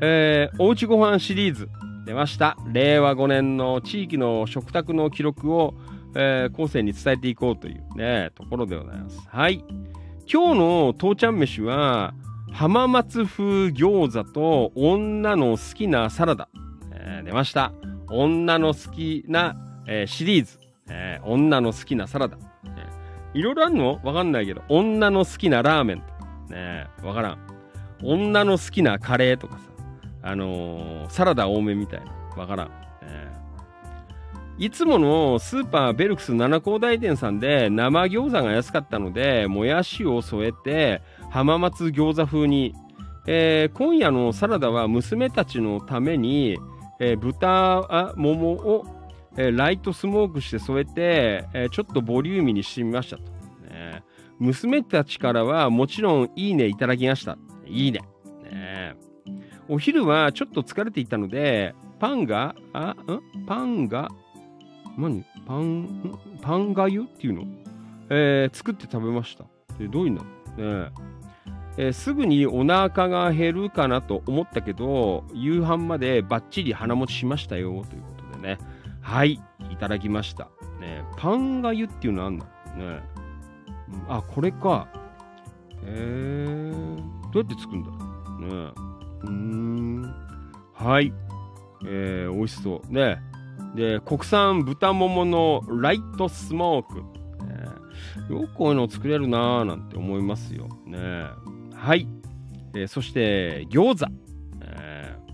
[0.03, 1.69] えー、おうちご飯シリーズ。
[2.07, 2.57] 出ました。
[2.73, 5.75] 令和5年の地域の食卓の記録を、
[6.15, 9.21] えー、後世に伝えていこうというね、ところでございます。
[9.29, 9.63] はい。
[10.33, 12.15] 今日の父ちゃん飯は、
[12.53, 16.49] 浜松風餃子と女の好きなサラダ。
[16.93, 17.73] えー、出ました。
[18.09, 19.55] 女の好きな、
[19.87, 20.59] えー、シリーズ。
[20.89, 22.39] えー、女の好きなサラダ。
[23.33, 24.01] いろいろあるの？
[24.03, 26.13] わかんないけど、女の好きなラーメンとか。
[26.49, 27.39] ねわからん。
[28.03, 29.70] 女の好きなカレーとかさ。
[30.23, 32.13] あのー、サラダ多めみたいな。
[32.37, 32.69] わからん。
[32.69, 32.75] ね、
[34.59, 42.75] いつものスーパーベルクス七高台店さんで生餃子が安かったので、もやしを添えて浜松餃子風に。
[43.27, 46.59] えー、今夜のサラダは娘たちのために、
[46.99, 48.87] えー、豚桃を、
[49.37, 53.23] えー、ライトスモークして添えて、えちょっとボリューミーにしてみましたと、
[53.69, 54.03] ね。
[54.39, 57.37] 娘たちからはもちろんいいねいただきました。
[57.67, 58.01] いいね。
[58.51, 58.97] ね
[59.71, 63.47] お昼はちょっと疲れていたので、パンが、あ、ん？
[63.47, 64.09] パンが、
[64.99, 65.25] 何？
[65.47, 67.45] パン、パンがゆっていうの？
[68.11, 69.45] えー、作って食べました。
[69.79, 70.23] えどういうの？
[70.23, 70.91] ね
[71.77, 78.59] えー、すぐにお腹が減るかなと思ったけど、夕飯までバッチリ鼻持ちしましたよ、ということでね。
[79.01, 79.41] はい、
[79.71, 80.49] いただきました。
[80.81, 82.45] ね、パンがゆっていうのあんの？
[82.45, 82.51] ね。
[84.09, 84.89] あ、これか。
[85.85, 86.97] えー、
[87.31, 87.97] どうやって作るんだろ
[88.49, 88.65] う？
[88.65, 88.90] ね。
[89.25, 90.15] うん。
[90.75, 91.13] はい。
[91.85, 92.93] えー、美味しそう。
[92.93, 93.21] ね。
[93.75, 97.03] で、国産豚もものライトスモーク。
[98.31, 100.69] えよくこういうの作れるなぁなんて思いますよ。
[100.87, 100.99] ね。
[101.75, 102.09] はい。
[102.75, 104.13] えー、そして、餃子。
[104.63, 105.31] えー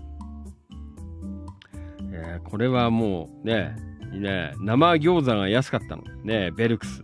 [2.11, 3.75] えー、これはもうね、
[4.11, 6.03] ね、生餃子が安かったの。
[6.23, 7.03] ね、ベルクス。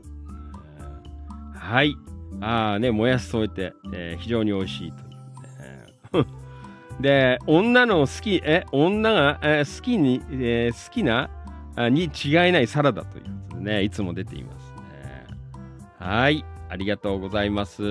[1.56, 1.96] はい。
[2.42, 6.43] ああね、もやし添えて、えー、非常に美味しいという、ね。
[7.00, 11.30] で、女の好き、え、女が、え好きに、えー、好きな
[11.90, 15.26] に違いないサラダということでね、いつも出ていますね。
[15.98, 17.84] はい、ありがとうございます。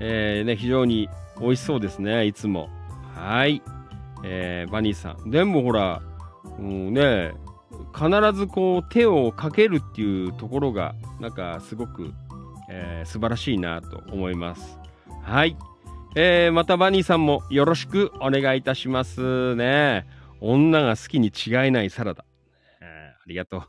[0.00, 1.08] えー、ね、非常に
[1.40, 2.68] 美味しそうですね、いつも。
[3.14, 3.62] はい。
[4.24, 5.30] えー、バニーさん。
[5.30, 6.00] でもほら、
[6.58, 7.32] もうね、
[7.94, 12.12] 必ずこう手をかけるっていうところが、なんかすごく、
[12.68, 14.78] えー、素晴らしいなと思います。
[15.22, 15.56] はい。
[16.14, 20.06] えー、またバニーさんもよろしくお願いいたしますね。
[20.42, 22.26] 女が好きに違いないサラダ。
[22.82, 23.62] えー、ありがとう。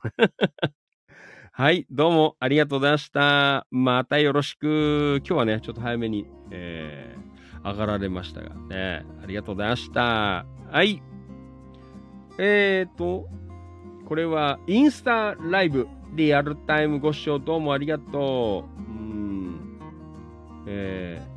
[1.53, 3.65] はい、どうもありがとうございました。
[3.71, 5.21] またよろしく。
[5.25, 10.45] 今日はね、ちょっと早めに、えー、上がられましたがね、ありがとうございました。
[10.69, 11.01] はい。
[12.39, 13.29] えーと、
[14.05, 18.81] これはインスタライブリアルタイムご視聴どうもありがとう。
[18.81, 19.79] うん。
[20.67, 21.32] えー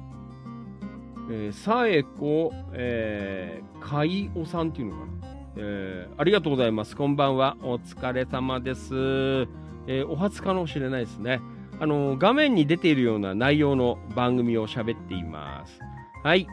[1.29, 5.13] えー、さえこ、えー、かいおさんっていうのかな、
[5.57, 6.95] えー、ありがとうございます。
[6.95, 7.57] こんばんは。
[7.63, 8.95] お疲れ様です。
[9.89, 11.41] えー、お初かもしれないですね。
[11.81, 15.81] あの、画面に出ているような内容の番組を喋っています。
[16.23, 16.47] はい。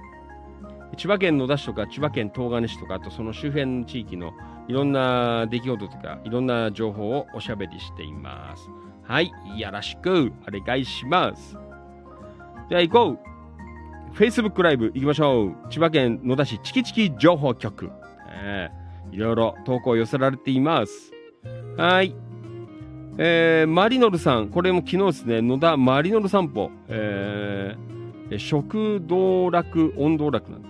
[0.97, 4.33] 千葉県野田市とか千葉県東金市とか、あとその周辺の地域の
[4.67, 8.67] いろんな出来事とか、いろんな情報をおしゃべりしています。
[9.03, 9.31] はい。
[9.55, 11.57] よろしくお願いします。
[12.69, 13.32] じゃあ行こう
[14.15, 15.69] Facebook ライブ行きましょう。
[15.71, 17.89] 千葉県野田市チキチキ情報局。
[18.29, 21.11] えー、いろいろ投稿寄せられています。
[21.77, 22.15] はい。
[23.17, 30.69] えー、マリノルさん、これも昨日ですね、野田マリノル散歩、えー、食道楽、温道楽なんか。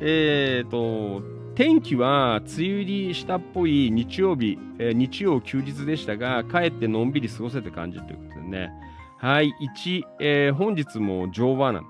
[0.00, 1.22] えーと、
[1.54, 8.70] 天気は梅雨入りしたっぽい日曜日、えー、日曜休日でしたが、帰ってのんびり過ごせた感じということでね。
[9.16, 11.84] はい、1、えー、本日も乗馬なん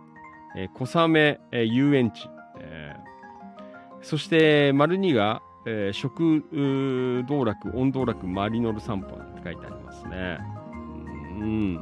[0.56, 2.28] えー、小雨、えー、遊園地、
[2.60, 6.44] えー、そして丸2が、えー、食
[7.28, 10.38] 道楽、温道楽、マリノル散歩って書いてありますね。
[11.38, 11.80] うん。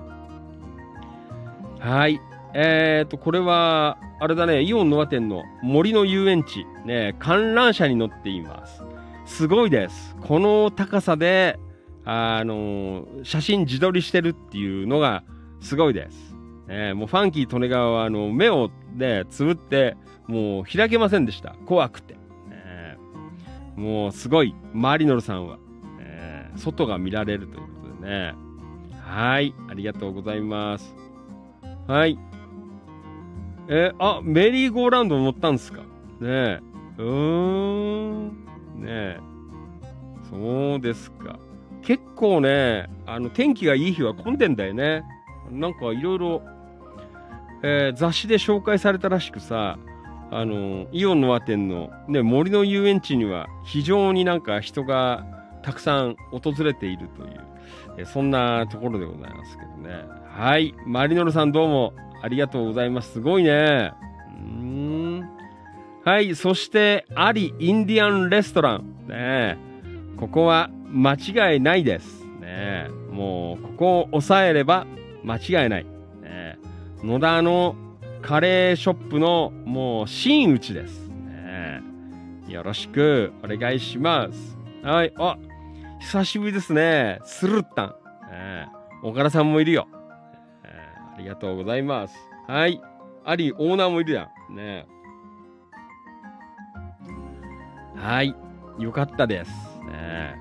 [1.79, 2.21] はい。
[2.55, 8.83] えっ、ー、と、これは、あれだね、イオンノア店の森の遊園地、ね、観覧車に乗っています。
[9.27, 10.17] すごいです。
[10.23, 11.59] この高さで、
[12.05, 15.23] あのー、写真自撮りしてるっていうのが
[15.61, 16.28] すごいです。
[16.69, 19.97] えー、もうファンキー利根川はあの目をね、つぶって、
[20.27, 21.55] もう開けませんでした。
[21.67, 22.17] 怖くて。
[22.51, 25.59] えー、もうすごい、マリノルさんは、
[25.99, 27.69] えー、外が見られるというこ
[28.01, 28.35] とでね。
[29.01, 30.95] はい、ありがとうございます。
[31.87, 32.19] はい。
[33.69, 35.81] えー、あ、メリーゴーラウンド乗ったんですか？
[35.81, 35.87] ね
[36.21, 36.61] え。
[36.99, 38.29] うーん。
[38.77, 39.19] ねえ。
[40.31, 41.39] そうですか。
[41.81, 45.05] 結構ね、あの、天気がいい日は混んでんだよね。
[45.51, 46.43] なんかいろいろ、
[47.63, 49.79] えー雑誌で紹介されたらしくさ、
[50.31, 55.25] あの、イオンの和店の、ね、森の遊園地には非常になんか人が
[55.63, 57.41] たくさん訪れているという、
[57.99, 60.05] えーそんなところでございますけどね。
[60.31, 60.75] はい。
[60.87, 63.15] マリノルさんどうもありがとうございます。
[63.15, 63.93] すごいね。
[64.31, 65.29] うん。
[66.05, 66.37] はい。
[66.37, 69.07] そして、アリインディアンレストラン。
[69.09, 69.59] ね
[70.17, 72.25] ここは間違いないです。
[72.41, 74.87] ねもう、ここを押さえれば
[75.25, 75.87] 間違いない。
[77.03, 77.77] 野田の
[78.23, 81.09] カレーショップのもう真打ちです。
[81.09, 81.81] ね
[82.49, 84.59] よろしくお願いします。
[84.83, 85.13] はい。
[85.17, 85.39] あ、
[86.01, 87.21] 久しぶりですね。
[87.25, 87.95] スルッタン。
[88.33, 88.69] ね
[89.05, 89.87] 岡田さんもいるよ。
[90.65, 90.71] ね
[91.15, 92.17] ありがとうございます。
[92.49, 92.81] はい。
[93.25, 94.57] アリオーナーもいるやん。
[94.57, 94.87] ね
[97.95, 98.35] はい。
[98.79, 99.51] よかったです。
[99.87, 100.37] ね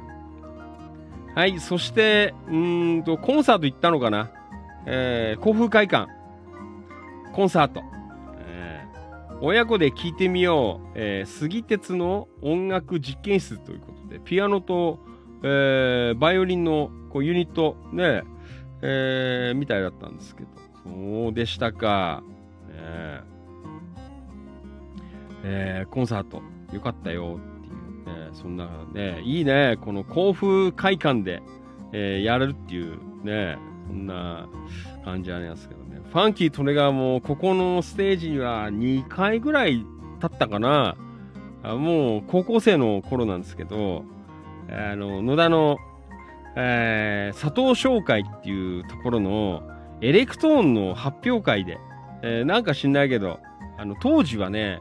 [1.35, 1.59] はい。
[1.59, 4.31] そして、うんと、コンサート行ったのかな
[4.87, 6.16] えー、甲府会館。
[7.33, 7.83] コンサート。
[8.37, 8.97] えー
[9.39, 10.87] 親子で聴いてみよう。
[10.95, 14.97] えー、杉鉄の音楽実験室ということで、ピアノと、
[15.43, 18.23] えーバイオリンのこうユニット、ね、
[18.81, 20.49] えーみたいだったんですけど。
[20.83, 22.23] そうでしたか。
[22.69, 23.21] ね
[25.43, 26.41] えーコンサート、
[26.73, 31.43] よかったよっていう、ね、そんなね、いいね、この甲府会館で、
[31.93, 34.49] えーやれるっていうね、そんな
[35.05, 35.76] 感じありますけど。
[36.11, 39.85] ファンキー・トネガーも、ここのステージには2回ぐらい
[40.21, 40.95] 経ったかな。
[41.63, 44.03] もう高校生の頃なんですけど、
[44.69, 45.77] あの、野田の、
[46.55, 49.61] えー佐藤商会っていうところの
[50.01, 51.77] エレクトーンの発表会で、
[52.23, 53.39] えーなんか知んないけど、
[53.77, 54.79] あの、当時はね、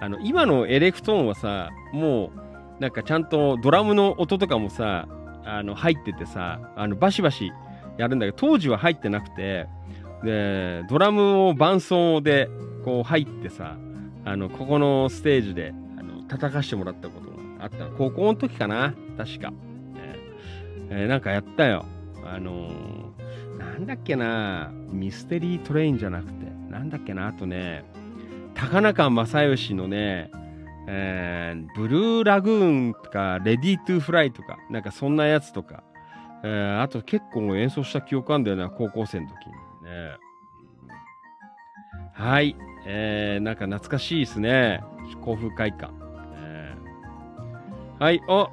[0.00, 2.32] あの、今のエレクトーンはさ、も
[2.78, 5.06] う、なんかちゃんとドラムの音とかもさ、
[5.44, 7.52] あの、入っててさ、あの、バシバシ
[7.96, 9.68] やるんだけど、当時は入ってなくて、
[10.24, 12.48] で、ドラムを伴奏で、
[12.84, 13.76] こう入ってさ、
[14.24, 17.86] あの、ここのステージで、あの、叩かしてもらったことがあった。
[17.86, 19.52] 高校の時かな確か。
[19.96, 21.84] えーえーなんかやったよ。
[22.24, 22.94] あのー
[23.58, 27.84] なんだっけな Mystery Train じゃなくて、なんだっけなあとね、
[28.54, 30.30] 高中正義のね、
[30.86, 35.82] えー Blue Lagoon とか、 Ready to Fly とか、なんかそんなやつとか、
[36.42, 39.52] えーあと結構演奏した記憶あるんだよな、高校生の時に
[39.84, 40.16] ね。
[42.12, 42.56] はい、
[42.86, 44.82] えー、なんか懐かしいですね。
[45.22, 45.92] 甲府会館。
[46.36, 48.48] えーはい、あ、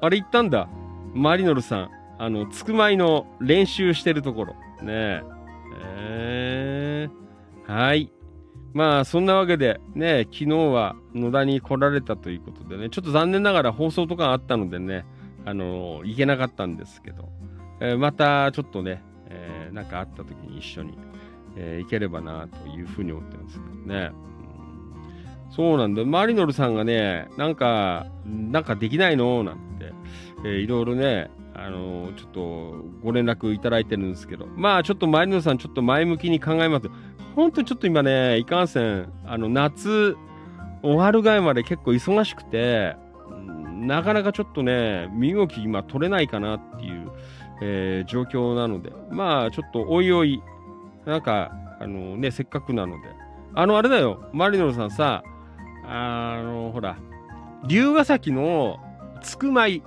[0.00, 0.68] あれ行ったんだ。
[1.14, 1.90] マリノルさん。
[2.18, 4.52] あの、つくまいの練習してるところ。
[4.82, 5.22] ねえ。
[5.82, 8.12] えーはい。
[8.72, 15.04] まあ、そんなわけで、ね、昨日は野田に来られたということでね、ちょっと残念ながら放送とかあったのでね、
[15.44, 17.28] あの行けなかったんですけど、
[17.80, 20.98] えーまたちょっとね、えーかあった時に一緒に、
[21.56, 24.12] えー行ければなというふうに思ってますけどね。
[25.50, 26.04] そうなんだ。
[26.04, 29.42] マリノルさんがね、なんか、なんかできないの？
[29.42, 29.92] なんて、
[30.44, 36.88] えーいろいろね、あのーちょっとご連絡いただいてるんですけど、まあちょっとマリノルさんちょっと前向きに考えます。
[37.34, 40.16] 本当にちょっと今ね、いかんせん、あの、夏
[40.82, 42.96] 終わるぐらいまで結構忙しくて、
[43.74, 47.10] なかなかちょっとね、身動き今取れないかなっていう、
[47.62, 50.42] えー状況なので、まあちょっとおいおい、
[51.06, 53.08] なんか、あのね、せっかくなので、
[53.54, 55.22] あの、あれだよ、マリノルさんさ、
[55.86, 56.96] あの、ほら、
[57.66, 58.78] 龍ヶ崎の
[59.22, 59.82] つくまい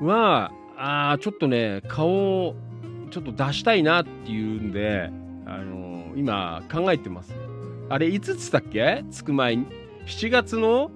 [0.00, 2.08] は、あちょっとね、顔
[2.46, 2.54] を
[3.10, 5.10] ちょっと出したいなっていうんで、
[5.46, 7.34] あの今考えてます。
[7.88, 9.04] あれ、いつつだっけ？
[9.10, 9.58] つくまい。
[10.06, 10.90] 7月の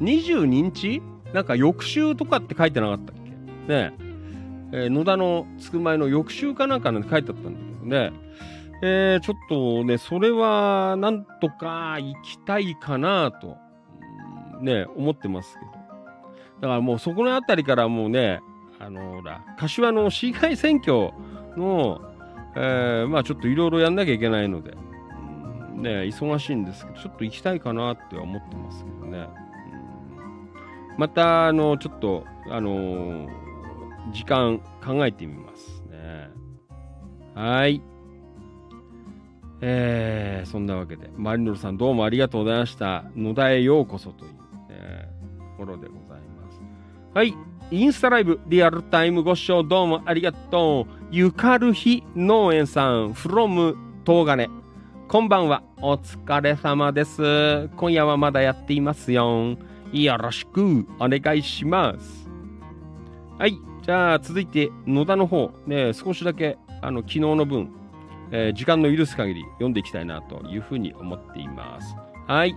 [0.00, 1.02] 22日？
[1.32, 3.30] なんか翌週とかって書いてなかったっけ？
[3.30, 3.36] ね
[3.68, 4.09] え。
[4.72, 8.12] えー野田のつくまいの翌週かなんかなんて書いてあったんだけどね。
[8.82, 13.56] えーちょっとね、それはなんとか行きたいかなと、
[14.62, 15.70] ね、思ってますけど。
[16.62, 18.40] だからもうそこのあたりからもうね、
[18.78, 21.10] あのほら、柏の市議会選挙
[21.56, 22.00] の、
[22.56, 24.72] えーまあちょっといろいろやんなきゃいけないので、
[25.74, 29.28] ね、忙しいんですけど、ちょっと行きたいかなって思ってますけどね。
[30.96, 33.49] また、あの、ちょっと、あのー
[34.12, 36.30] 時間考えてみますね。
[37.34, 37.82] はい。
[39.62, 43.04] えー、そんなわけで、マリノルさんどうもありがとうございました。
[43.14, 45.08] 野田へようこそという、ね、
[45.38, 46.60] ところでございます。
[47.14, 47.34] はい。
[47.70, 51.06] インスタライブリアルタイムご視聴どうもありがとう。
[51.12, 54.48] ゆかるひ農園さん from 東金。
[55.06, 55.62] こんばんは。
[55.82, 57.68] お疲れ様です。
[57.76, 59.56] 今夜はまだやっていますよ。
[59.92, 62.28] よろしくお願いします。
[63.38, 63.69] はい。
[63.90, 67.72] じゃあ続いて野田の方、ね、少しだけあの、昨日の分、
[68.30, 71.96] えー、時間の許す限り読んでいきたいなというふうに思っています。
[72.28, 72.54] はい。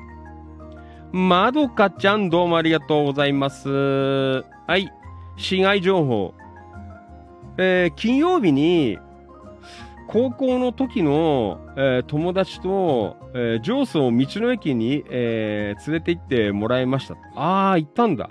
[1.12, 3.68] まどかちゃんどうもありがとうございます。
[3.68, 4.44] は
[4.78, 4.94] い。
[5.36, 6.36] 市外情報。
[7.58, 9.00] えー、金曜日に、
[10.10, 17.16] 高校の時の、えー、友達と、えー、上層道の駅に、えー、連れて行ってもらいました。
[17.36, 18.30] ああ、行ったんだ。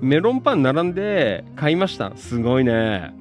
[0.00, 2.12] メロンパン並んで買いました。
[2.16, 3.14] すごいね。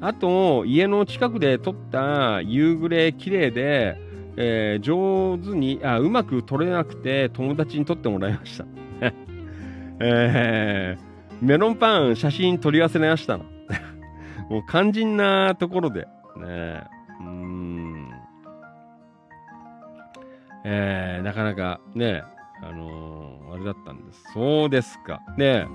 [0.00, 3.96] あと、家の近くで撮った夕暮れ綺麗で、
[4.36, 8.64] えー、上手にあ、うまく撮れなくて友達に撮ってもらいました。
[10.00, 13.44] えー、メロンパン写真撮り忘れましたの。
[14.48, 16.06] もう肝心なところで。
[16.36, 16.84] ね
[17.20, 18.10] うん。
[20.64, 22.22] えー、なかなかね、
[22.62, 24.32] あのー、あれだったんです。
[24.32, 25.20] そうですか。
[25.36, 25.66] ね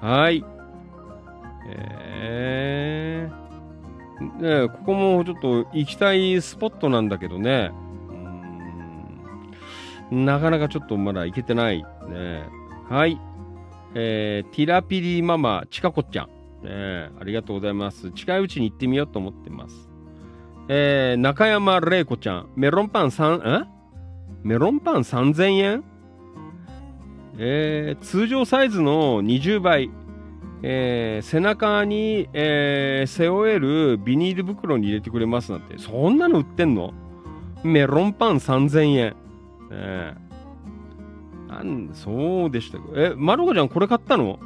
[0.00, 0.44] はい。
[1.68, 7.72] えー、ねここもちょっと行きたいスポットなんだけどね。
[10.10, 11.82] うんなかなかちょっとまだ行けてない。
[12.08, 12.44] ね
[12.88, 13.20] はい。
[13.94, 16.28] えー、ティラピリママ、ちかこちゃん。
[16.62, 18.12] ねありがとうございます。
[18.12, 19.88] 近いうちに行ってみようと思ってます。
[20.68, 23.66] えー、中山玲子ちゃん、メロンパン3、え？
[24.42, 25.84] メロンパン3000円？
[27.38, 29.90] えー、通常サイズの20倍、
[30.62, 36.94] えー、背中に、えー、背負えるビニール袋に入れてくれますなんて、そんなの売ってんの？
[37.62, 39.16] メロンパン3000円。
[39.70, 42.78] えー、なんそうでした。
[42.94, 44.38] え、まるこちゃんこれ買ったの？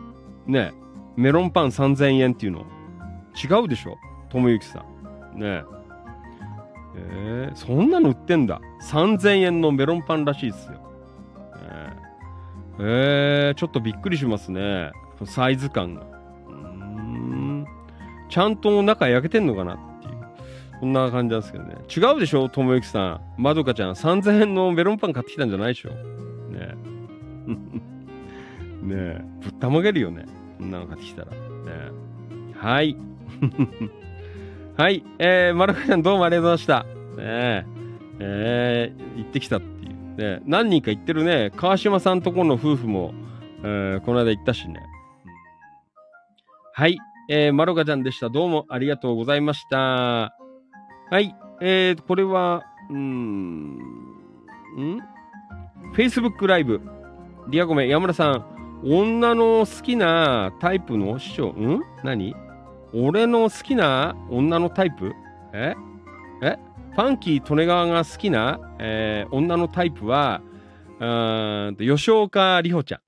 [0.46, 0.72] ね
[1.16, 2.66] メロンパン3000円っていうの。
[3.36, 3.96] 違うでしょ？
[4.30, 4.84] ともゆきさ
[5.36, 5.38] ん。
[5.38, 5.62] ね
[6.96, 7.50] え。
[7.52, 8.60] ー、そんなの売ってんだ。
[8.82, 10.89] 3000円のメロンパンらしいですよ。
[12.82, 14.92] えー、ちょっとびっくりしますね。
[15.26, 16.02] サイズ感が。
[16.48, 17.66] うん。
[18.30, 20.14] ちゃんと中焼けてんのかなっていう。
[20.80, 21.74] そんな感じなんですけどね。
[21.94, 23.20] 違うでしょともゆきさん。
[23.36, 23.90] まどかちゃん。
[23.90, 25.96] 3000円のメロンパン買ってきたんじゃないでしょね
[26.54, 26.74] え。
[28.82, 29.24] ねえ。
[29.42, 30.24] ぶったまげるよね。
[30.58, 31.30] こんなの買ってきたら。
[31.30, 31.36] ね
[31.76, 31.90] え。
[32.54, 32.96] はい。
[34.78, 35.04] はい。
[35.18, 37.00] えー、マルカちゃんどうもありがとうございました。
[37.20, 37.64] ねえ、
[38.20, 39.79] えー、行ってきたって。
[40.20, 41.50] ね何人か行ってるね。
[41.56, 43.14] 川島さんとこの夫婦も、
[43.62, 44.80] えー、この間行ったしね。
[46.74, 46.98] はい。
[47.28, 48.28] えー、まろかちゃんでした。
[48.28, 49.76] どうもありがとうございました。
[49.76, 50.32] は
[51.20, 51.34] い。
[51.60, 54.98] えー、これは、うーん、ん
[55.94, 56.80] ?Facebook ライブ。
[57.48, 58.44] リアコメ、山村さん。
[58.82, 61.82] 女の好きなタイプの師匠、ん？
[62.02, 62.34] 何？
[62.94, 65.12] 俺の好きな女のタイプ？
[65.52, 65.74] え？
[66.42, 66.58] え？
[66.92, 70.42] ファンキー・利根川が好きな、えー、女のタイプは、
[70.98, 73.00] うんと、吉岡里帆ちゃん。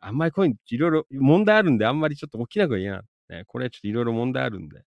[0.00, 3.44] あんまりこういういろいろ問題あるんで、あんまりちょっと大きな声言えなね。
[3.46, 4.82] これはちょっといろいろ問題あるんで。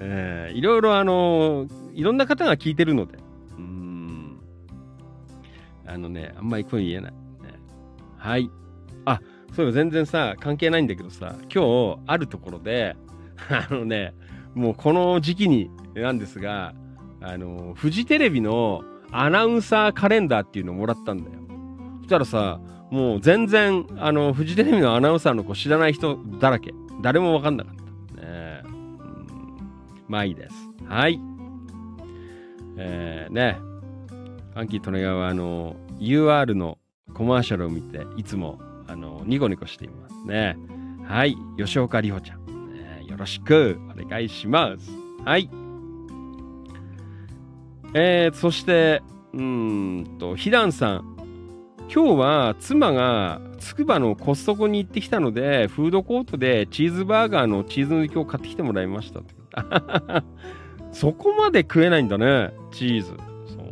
[0.00, 3.18] えー、いろいろあのー、いろんな方が聞いてるので。
[3.56, 4.40] うん。
[5.86, 7.12] あのね、あんまり声言えない。
[7.12, 7.18] ね、
[8.18, 8.50] はい。
[9.06, 9.20] あ、
[9.54, 12.96] そういえば全然さ、関係ないんだけどさ、今日あるところで、
[13.48, 14.14] あのね、
[14.54, 16.74] もうこの時期になんですが、
[17.22, 21.38] あの、フジテレビのアナウンサーカレンダーっていうのをもらったんだよ。
[21.98, 26.74] そしたらさ、もう全然、あの、フジテレビのアナウンサーの子知らない人だらけ。
[27.00, 28.22] 誰もわかんなかった。
[28.22, 28.98] ねうん、
[30.08, 30.54] まあいいです。
[30.86, 31.20] はい。
[32.76, 33.58] えー、ね。
[34.54, 36.78] ファンキー・利根川は、あの、UR の
[37.14, 40.56] コマーシャルを見て、いつも、あの、ニコニコしていますね。
[41.06, 41.36] はい。
[41.56, 42.42] 吉岡里帆ちゃん。
[43.06, 44.90] よろしくお願いします。
[45.24, 45.61] はい。
[47.94, 49.02] えー、そして、
[49.34, 51.12] うんと、ひだんさん。
[51.94, 59.20] 今日は妻がつくばのコストコに行ってきたので、フードコートでチーズバーガーのチーズ抜きを買ってきてもらいました。
[60.92, 63.12] そこまで食えないんだね、チーズ。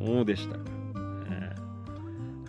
[0.05, 0.71] そうでしたか。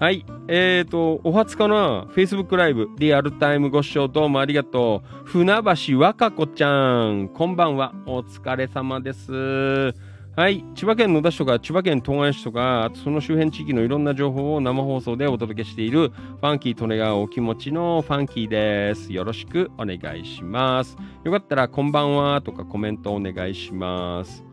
[0.01, 0.25] はい。
[0.47, 5.25] えっ、ー、と、お初かな ?Facebook ライブ、リアルタイムご視聴どうもありがとう。
[5.25, 7.93] 船橋若子ちゃん、こんばんは。
[8.07, 10.10] お疲れ様です。
[10.33, 10.63] はい。
[10.75, 19.11] 千葉県野田市とか、千葉県東金市とか、その周辺地域のいろんな情報を生放送でお届けしている、ファンキー利根川お気持ちのファンキーです。
[19.11, 20.95] よろしくお願いします。
[21.25, 24.45] よかったら、こんばんはとかコメントお願いします。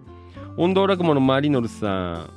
[0.56, 2.30] 温道落語のマリノルさん。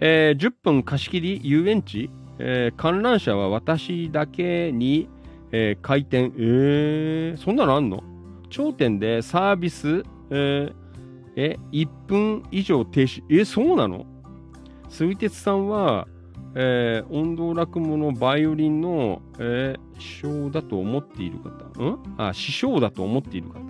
[0.00, 2.10] えー、10分貸し切り遊園地？
[2.40, 5.08] えー、観覧車は私だけに、
[5.52, 6.32] えー、回転。
[6.36, 8.02] えー、そんなのあんの？
[8.50, 10.72] 頂点でサービス、えー、
[11.40, 13.22] え、1分以上停止。
[13.30, 14.06] え、そうなの？
[14.88, 16.08] 水鉄さんは、
[16.56, 21.50] えー、音頭落語のバイオリンの、えー、師匠だと思っている方。
[21.80, 21.98] ん？
[22.16, 23.60] あ、師匠だと思っている方。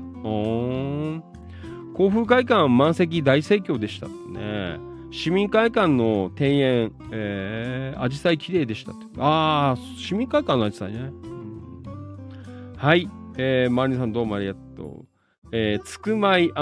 [1.92, 4.78] 甲府会館満席大盛況でしたね。
[5.10, 8.92] 市民会館の庭園、えー、アジサイ綺麗でした
[9.22, 11.00] ああ、市民会館のアジサイね。
[11.00, 13.10] うん、はい。
[13.36, 15.07] えー、マリさんどうもありがとう。
[15.52, 16.52] えー、つくまい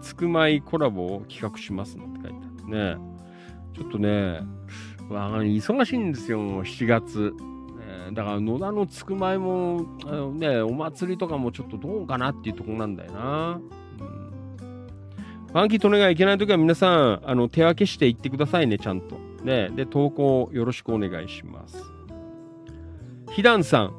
[0.00, 3.12] つくまいコラボを企画しますなんて書いてあるね。
[3.74, 4.40] ちょっとね、
[5.08, 7.34] 忙しいんですよ、7月。
[8.14, 13.60] だから野田のつくまいも、あのね、お祭りとかもちょっとどうかなっていうところなんだよな。
[14.00, 14.86] うん。
[15.48, 19.18] ファンキートネがいけないときは皆さん、あの、手分けしていってくださいね、ちゃんと。
[19.44, 19.70] ね。
[19.70, 21.82] で、投稿よろしくお願いします。
[23.30, 23.94] ひだんさん、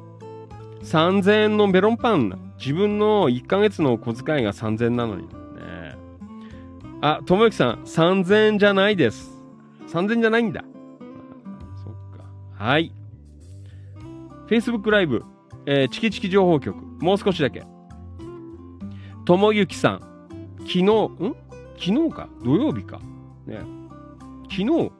[0.82, 5.22] 3000円のメロンパン、自分の1ヶ月の小遣いが3000なのに。
[5.22, 5.96] ね。
[7.00, 9.30] あ、ともゆきさん、3000じゃないです。
[9.88, 10.64] 3000じゃないんだ。
[11.84, 12.24] そっか。
[12.54, 12.92] はい。
[14.48, 15.24] Facebook ライブ、
[15.66, 17.64] えー、チキチキ情報局、もう少しだけ。
[19.24, 20.00] ともゆきさん、
[20.60, 21.36] 昨日、ん？
[21.78, 22.28] 昨日か？
[22.44, 23.00] 土曜日か？
[23.46, 23.60] ね。
[24.50, 24.92] 昨日、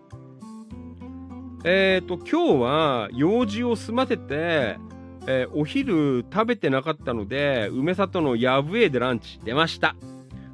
[1.65, 4.79] えっ、ー、と、今日は用事を済ませて、
[5.27, 9.97] えー、お昼食べてなかったので、梅里のヤブエでランチ出ました。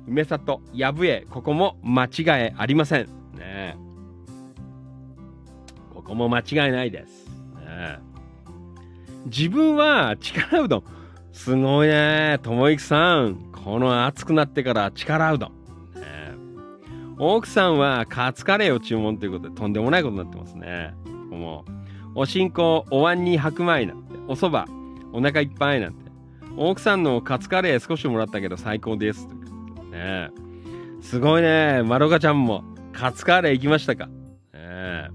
[0.06, 3.06] 梅里、ヤブエ、ここも間違いありません。
[3.36, 3.76] ね
[5.92, 7.28] ここも間違いないです。
[7.56, 7.98] ね
[9.26, 10.84] 自分は力うどん。
[11.32, 12.38] すごいね。
[12.42, 13.50] ともいくさん。
[13.52, 15.50] この暑くなってから力うどん。
[15.94, 16.34] ね、
[17.18, 20.94] 奥さんはカツカレーを注文ということでとんでもないことになってますね。
[21.30, 21.64] も、
[22.14, 24.70] おしんこ、お椀に白米なんて、お蕎麦、
[25.12, 26.10] お腹いっぱいなんて。
[26.56, 29.28] 奥さんのカツカレー少しもらったけど最高です。
[29.90, 30.30] ね
[31.00, 31.82] すごいね。
[31.84, 34.08] まろかちゃんもカツカレー行きましたか。
[34.52, 35.08] ね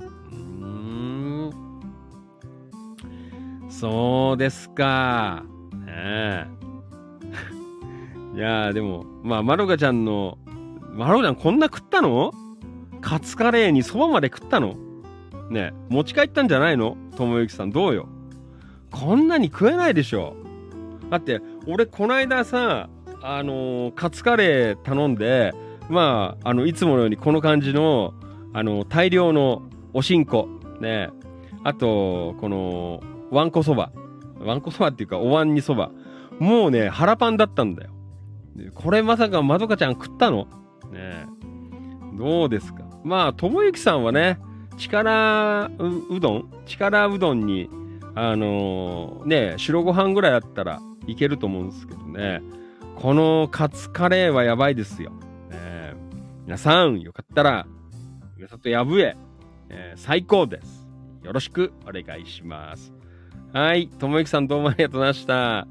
[3.70, 5.44] そうですか。
[5.74, 6.48] ねえ。
[8.36, 10.38] いやでも、まあ、まろかちゃんの、
[10.94, 12.32] まろかちゃんこんな食ったの？
[13.02, 14.76] カツカレーにそばまで食ったの？
[15.50, 16.98] ね持ち帰ったんじゃないの？
[17.16, 18.08] ともゆきさん、どうよ？
[18.92, 20.36] こんなに食えないでしょ。
[21.10, 22.90] だって、俺、こないださ、
[23.22, 25.54] あのー、カツカレー頼んで、
[25.90, 28.14] まあ、あの、いつものようにこの感じの、
[28.54, 29.64] あの、大量の
[29.94, 30.48] おしんこ、
[30.80, 31.10] ね、
[31.64, 33.02] あと、この、
[33.32, 33.92] わんこそば。
[34.40, 35.92] わんこそばっていうか、お椀にそば。
[36.40, 37.92] もうね、腹パンだったんだよ。
[38.74, 40.48] これまさかまどかちゃん食ったの？
[40.92, 41.26] ね
[42.18, 42.84] どうですか？
[43.04, 44.40] まあ、ともゆきさんはね、
[44.78, 46.50] 力うどん？
[46.66, 47.70] 力うどんに、
[48.14, 52.42] あのー、ね、白ご飯ぐらいあったらいけると思うんですけどね。
[52.96, 55.12] このカツカレーはやばいですよ。
[55.50, 55.94] ね、
[56.46, 57.68] 皆さん、よかったら、
[58.38, 59.18] 皆さとやぶえ、
[59.70, 60.88] えー、最高です。
[61.24, 62.94] よろしくお願いします。
[63.54, 63.88] はい。
[63.88, 65.66] ともゆきさんどうもありがとうございました。
[65.66, 65.68] ね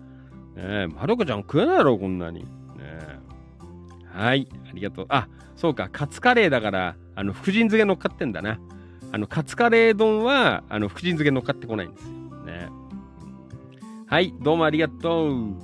[0.57, 2.41] え、まるこちゃん食えないだろ、こんなに。
[2.41, 2.49] ね
[4.13, 4.49] はい。
[4.69, 5.07] ありがとう。
[5.09, 5.89] あ、そうか。
[5.91, 8.59] カツカレーだから、あの、福神漬け乗っかってんだな。
[9.15, 12.11] あの、カツカレー丼は、あの、福神漬け乗っかってこないんですよ。
[12.45, 12.69] ね。
[14.09, 14.35] はい。
[14.41, 15.55] どうもありがとう。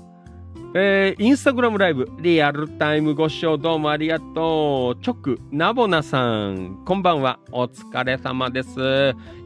[0.76, 5.04] えー、インスタグラムライブ、リアルタイムご視聴どうもありがとう。
[5.04, 7.40] 直、ナボナさん、こんばんは。
[7.50, 8.78] お疲れ様です。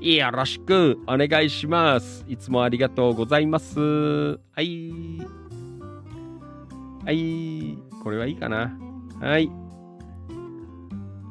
[0.03, 2.27] よろしくお願いします。
[2.29, 3.81] いつもありがとうございます。
[3.81, 4.93] はい。
[7.07, 7.79] はい。
[8.03, 8.79] これはいいかな。
[9.19, 9.51] はい。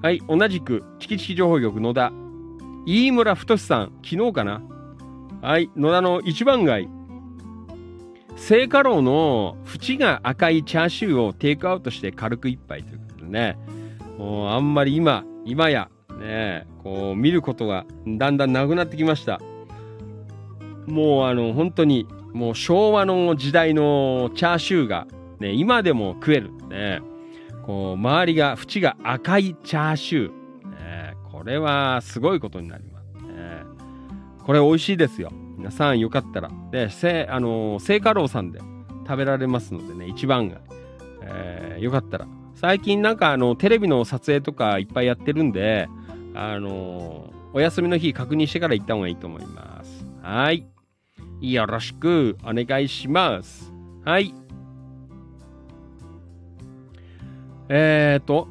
[0.01, 0.23] はい。
[0.27, 2.22] 同じく、チキチキ情報局野田。
[2.85, 4.61] 飯村太さん、昨日かな？
[5.41, 5.69] はい。
[5.75, 6.89] 野田の一番街。
[8.35, 13.57] 聖火ローの縁が赤いチャーシューをテイクアウトして軽く一杯ということでね、
[14.17, 15.89] もうあんまり今、今や、
[16.19, 19.39] ね、こう見ることがだんだんなくなってきました。
[20.85, 25.07] もうあの、本当に、もう昭和の時代のチャーシューが、
[25.39, 26.51] ね、今でも食える。
[26.67, 26.99] ね、
[27.65, 30.42] こう、周りが、縁が赤いチャーシュー。
[31.43, 33.21] これはすごいことになります。
[33.21, 33.63] ね、
[34.45, 35.29] これ美味しいですよ。
[35.57, 38.61] 皆さんよかったら、で、せ、あのー、聖火楼さんで
[39.05, 40.61] 食べられますのでね、一番街。
[41.21, 42.27] えー、よかったら。
[42.55, 45.89] 最近なんかあの、テレビの撮影とかいっぱいやってるんで、
[46.33, 50.05] あの、お休みの日確認してから行った方がいいと思います。
[50.21, 50.65] はい。
[51.41, 53.73] よろしくお願いします。
[54.05, 54.33] はい。
[57.67, 58.47] えーと、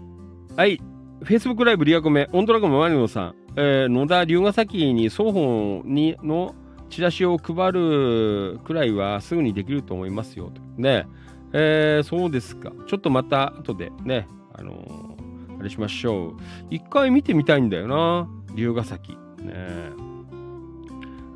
[0.56, 0.78] はい。
[1.24, 6.55] Facebook ライブリアコメ、オンドラゴンマリノさん、えー、野田龍ヶ崎に双方にの
[6.90, 10.51] チラシを配るくらいはすぐにできると思いますよ。
[10.51, 11.07] とね。
[11.53, 12.73] えー、そうですか。
[12.86, 16.36] ちょっとまた後でね、あのー、あれしましょう。
[16.70, 18.28] 一回見てみたいんだよな。
[18.55, 19.12] 龍ヶ崎。
[19.39, 19.93] ね。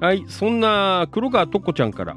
[0.00, 2.16] はい、そんな黒川とっこちゃんから、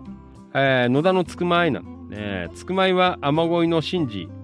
[0.54, 1.82] えー、野田のつくまいな。
[1.82, 4.39] ね、つくまいは雨乞いの神事。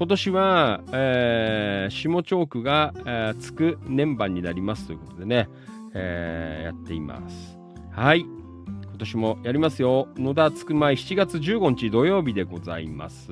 [0.00, 5.46] 今年は、えー、下チョークが、えー、つく年番になりますということでね、
[5.92, 7.58] えー、やっています。
[7.92, 8.20] はい。
[8.20, 10.08] 今年もやりますよ。
[10.16, 13.30] 野田つくまい7月15日土曜日でございます。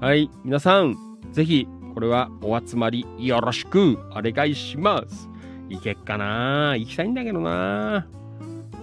[0.00, 0.30] はい。
[0.44, 0.96] 皆さん、
[1.32, 5.28] ぜひ、これはお集まりよろしくお願いします。
[5.68, 8.06] 行けっかな行きたいんだけどな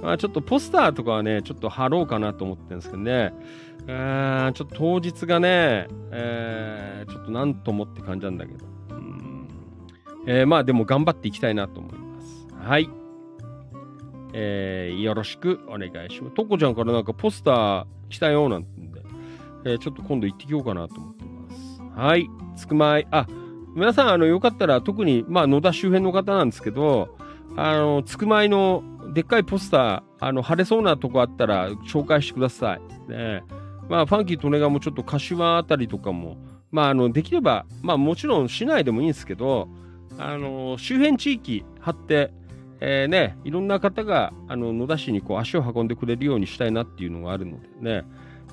[0.02, 3.34] まあ、ちょっとポスターとかはね、ちょっと貼ろうかなと思ってるんですけどね。
[3.88, 8.66] あちょっと当日がね、えー、ちょっとなんともって感じなんだけど。
[8.92, 9.48] うん
[10.26, 12.48] えー、まあでも頑張っていきたいなと思います。
[12.54, 12.90] はい。
[14.34, 16.36] えー、よろしくお願いします。
[16.36, 19.02] とこちゃんからなんかポスター来たよなんてんで、
[19.66, 21.82] えー、ちょっと今度行ってきようかなと思ってます。
[22.00, 22.30] はい。
[22.56, 23.08] つくまい。
[23.12, 23.28] あ、
[23.76, 27.18] 皆さん、あの、よかったら特に、まあ、野田周辺の方なんですけど、
[27.56, 28.84] あの、つくまいの
[29.14, 33.12] でっかいポスター、あの、貼れそうなとこあったら紹介してください。
[33.12, 33.44] ね
[33.90, 36.38] まあ、ファンキーとネガもちょっと柏あたりとかも、
[36.72, 39.68] まあ、あの、できれば、まあ、もちろん市内でもいいんですけど、
[40.18, 42.32] あの、周辺地域貼って、
[42.80, 48.06] えー、ね、いろんな方が、あの、野田市にこう足を運んでくれるようにしたいなっていうのがあるのでね、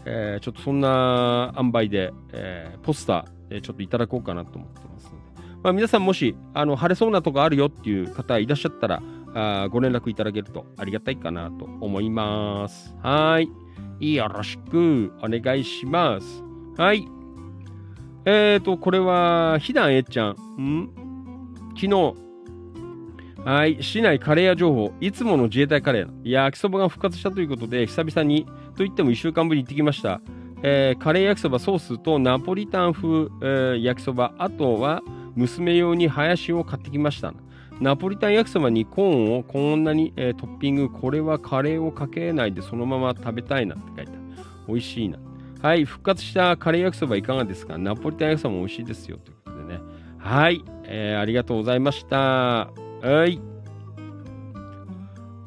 [0.04, 5.16] えー、ちょっとそんな塩梅で、えー、ポスター、えー、ちょっといただこうかなと思ってますので、
[5.62, 9.02] まあ、皆さんもし、あの、晴れそうなとこあるよっていう方いらっしゃったら、
[9.32, 12.94] あご連絡いただけるとありがたいかなと思います。
[13.02, 13.48] はい。
[14.00, 16.42] よろしくお願いします。
[16.76, 17.06] はい。
[18.24, 20.30] えーと、これは、ひだんえっちゃん。
[20.60, 20.90] ん？
[21.74, 22.14] 昨日、
[23.44, 26.10] はい、市内カレー屋情報、いつもの自衛隊カレー。
[26.22, 28.44] 焼きそばが復活したということで、久々に、
[28.76, 30.20] と言っても1週間ぶりに行ってきました。
[30.62, 35.02] えー、カレー焼きそばソースとナポリタン風、えー、焼きそば、あとは
[35.34, 37.32] 娘用にハヤシを買ってきました。
[37.80, 44.20] ナポリタン焼きそばにコーンをこんなに、えー、トッピング、これはカレーをかけないでそのまま食べたいなって書いてある。
[44.68, 45.18] 美味しいな。
[45.62, 47.78] はい、復活したカレー焼きそばいかがですか？
[47.78, 49.16] ナポリタン焼きそばも美味しいですよ。
[49.16, 49.80] ということでね。
[50.18, 52.16] はい、えー、ありがとうございました。
[52.16, 52.70] は
[53.26, 53.40] い。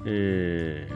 [0.06, 0.94] えー、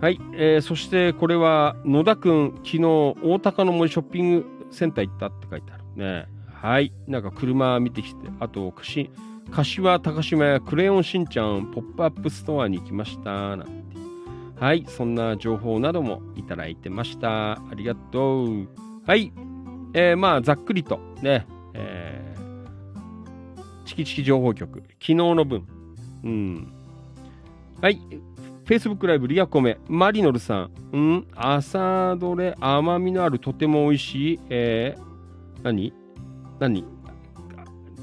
[0.00, 6.28] はい、えー、そしてこれは野田くん、昨日おおたかの森ショッピングセンター行ったって書いてあるね。
[6.60, 6.92] はい。
[7.06, 13.56] なんか車見てきて、あと、柏高島屋クレヨンしんちゃんポップアップストアに行きました。
[13.56, 13.70] なんて。
[14.58, 14.84] はい。
[14.86, 17.52] そんな情報などもいただいてました。
[17.52, 18.68] ありがとう。
[19.06, 19.32] はい。
[19.94, 25.66] えー、まあ、ざっくりとね、えー、チキチキ情報局、昨日の分。
[26.22, 26.72] うん。
[27.80, 27.98] はい。
[28.66, 30.70] Facebook ライブリアコメ、マリノルさん。
[30.92, 35.99] うん、朝どれ、甘みのあるとても美味しい、えー、何？
[36.60, 36.84] 何？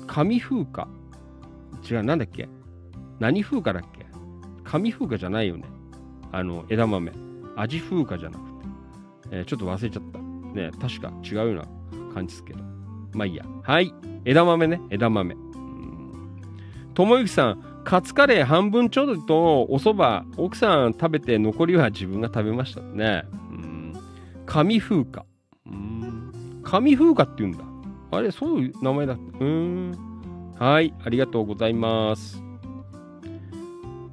[0.08, 0.90] 紙風花？
[1.90, 2.50] 違う、なんだっけ？
[3.20, 4.06] 何風花だっけ？
[4.64, 5.64] 紙風花じゃないよね。
[6.32, 7.12] あの、枝豆。
[7.56, 8.52] 味風花じゃなくて。
[9.32, 10.20] えー、ちょっと忘れちゃった。
[10.20, 11.66] ね、確か違うような
[12.14, 12.60] 感じですけど。
[13.14, 13.46] まあいいや。
[13.64, 13.94] はい。
[14.26, 14.82] 枝豆ね。
[14.90, 15.36] 枝豆。
[16.94, 23.24] ともゆきさん、カツカレー半分ちょっとお蕎麦、奥さん食べて残りは自分が食べましたね。
[23.52, 23.94] うん。
[24.46, 25.26] 紙風花。
[25.68, 26.62] うん。
[26.64, 27.64] 紙風花って言うんだ。
[28.12, 29.46] あれ、そういう名前だった。
[29.46, 29.92] うん。
[30.58, 32.42] はい、ありがとうございます。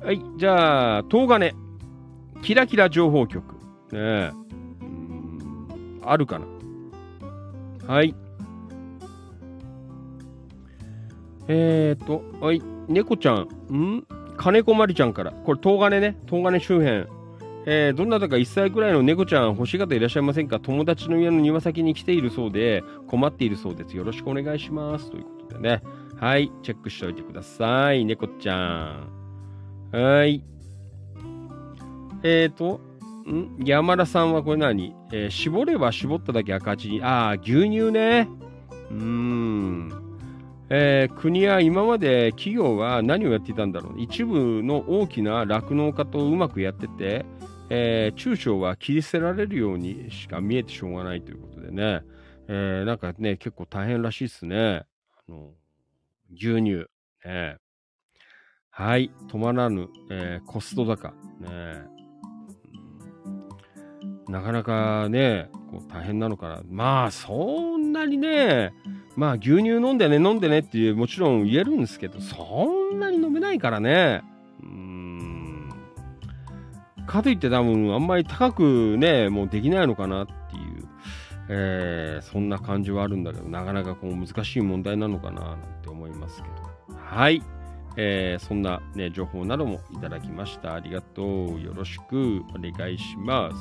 [0.03, 1.55] はい、じゃあ、東金。
[2.43, 3.55] キラキラ情報局。
[3.93, 4.33] ねえ。
[6.03, 6.47] あるかな。
[7.87, 8.15] はい。
[11.49, 13.49] えーと、はい、猫ちゃん。
[13.75, 14.07] ん？
[14.37, 15.31] 金子まりちゃんから。
[15.31, 16.19] これ、東金ね。
[16.27, 17.07] 東金周辺。
[17.67, 20.61] えー、どなたか1歳くらいの猫ちゃん欲しい方いらっしゃいませんか？
[20.61, 23.97] 友達の家の庭先に来ているそうで困っているそうです。
[23.97, 25.11] よろしくお願いします。
[25.11, 25.83] ということでね。
[26.17, 28.05] はい、チェックしておいてください。
[28.05, 29.09] 猫ちゃん。
[29.93, 30.45] はい。
[32.23, 32.81] え、ー、と、
[33.27, 33.65] ん？
[33.65, 37.03] 山田さんはこれ何、えー、絞れば絞っただけ赤字に。
[37.03, 38.29] ああ、牛乳ね。
[38.91, 39.93] うーん。
[40.71, 44.01] えー、国や今まで企業は何をやっていたんだろう？
[44.01, 47.27] 一部の大きな酪農家とうまくやってて、
[47.71, 52.03] えー、中小は切り捨てられるようにしか見えてしょうがないということでね、
[52.49, 54.83] えー、なんかね、結構大変らしいですね。
[55.17, 55.53] あの
[56.35, 56.87] 牛乳、
[57.25, 57.57] ね。
[58.71, 61.95] はい、止まらぬ、えー、コスト高、ね。
[64.29, 66.61] なかなかね、こう大変なのかな。
[66.69, 68.73] まあ、そんなにね、
[69.17, 74.23] まあ、牛乳飲んでね、飲んでねっていう、もちろん言えるんですけど、そんなに飲めないからね。
[77.07, 80.89] かといって多分あんまり高くね、もうできないのかなっていう、
[81.49, 86.49] えー、そんな感じはあるんだけど、なかなかこう難しい問題なのかななんて思いますけ
[86.93, 86.99] ど。
[86.99, 87.43] はい。
[87.97, 90.75] えー、そんなね、情報などもいただきました。
[90.75, 91.61] ありがとう。
[91.61, 93.57] よろしくお願いします。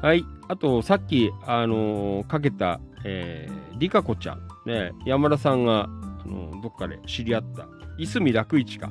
[0.00, 0.24] はい。
[0.48, 4.40] あと、さっき、あのーかけた、えー、リカコちゃん。
[4.66, 5.88] ね、山田さんが、あ
[6.26, 7.66] のーどっかで知り合った、
[7.98, 8.90] いすみ楽市か。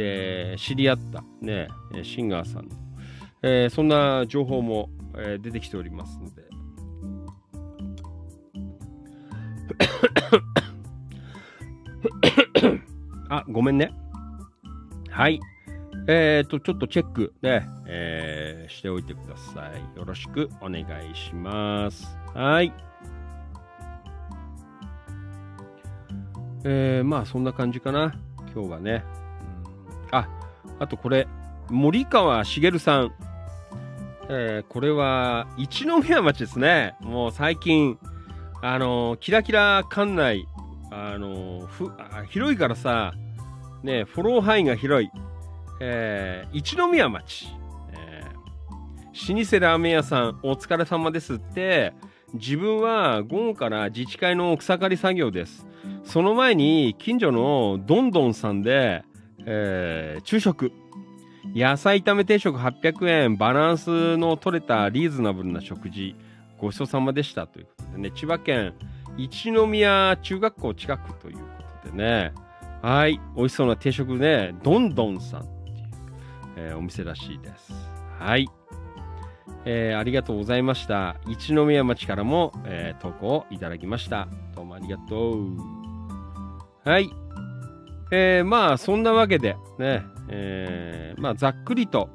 [0.00, 2.68] で、知り合った、ね、えーシンガーさん。
[3.42, 6.48] えーそんな情報も、えー出てきておりますので。
[13.28, 13.92] あ、ごめんね。
[15.10, 15.38] はい。
[16.08, 19.98] えっ、と、ちょっとチェックね、えーしておいてください。
[19.98, 22.16] よろしくお願いします。
[22.32, 22.72] はい。
[26.64, 28.14] えー、まあ、そんな感じかな。
[28.54, 29.19] 今日はね。
[30.12, 30.28] あ、
[30.78, 31.26] あとこれ、
[31.68, 33.12] 森川茂さん。
[34.28, 36.94] えーこれは、一宮町ですね。
[37.00, 37.98] もう最近、
[38.62, 40.46] あのーキラキラ館内、
[40.90, 43.12] あのーふあ広いからさ、
[43.82, 45.10] ね、フォロー範囲が広い。
[45.80, 47.48] えー一宮町、
[47.92, 51.92] えー老舗ラーメン屋さんお疲れ様ですって
[52.32, 55.66] 自分は午後から自治会の草刈り作業です
[56.04, 59.02] その前に近所のどんどんさんで、
[59.46, 60.72] えー昼食。
[61.54, 63.36] 野菜炒め定食800円。
[63.36, 66.14] バランスの取れたリーズナブルな食事。
[66.58, 68.10] ごちそうさまでしたということでね。
[68.14, 68.74] 千葉県
[69.16, 71.42] 一宮中学校近くというこ
[71.84, 72.32] とでね。
[72.82, 73.20] はい。
[73.36, 74.54] 美味しそうな定食ね。
[74.62, 75.76] どんどんさんっていう、
[76.56, 77.72] えーお店らしいです。
[78.18, 78.46] はい。
[79.64, 81.16] えーありがとうございました。
[81.28, 84.28] 一宮町からも、えー投稿をいただきました。
[84.54, 85.56] どうもありがとう。
[86.84, 87.10] はい。
[88.12, 92.10] えーまあ、そんなわけで、ね、えーまあ、ざっくりと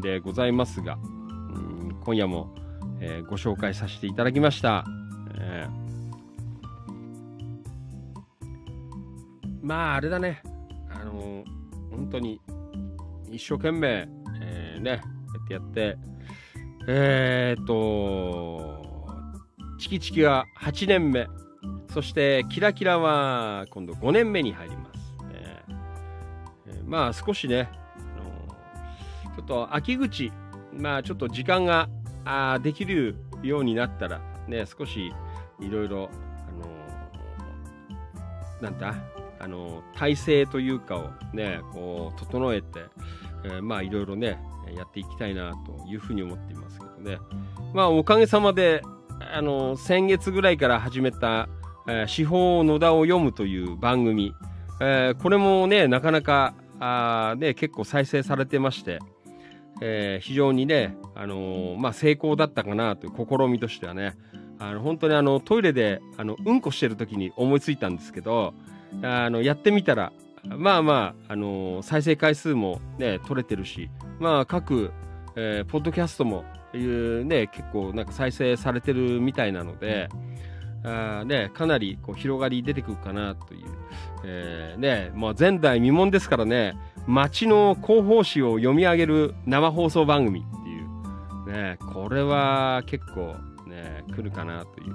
[0.00, 0.98] でございますが、う
[1.58, 2.54] ん今夜も、
[3.00, 4.84] えーご紹介させていただきました。
[5.38, 5.82] えー
[9.62, 10.42] まあ、あれだね。
[10.90, 11.44] あのー
[11.90, 12.40] 本当に、
[13.30, 14.08] 一生懸命、
[14.40, 15.96] えーね、やってやって、
[16.88, 18.82] えーと、
[19.78, 21.28] チキチキは8年目、
[21.92, 25.01] そしてキラキラは今度5年目に入ります。
[26.92, 30.30] まあ少しね、あのちょっと秋口、
[30.74, 31.88] まあちょっと時間が
[32.26, 35.10] あできるようになったら、ね、少し
[35.58, 36.10] いろいろ、
[38.60, 38.94] あのなんだ、
[39.40, 42.80] あの体制というかをね、こう整えて、
[43.44, 44.38] えーまあいろいろね、
[44.76, 47.16] やっていきたいなというふうに思っていますけどね。
[47.72, 48.82] まあおかげさまで、
[49.34, 51.48] あの、先月ぐらいから始めた、
[51.88, 54.34] えー司法野田を読むという番組、
[54.82, 56.52] えーこれもね、なかなか、
[56.84, 58.98] あーね、結構再生されてまして、
[59.80, 64.16] えー非常にね、あのーまあ成功だったかなという試みとしてはね、
[64.58, 68.54] あの本当にあのトイレであのうんこしてる時に思いついたんですけど、
[69.02, 70.12] あのやってみたら、
[70.44, 73.88] まあまあ、あのー再生回数もね、取れてるし、
[74.18, 74.92] まあ各、
[75.36, 76.44] えーポッドキャストも
[76.74, 80.08] ね、結構なんか再生されてるみたいなので、
[80.82, 83.66] かなりこう広がり出てくるかなという、
[84.24, 86.74] えーね、まあ前代未聞ですからね、
[87.06, 93.36] 街の広報誌を読み上げる生放送番組っていう、ね、これは結構
[93.66, 94.94] ね、来るかなという。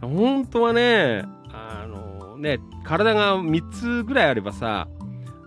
[0.00, 4.88] 本当はね、あのね、体が3つぐらいあればさ、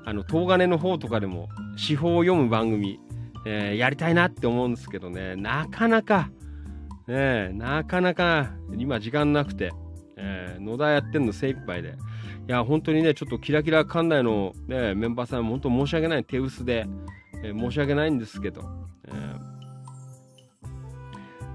[0.05, 1.47] あの、東金の方とかでも、
[1.77, 2.99] 司法を読む番組、
[3.45, 6.29] えーやりたいなって思うんですけどね、なかなか、
[7.07, 9.71] ね、なかなか、今時間なくて、
[10.23, 11.95] えー野田やってんの精一杯で。
[12.47, 16.85] いや、本当にね、ちょっとキラキラ館内の、ね、メンバーさん、本当申し訳ない、手薄で、
[17.43, 18.61] えー申し訳ないんですけど、
[19.07, 19.39] えー。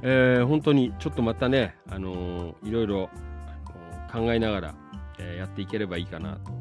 [0.02, 3.10] えー本当にちょっとまたね、あのーいろいろ、
[3.46, 4.74] あのー考えながら、
[5.18, 6.52] えーやっていければいいかなと、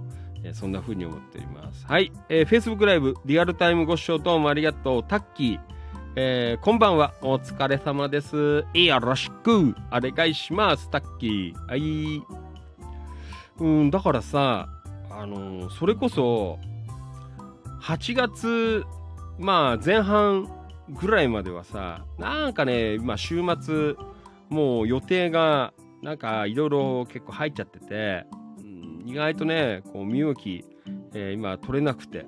[0.43, 1.85] えーそんな風に思っております。
[1.87, 5.03] はい、えー、Facebook ライブ、リアルタイムご視聴どうもありがとう。
[5.03, 5.59] タッキー、
[6.17, 8.63] えーこんばんは、お疲れ様です。
[8.73, 11.67] よろしく、お願いします、タッキー。
[11.67, 12.23] はい。
[13.59, 14.69] うん、だからさ、
[15.09, 16.57] あのーそれこそ、
[17.81, 18.85] 8月、
[19.37, 20.49] まあ、前半
[20.89, 23.95] ぐらいまではさ、なんかね、今、週末、
[24.47, 28.25] もう予定が、なんか、いろいろ結構入っちゃってて、
[28.59, 30.63] うん意外とね、こう、身動き、
[31.13, 32.25] えー今、取れなくて、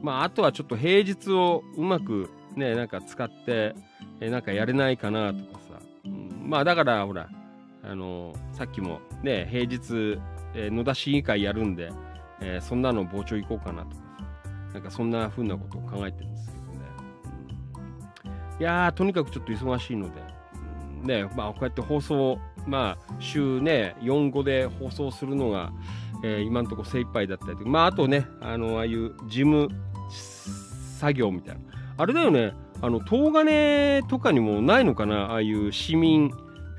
[0.00, 3.74] まあ、あとはちょっと平日をうまくね、なんか使って、
[4.20, 7.28] えなんかやれないかなとかさ、うんまあ、だから、ほら、
[7.82, 10.20] あのさっきもね、平日、
[10.54, 11.90] えー野田市議会やるんで、
[12.40, 18.30] えーそんなの傍聴行こうかなとかさ、なんかそんな風なことを考えてるんですけどね。
[18.58, 20.20] いやー、とにかくちょっと忙しいので、
[21.02, 25.72] ね、まあ、こうやって放送、まあ、週ね、4、5で放送するのが、
[26.22, 29.68] えー今のところ精一杯だったりとか、まあ、あとね、あの、ああいう事務
[30.98, 31.69] 作業みたいな。
[32.00, 35.32] あれだよね、あの東金とかにもないのかな？
[35.32, 36.30] ああいう市民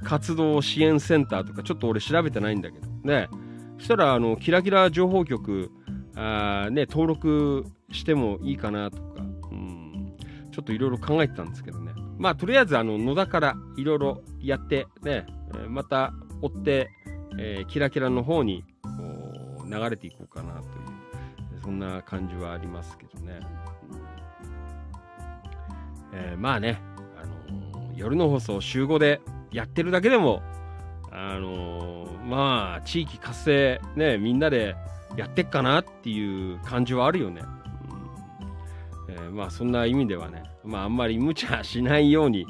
[0.03, 1.61] 活動支援センターとか。
[1.61, 2.87] ちょっと俺調べてないんだけど。
[3.03, 3.29] ね。
[3.77, 5.71] そしたらあのキラキラ情報局
[6.15, 9.21] あ、ね、登録してもいいかなとか、
[9.51, 10.15] うん、
[10.51, 11.93] ちょっといろいろ考えてたんですけどね。
[12.17, 15.25] まあとりあえずあの野田からいろいろやってね。
[15.67, 16.89] また追って、
[17.37, 18.63] えー、キラキラの方に
[19.69, 20.65] 流れていこうかなという。
[21.61, 23.39] そんな感じはありますけどね、
[26.13, 26.81] えー、まあね、
[27.17, 29.21] あのー、夜の放送週5で
[29.51, 30.41] やってるだけでも
[31.11, 34.75] あのー、まあ地域活性ねみんなで
[35.17, 37.41] やってっかなっていう感じはあるよね、
[39.09, 39.13] うん。
[39.13, 42.45] えー、まあそんな意味ではねまああんまり無茶しないように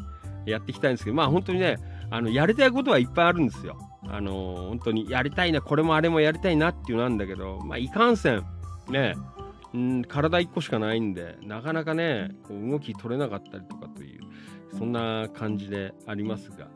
[0.46, 1.78] やっていきたいんですけどまあ本当にね
[2.12, 3.78] あのやりたいことはいっぱいあるんですよ。
[4.08, 8.44] あのー、本当にやりたいなこれもあれもやりたいなっていうなんだけどまあいかんせん
[8.90, 9.16] ね
[9.73, 14.22] うん体1個しかないんでなかなかねこう動き取れなかったりとかという
[14.77, 16.68] そんな感じでありますが、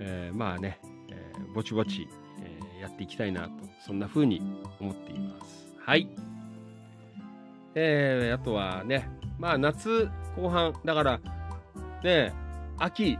[0.00, 0.80] えー、まあね、
[1.10, 2.08] えー、ぼちぼち、
[2.40, 3.50] えー、やっていきたいなと
[3.86, 4.40] そんな風に
[4.80, 5.66] 思っています。
[5.78, 6.08] はい。
[7.74, 11.20] えー、あとはねまあ夏後半だから
[12.02, 12.32] ね
[12.78, 13.18] 秋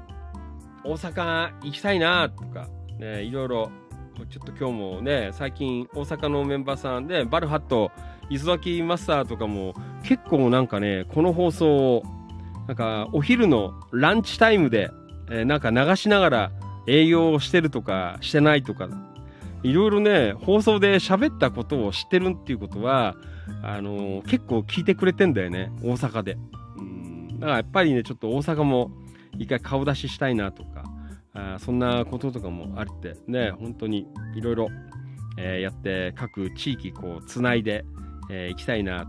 [0.85, 2.69] 大阪行きたいなとか
[2.99, 3.71] ねいろいろ
[4.15, 7.91] ちょっと今日もね最近大阪のメンバーさんでバルハット
[8.31, 9.75] 磯崎マスターとかも
[10.05, 12.03] 結構なんかねこの放送を
[12.69, 14.91] なんかお昼のランチタイムで、
[15.31, 16.53] えー、なんか流しながら
[16.87, 18.89] 営業してるとかしてないとか
[19.63, 23.17] いろいろね放送で喋ったことを知ってるっていうことは
[23.63, 26.39] あのー、結構聞いてくれてんだよね大阪で。
[26.77, 27.41] うん。
[27.41, 28.91] だからやっぱりねちょっと大阪も
[29.39, 30.85] 一回顔出ししたいなとか
[31.59, 34.69] そんなこととかもあってね本当にいろいろ
[35.37, 37.85] やって各地域こうつないで
[38.31, 39.09] い、えー、きたいなと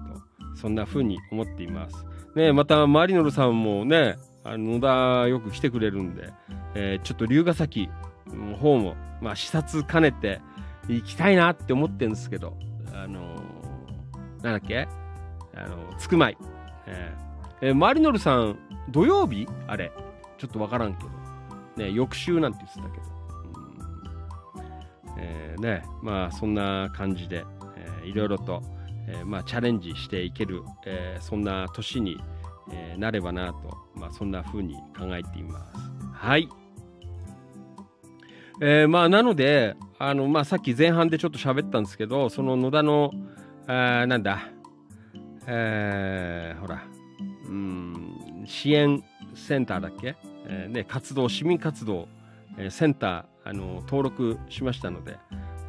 [0.56, 2.06] そんな風に思っています。
[2.36, 6.32] ねまたマリノルさんもねあの野田よく来てくれるんで、
[6.76, 7.90] えー、ちょっと龍ヶ崎
[8.28, 10.42] の方も、まあ、視察兼ねて
[10.88, 12.58] 行きたいなって思ってるんですけど、
[12.94, 14.88] あのー、なんだっけ？
[15.56, 16.38] あの、つくまい。
[16.86, 18.60] えー、えー、マリノルさん、
[18.92, 19.48] 土曜日？
[19.68, 19.92] あれ。
[20.38, 21.10] ちょっとわからんけど。
[21.78, 23.04] ね、翌週なんて言ってたけど。
[23.08, 23.18] うん
[25.18, 27.46] えー、ね、まあそんな感じで、
[27.78, 28.62] えー、いろいろと、
[29.08, 32.18] えー、まあ、チャレンジしていける、えー、そんな年に、
[32.72, 35.74] えー、なればなと、まあ、そんな風に考えています。
[36.14, 36.50] はい。
[38.62, 43.12] えー、まあなので、あのまあ、さっき前半でちょっと喋ったんですけど、その野田の、
[43.68, 44.50] あなんだ、
[45.46, 46.84] えー、ほら、
[47.48, 49.04] うん、支援
[49.34, 50.16] センターだっけ？
[50.48, 52.08] えー、ね、活動、市民活動、
[52.58, 55.18] えー、センター、あの登録しましたので、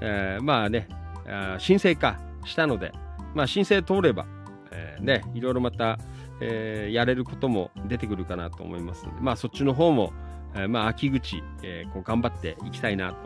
[0.01, 0.89] えー、まあね、
[1.29, 2.93] あ申請化したので、
[3.35, 4.27] まあ、申請通れば、
[4.71, 5.99] えー、ね、いろいろまた、
[6.41, 10.13] えー、やれることも出てくるかなと思いますので、まあ、そっちの方も、
[10.55, 13.17] えー、まあ、秋口、えー、こう頑張っていきたいなと、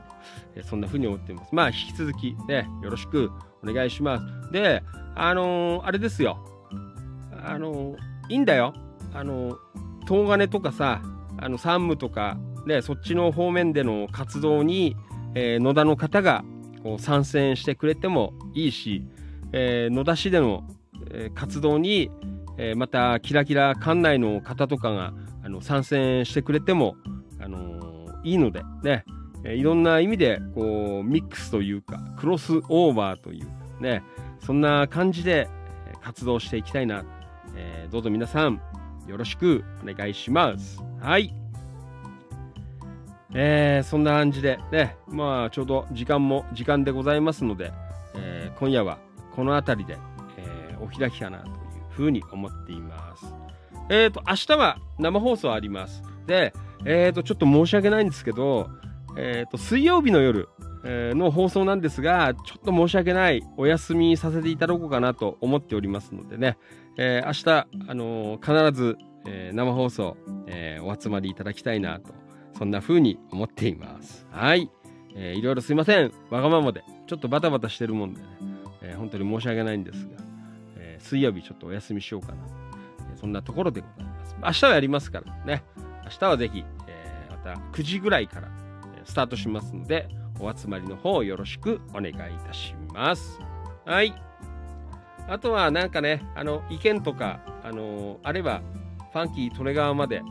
[0.56, 1.54] えー、そんなふうに思っています。
[1.54, 3.30] まあ、引き続き、ね、よろしく
[3.62, 4.52] お願いします。
[4.52, 4.82] で、
[5.14, 6.38] あのー、あれですよ。
[7.44, 7.96] あのー、
[8.30, 8.74] いいんだよ。
[9.14, 9.56] あのー、
[10.08, 11.02] 東金とかさ、
[11.40, 14.96] あの山武とか、ね、そっちの方面での活動に、
[15.34, 16.44] えー、野田の方が
[16.82, 19.04] こう参戦してくれてもいいし、
[19.52, 20.64] えー、野田市での、
[21.10, 22.10] え、活動に、
[22.58, 26.96] えまたキラキラ館内の方とかがあの参戦してくれても、
[27.40, 29.04] あのいいのでね、
[29.44, 34.02] えいろんな意味でこうミックスというかクロスオーバーというね
[34.40, 35.48] そんな感じで
[36.02, 37.04] 活動していきたいな、
[37.56, 38.60] えどうぞ皆さん
[39.10, 40.80] よろしくお願いします。
[41.00, 41.34] はい。
[43.34, 47.72] えー、そんな感じでね、まあちょうど時間も時間でございますので、
[48.14, 48.98] えー、今夜は
[49.34, 49.98] この辺りで、
[50.36, 51.54] えー、お開きかなという
[51.90, 53.26] ふうに思っています。
[53.88, 56.02] えっ、ー、と、明日は生放送あります。
[56.28, 56.54] で、
[56.84, 58.70] えっ、ー、と、ちょっと申し訳ないんですけど、
[59.16, 60.48] えっ、ー、と、水曜日の夜、
[60.84, 66.56] えの放送なんですが、ちょっと申し訳ない、お休みさせていただこうかなと思っておりますのでね、
[67.02, 70.16] え明日、あの必ずえー、生放送、
[70.46, 72.12] えー、お集まりいただきたいなと、
[72.56, 74.26] そんな風に思っています。
[74.30, 74.70] はい。
[75.14, 76.12] えー、いろいろすいません。
[76.30, 76.84] わがままで。
[77.06, 78.26] ちょっとバタバタしてるもんでね、
[78.82, 80.10] えー、本当に申し訳ないんですが、
[80.76, 82.34] えー、水曜日ちょっとお休みしようかな。
[83.12, 84.36] え、そんなところでございます。
[84.42, 85.64] 明日はやりますからね。
[86.04, 88.48] 明日はぜひ、え、また9時ぐらいから、
[88.96, 90.08] えスタートしますので、
[90.38, 92.14] お集まりの方よろしくお願いい
[92.46, 93.38] たします。
[93.84, 94.14] はい。
[95.28, 98.62] あとはなんかね、あの、意見とか、あのあれば、
[99.12, 100.22] ファンキー利根川まで、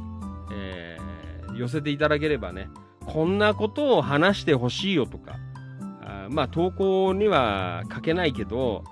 [0.52, 2.70] えー、寄せていただければね、
[3.06, 5.38] こんなことを話してほしいよとか、
[6.02, 8.84] あまあ投稿には書けないけど、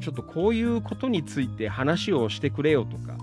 [0.00, 3.16] ちょっとこういうことについて話をしてくれよとか、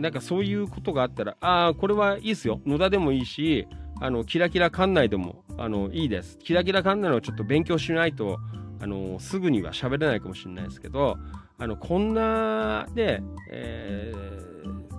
[0.00, 2.60] なんかそういうことがあったら、ああ、これはいいですよ。
[2.66, 3.66] 野田でもいいし、
[4.00, 6.38] あの、キラキラ館内でも、あの、いいです。
[6.38, 8.38] キラキラ館内のちょっと勉強しないと、
[8.80, 11.18] あの、すぐには喋れないかもしれないですけど、
[11.58, 14.40] あの、こんな、で、えー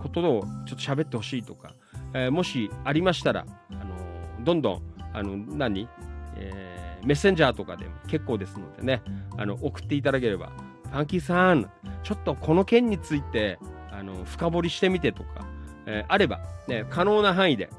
[0.02, 1.76] ことをちょっと喋ってほしいとか、
[2.16, 4.82] えーもしありましたら、あの、どんどん、
[5.14, 5.88] あの、何
[6.36, 9.02] えーメッセンジャーとかでも結構ですのでね、
[9.38, 10.52] あの、送っていただければ、
[10.92, 11.70] ファンキーさん、
[12.04, 13.58] ちょっとこの件について、
[13.92, 15.46] あの、深掘りしてみてとか、
[15.88, 17.70] えーあれば、ね、可能な範囲で、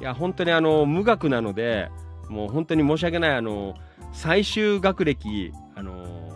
[0.00, 1.88] いや、本当にあの、無学なので、
[2.28, 3.74] もう本当に申し訳ない、あの、
[4.14, 6.32] 最終学歴、あの、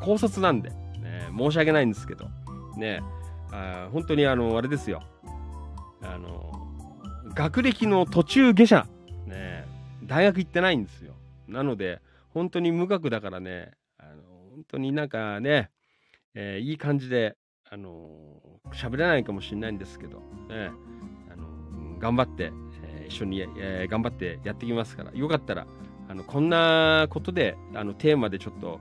[0.00, 2.30] 高卒なんで、ね、申し訳ないんですけど、
[2.76, 3.02] ね、
[3.52, 5.02] あ本当にあの、あれですよ、
[6.02, 6.52] あの、
[7.34, 8.86] 学歴の途中下車、
[9.26, 9.66] ね、
[10.04, 11.14] 大学行ってないんですよ。
[11.48, 12.00] なので、
[12.30, 14.22] 本当に無学だからね、あの、
[14.54, 15.70] 本当になんかね、
[16.34, 17.36] えいい感じで、
[17.68, 17.90] あの
[18.72, 20.70] 喋れないかもしれないんですけど、ね、
[21.32, 25.66] あの頑張って、え一緒に、え頑張ってやってきますから、よかったら、
[26.08, 28.80] あの、こんなことで、あの、テーマでちょっと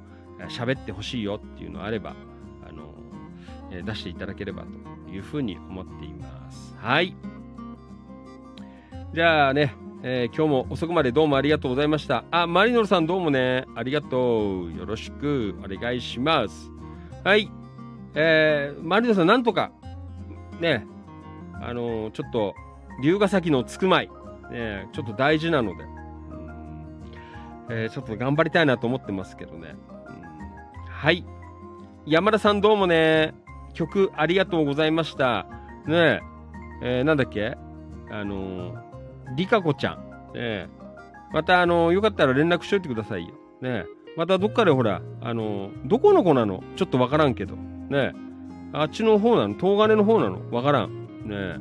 [0.50, 2.16] 喋ってほしいよっていうのあれば、
[2.68, 2.94] あの
[3.84, 4.64] 出していただければ
[5.08, 6.76] というふうに思っています。
[6.80, 7.16] はい。
[9.14, 9.74] じゃあね、
[10.04, 12.26] えー今日も遅くまでどうもありがとうございました。
[12.32, 14.78] あ、マリノルさんどうもね、ありがとう。
[14.78, 16.70] よろしくお願いします。
[17.24, 17.50] はい。
[18.14, 19.72] えー、マリノルさんなんとか、
[20.60, 20.86] ね、
[21.62, 22.54] あのーちょっと、
[23.02, 24.10] 龍ヶ崎のつくまい、
[24.52, 25.86] ね、ちょっと大事なので、
[27.70, 29.76] えーちょっと頑張りたいなと思ってますけどね。
[30.08, 30.16] うん
[30.90, 31.26] はい。
[32.06, 33.34] 山田さんどうもね、
[33.74, 35.48] 曲ありがとうございました。
[35.86, 36.20] ねえ、
[36.82, 37.58] えーなんだっけ？
[38.12, 38.76] あのー、
[39.36, 39.98] りかこちゃん。
[39.98, 40.68] ねえ、
[41.34, 43.34] またあのーよかったら連絡しといてくださいよ。
[43.62, 43.86] ねえ、
[44.16, 46.64] またどっかでほら、あのーどこの子なの？
[46.76, 47.56] ちょっとわからんけど。
[47.56, 48.12] ねえ、
[48.74, 49.56] あっちの方なの？
[49.56, 50.40] 東金の方なの？
[50.52, 51.28] わからん。
[51.28, 51.60] ね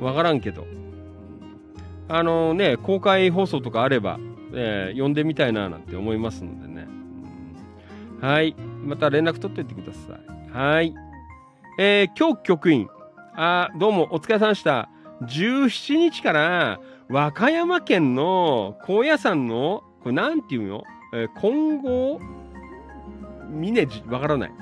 [0.00, 0.66] え、わからんけど。
[2.10, 4.18] あのね、公開放送とかあれば、
[4.60, 6.86] えー呼んでみたいななんて思いますのでね。
[8.20, 8.56] うんはい。
[8.84, 10.52] また連絡取っておいてください。
[10.52, 10.94] はい。
[11.78, 12.88] えー、今日局員。
[13.36, 14.88] あどうもお疲れ様でした。
[15.22, 20.82] 17日から和歌山県の高野山の、これなんていうの？
[21.14, 22.20] えー、金剛
[23.50, 24.52] 峰寺わからない。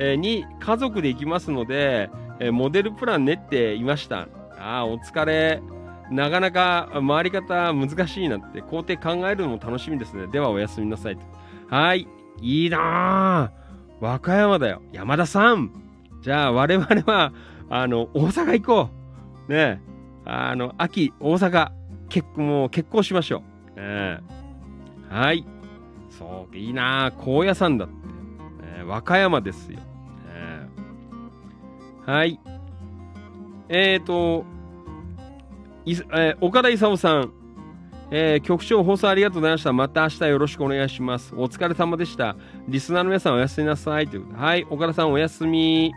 [0.00, 2.10] えーに家族で行きますので、
[2.40, 4.28] えーモデルプラン練っていました。
[4.58, 5.62] ああ、お疲れ。
[6.10, 10.26] なかなか回り方難しいなって、工程考えるのも楽しみですね。
[10.28, 11.22] ではおやすみなさいと。
[11.68, 12.06] はい。
[12.40, 14.04] いいなぁ。
[14.04, 14.80] 和歌山だよ。
[14.92, 15.70] 山田さん。
[16.22, 17.32] じゃあ我々は、
[17.68, 18.90] あの、大阪行こ
[19.48, 19.52] う。
[19.52, 19.88] ねえ。
[20.24, 21.70] あの、秋、大阪、
[22.08, 23.42] 結もう結婚しましょ
[23.76, 23.80] う。
[23.80, 24.18] ねえ
[25.10, 25.44] はい。
[26.10, 27.14] そう、いいなぁ。
[27.16, 27.94] 高野山だって。
[28.78, 29.78] ね和歌山ですよ。
[29.78, 29.84] ね
[32.06, 32.40] はい。
[33.68, 34.44] えーと、
[35.92, 37.32] えー岡田勲さん、
[38.10, 39.72] えー局長放送ありがとうございました。
[39.72, 41.34] また明日よろしくお願いします。
[41.34, 42.36] お疲れ様でした。
[42.68, 44.06] リスナーの皆さんおやすみなさい。
[44.06, 45.92] ということではい、岡田さんおやすみ。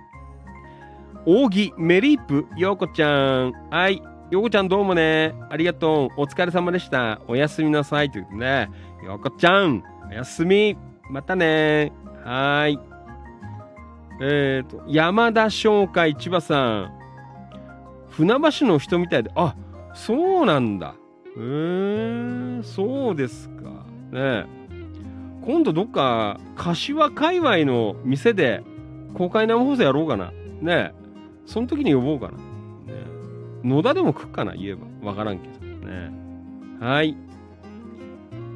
[1.25, 3.53] 扇メリープ、ようこちゃん。
[3.69, 4.01] はい、
[4.31, 5.35] ようこちゃんどうもね。
[5.49, 6.21] ありがとう。
[6.21, 7.21] お疲れ様でした。
[7.27, 8.09] おやすみなさい。
[8.09, 8.69] ということでね。
[9.05, 10.77] ようこちゃん、おやすみ。
[11.09, 11.91] またね。
[12.23, 12.79] はい。
[14.21, 16.91] えっ、と、山田商会千葉さん。
[18.11, 19.55] 船橋の人みたいで、あ、
[19.93, 20.95] そうなんだ。
[21.37, 23.69] へえ、そうですか。
[24.11, 24.45] ねえ
[25.45, 28.63] 今度どっか、柏界隈の店で
[29.13, 30.31] 公開生放送やろうかな。
[30.61, 30.93] ねえ
[31.45, 32.37] その時に呼ぼうかな。
[32.37, 32.43] ね
[33.63, 35.09] え野田でも食うかな、言えば。
[35.09, 35.65] わからんけど。
[35.65, 36.11] ね
[36.81, 37.15] えはい。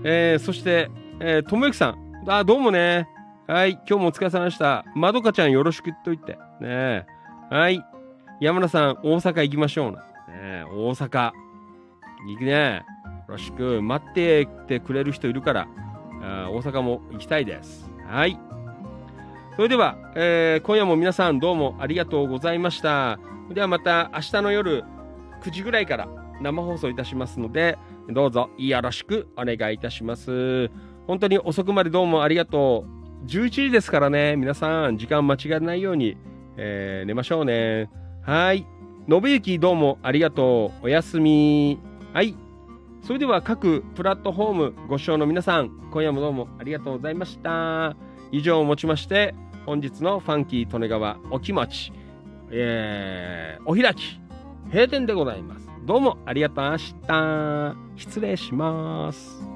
[0.04, 2.24] えー、そして、えー、ともゆきさん。
[2.28, 3.08] あ、どうもね。
[3.48, 3.72] はい。
[3.72, 4.86] 今日もお疲れ様でした。
[4.96, 6.34] まどかちゃんよろしく言っといて。
[6.34, 7.06] ねえ
[7.50, 7.84] はい。
[8.40, 10.04] 山田さん、大阪行きましょうな。
[10.72, 11.32] 大阪。
[12.28, 12.84] 行くね。
[13.28, 13.82] よろしく。
[13.82, 15.68] 待っててくれる人いるから、
[16.22, 17.90] あ大阪も行きたいです。
[18.08, 18.40] はい。
[19.56, 23.20] それでは、えー今夜も皆さんどうもありがとうございました。
[23.54, 24.84] ではまた明日の夜
[25.44, 26.08] 9時ぐらいから
[26.42, 27.78] 生放送いたしますので、
[28.10, 30.70] どうぞよろしくお願いいたします。
[31.08, 32.86] 本当に遅くまでどうもありがと
[33.24, 33.26] う。
[33.28, 36.18] 11時ですからね、皆さん時間間違えないように、
[36.58, 37.90] えー寝ましょうね。
[38.24, 38.68] はい。
[39.08, 40.86] 信行どうもありがとう。
[40.86, 41.80] おやすみ。
[42.12, 42.36] はい。
[43.04, 47.96] それでは各プラットフォームご視聴の皆さん、今夜もどうもありがとうございました。
[48.32, 49.36] 以上をもちまして、
[49.68, 51.94] 本日のファンキー利根川お気持ち、
[52.50, 54.20] えー、お開き、
[54.72, 55.70] 閉店でございます。
[55.86, 57.76] どうもありがとうございました。
[57.96, 59.55] 失礼します。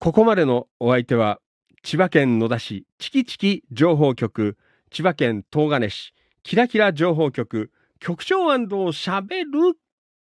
[0.00, 1.40] ここまでのお相手は、
[1.82, 4.56] 千葉県野田市チキチキ情報局、
[4.90, 8.48] 千葉県東金市キラキラ情報局、局長
[8.92, 9.50] しゃべる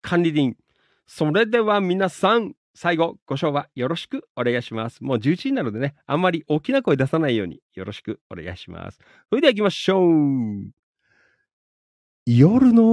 [0.01, 0.57] 管理人。
[1.07, 5.01] それでは皆さん、最後、ご賞はよろしくお願いします。
[5.01, 8.99] もう11時なのでね、あんまり大きな声出さないようによろしくお願いします。
[9.29, 10.69] それでは行きましょう。
[12.25, 12.83] 夜の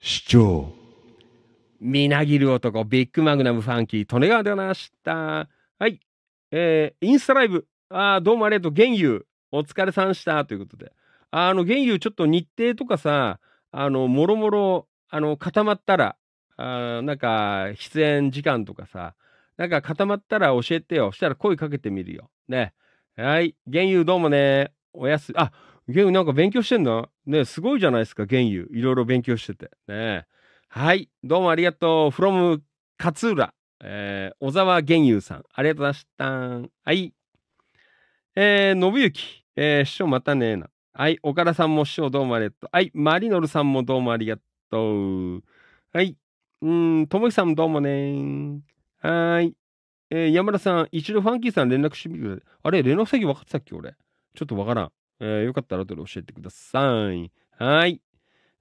[0.00, 0.83] 市長。
[1.86, 5.12] みなぎる男、ビッグマグナムファンキー、利根川でございました。
[5.12, 5.48] は
[5.86, 6.00] い。
[6.50, 7.66] えー、インスタライブ。
[7.90, 8.72] あどうもありがとう。
[8.72, 9.26] 玄友。
[9.52, 10.46] お疲れさんした。
[10.46, 10.92] ということで。
[11.30, 13.38] あの、玄友ちょっと日程とかさ、
[13.70, 16.16] あの、もろもろ、あの、固まったら、
[16.56, 19.14] あなんか、出演時間とかさ、
[19.58, 21.12] なんか固まったら教えてよ。
[21.12, 22.30] したら声かけてみるよ。
[22.48, 22.72] ね。
[23.14, 23.56] はい。
[23.66, 24.72] 玄友どうもね。
[24.94, 25.52] おやす、あ、
[25.86, 27.10] 玄友なんか勉強してんの？
[27.26, 28.70] ね、すごいじゃないですか、玄友。
[28.72, 29.70] いろいろ勉強してて。
[29.86, 30.24] ね。
[30.76, 31.08] はい。
[31.22, 32.08] どうもありがとう。
[32.08, 32.60] from
[32.98, 33.54] 勝浦。
[33.80, 35.44] えー、小沢玄友さん。
[35.54, 36.24] ありがとうございました。
[36.84, 37.14] はい。
[38.34, 39.20] えー、信行。
[39.54, 40.68] えー、師匠またねな。
[40.92, 41.20] はい。
[41.22, 42.70] 岡田さんも師匠どうもありがとう。
[42.72, 42.90] はい。
[42.92, 44.36] マリノルさんもどうもありが
[44.68, 45.44] とう。
[45.92, 46.16] はい。
[46.60, 48.60] うん、ともきさんもどうもねー
[48.98, 49.56] はーい。
[50.10, 52.44] えー、山田さん、一度ファンキーさん連絡してみてください。
[52.64, 53.94] あれ、連絡先分かってたっけ俺。
[54.34, 54.92] ちょっとわからん。
[55.20, 57.30] えー、よかったら後で教えてください。
[57.60, 58.02] はい。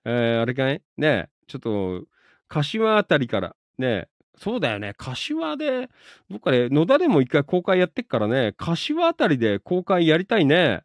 [0.05, 2.03] えー、あれかいねちょっと、
[2.47, 4.07] 柏あたりから、ね
[4.37, 4.93] そうだよね。
[4.97, 5.89] 柏で、
[6.29, 10.81] どっかで、野田でも一回公開やってっからね、柏あたりで公開やりたいね。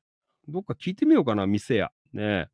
[0.48, 1.90] どっか聞いてみようかな、店や。
[2.12, 2.48] ね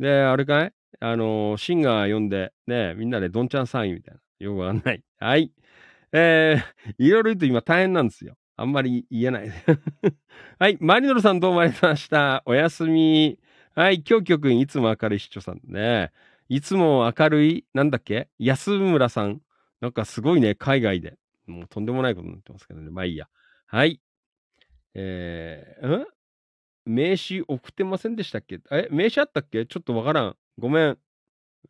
[0.00, 0.72] で、あれかい？
[1.00, 4.20] あのー、シンガー呼んで、ねみんなでどんちゃんサインみたいな。
[4.40, 5.02] よくわかんない。
[5.18, 5.52] はい。
[6.12, 8.36] えー、いろいろ言うと今大変なんですよ。
[8.56, 9.50] あんまり言えない。
[10.58, 10.78] はい。
[10.80, 12.42] マリノルさんどうもありがとうございました。
[12.46, 13.38] おやすみ。
[13.74, 14.02] はい。
[14.08, 16.12] 今日局いつも明るい市長さんね。
[16.54, 18.28] いつも明るい、なんだっけ？
[18.38, 19.40] 安村さん。
[19.80, 21.18] なんかすごいね、海外で。
[21.48, 22.90] もうとんでもないことになってますけどね。
[22.90, 23.26] まあいいや。
[23.66, 24.00] はい。
[24.94, 26.06] えー、ん
[26.86, 28.60] 名刺送ってませんでしたっけ？
[28.70, 29.66] え、名刺あったっけ？
[29.66, 30.36] ちょっとわからん。
[30.56, 30.98] ごめん。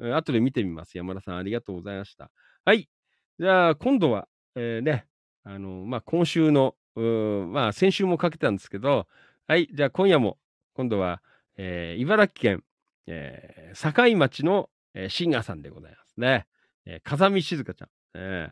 [0.01, 0.99] えー、後で見てみます。
[0.99, 2.31] 山田さん、ありがとうございました。
[2.67, 2.91] はい。
[3.39, 5.07] じゃあ、今度は、えー、ね、
[5.45, 9.07] あの、まあ、今週の、まあ、先週もかけたんですけど、
[9.47, 9.67] はい。
[9.73, 10.37] じゃあ、今夜も、
[10.75, 11.23] 今度は、
[11.57, 12.65] えー、茨城県、
[13.07, 16.47] えー、境町の、えー、シンガーさんでございますね。
[16.87, 17.89] えー、風見静香ちゃん。
[18.15, 18.49] え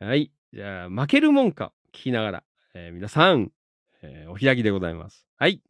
[0.00, 0.30] ー、はい。
[0.52, 2.42] じゃあ、負けるもんか聞きながら、
[2.74, 3.50] えー、皆さん、
[4.02, 5.26] えー、お開きでございます。
[5.36, 5.60] はい。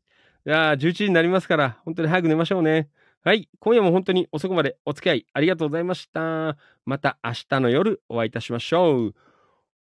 [0.45, 2.89] じゃあ、11時になりますから、本当に早く寝ましょうね。
[3.27, 3.49] はい。
[3.59, 6.57] 今夜も本当に遅くまでお付き合いありがとうございました。
[6.85, 9.15] また明日の夜お会いいたしましょう。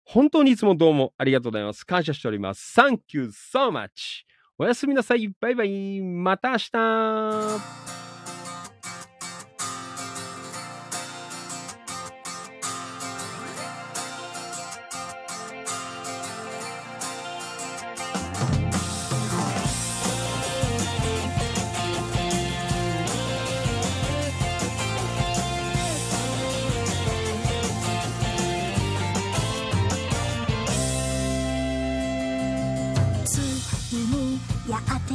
[0.05, 1.85] 本当にいつもどうもありがとうございます。
[1.85, 2.81] 感謝しております。
[2.81, 4.25] Thank you so much.
[4.57, 5.29] おやすみなさい。
[5.41, 6.01] バイバイ。
[6.01, 8.04] また明日。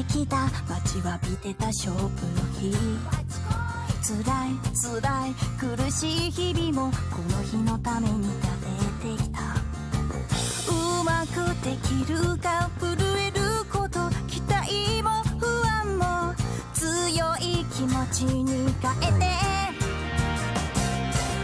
[0.04, 2.10] てた勝負の
[2.60, 2.74] 日。
[4.02, 4.24] 辛い
[4.76, 9.40] 辛い苦しい日々もこの日のために食べてきた。
[10.72, 13.40] うまくできるか震える
[13.72, 16.34] こと期待も不安も
[16.74, 19.26] 強い気持ちに変えて。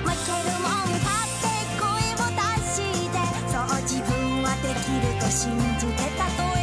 [0.03, 1.45] 負けるもん勝って
[1.77, 1.83] 声
[2.15, 2.75] を出し
[3.09, 3.13] て。
[3.51, 4.11] そう自分
[4.41, 6.54] はできると信じてたと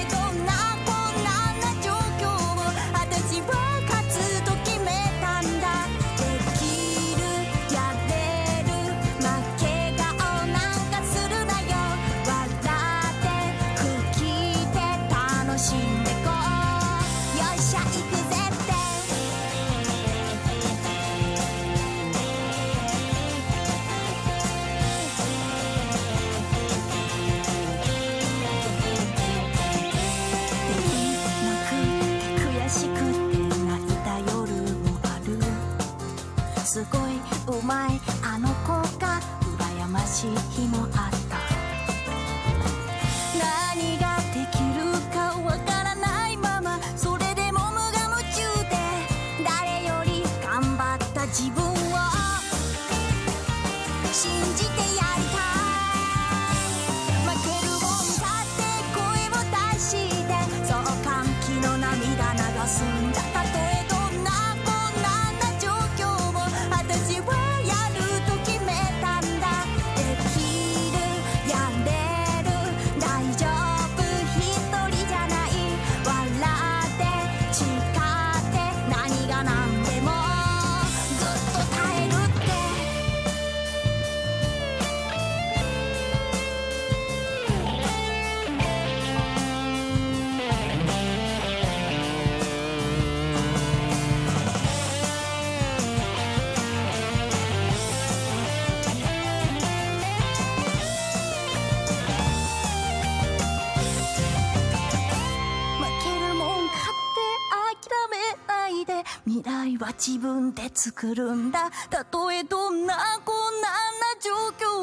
[109.83, 111.69] は自分で作るんだ。
[111.91, 112.95] たとえどんな
[113.25, 114.31] 困難な状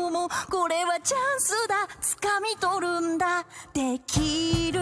[0.06, 1.88] 況もこれはチャンスだ。
[2.02, 3.46] 掴み取るんだ。
[3.74, 4.82] できる。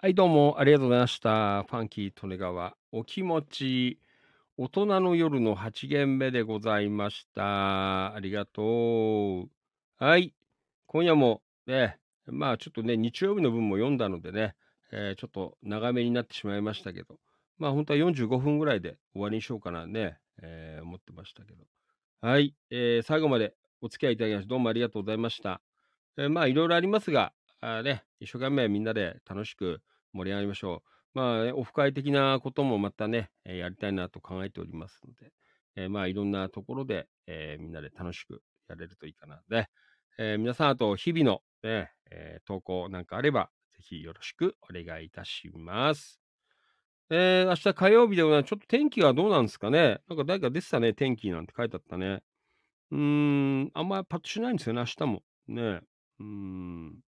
[0.00, 1.64] はい、どうもありがとうございました。
[1.64, 3.98] ファンキー利根川、お気持ち、
[4.56, 8.14] 大人の夜の8限目でございました。
[8.14, 9.50] ありがとう。
[9.96, 10.34] はい、
[10.86, 14.54] 今夜もね、まあちょっとね、日曜日の分も読んだのでね、
[14.92, 17.18] えーちょっと長めになってしまいましたけど、
[17.58, 21.64] まあ本当は45分ぐらいで終わりにしようかなね、えー思ってましたけど。
[22.20, 25.60] はい、えー最後までお付き合いいただきまして、どうもありがとうございました。
[26.16, 30.90] えまあいろいろありますが、あね、一生懸命みんなで楽しく盛り上がりましょう。
[31.14, 35.32] まあ、ね、オフ会的なこともまたね、えーやりたいなと考えておりますので、
[35.76, 39.42] えーまあ、いろんなところで、えーみんなで楽しくやれるといいかな。
[39.48, 39.68] で、
[40.18, 46.20] え皆さん、あと、日々の、ねえ投稿なんかあれば、ぜひよろしくお願いいたします。
[47.10, 48.50] え明日火曜日でございます。
[48.50, 52.22] ちょっと天気はどうなんですかねなんか誰か出てたね、天気なんて書いてあったね。
[52.90, 52.98] うー
[53.66, 55.22] ん、あんまりパッとしないんですよね、明日も。
[55.48, 55.62] ね
[56.20, 57.00] うーん。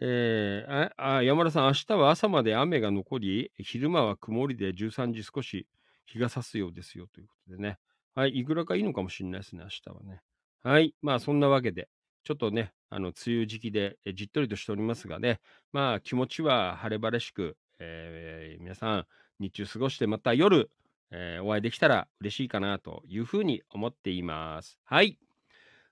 [0.00, 5.66] えーああ山田さん、明日は朝まで雨が残り、昼間は曇りで13時少し
[6.06, 7.78] 日が差すようですよということでね。
[8.14, 10.20] はい、いくらかいいのかもしれないですね、明日はね。
[10.62, 11.88] はい、まあそんなわけで、
[12.24, 15.40] ちょっとね、あの、梅雨時期でじっとりとしておりますがね、
[15.72, 19.06] まあ気持ちは晴れ晴れしく、えー皆さん、
[19.40, 20.70] 日中過ごして、また夜、
[21.10, 24.78] えーお会いできたら嬉しいかなというふうに思っています。
[24.84, 25.18] はい。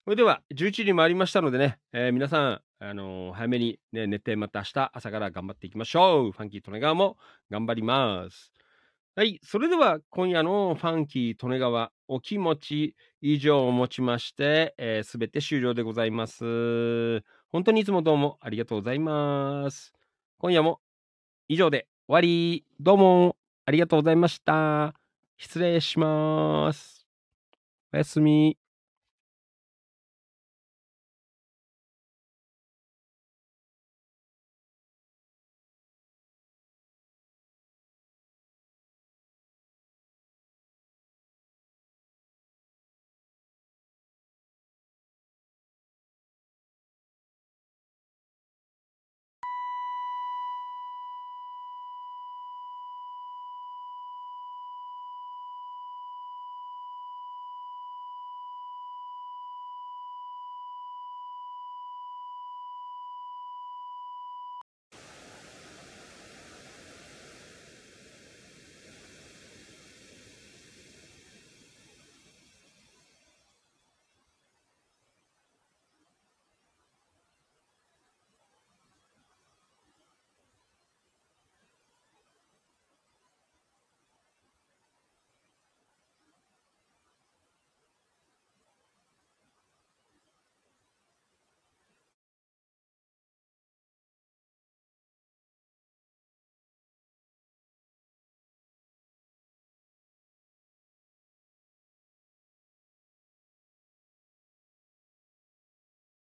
[0.05, 6.33] それでは、11時に回りましたのでね、えー皆さん、あのー早めに、ね、寝て、また明日朝から頑張っていきましょう。
[6.33, 7.17] ファンキー・利根川も
[7.49, 8.53] 頑張ります。
[9.15, 9.39] はい。
[9.45, 17.21] それでは、今夜のファンキー・利根川お気持ち以上をもちまして、す、え、べ、て終了でございます。
[17.53, 19.93] 本当にいつもどうもありがとうございます。
[20.39, 20.81] 今夜も
[21.47, 22.65] 以上で終わり。
[22.81, 24.95] どうもありがとうございました。
[25.37, 27.07] 失礼します。
[27.93, 28.62] おやすみ。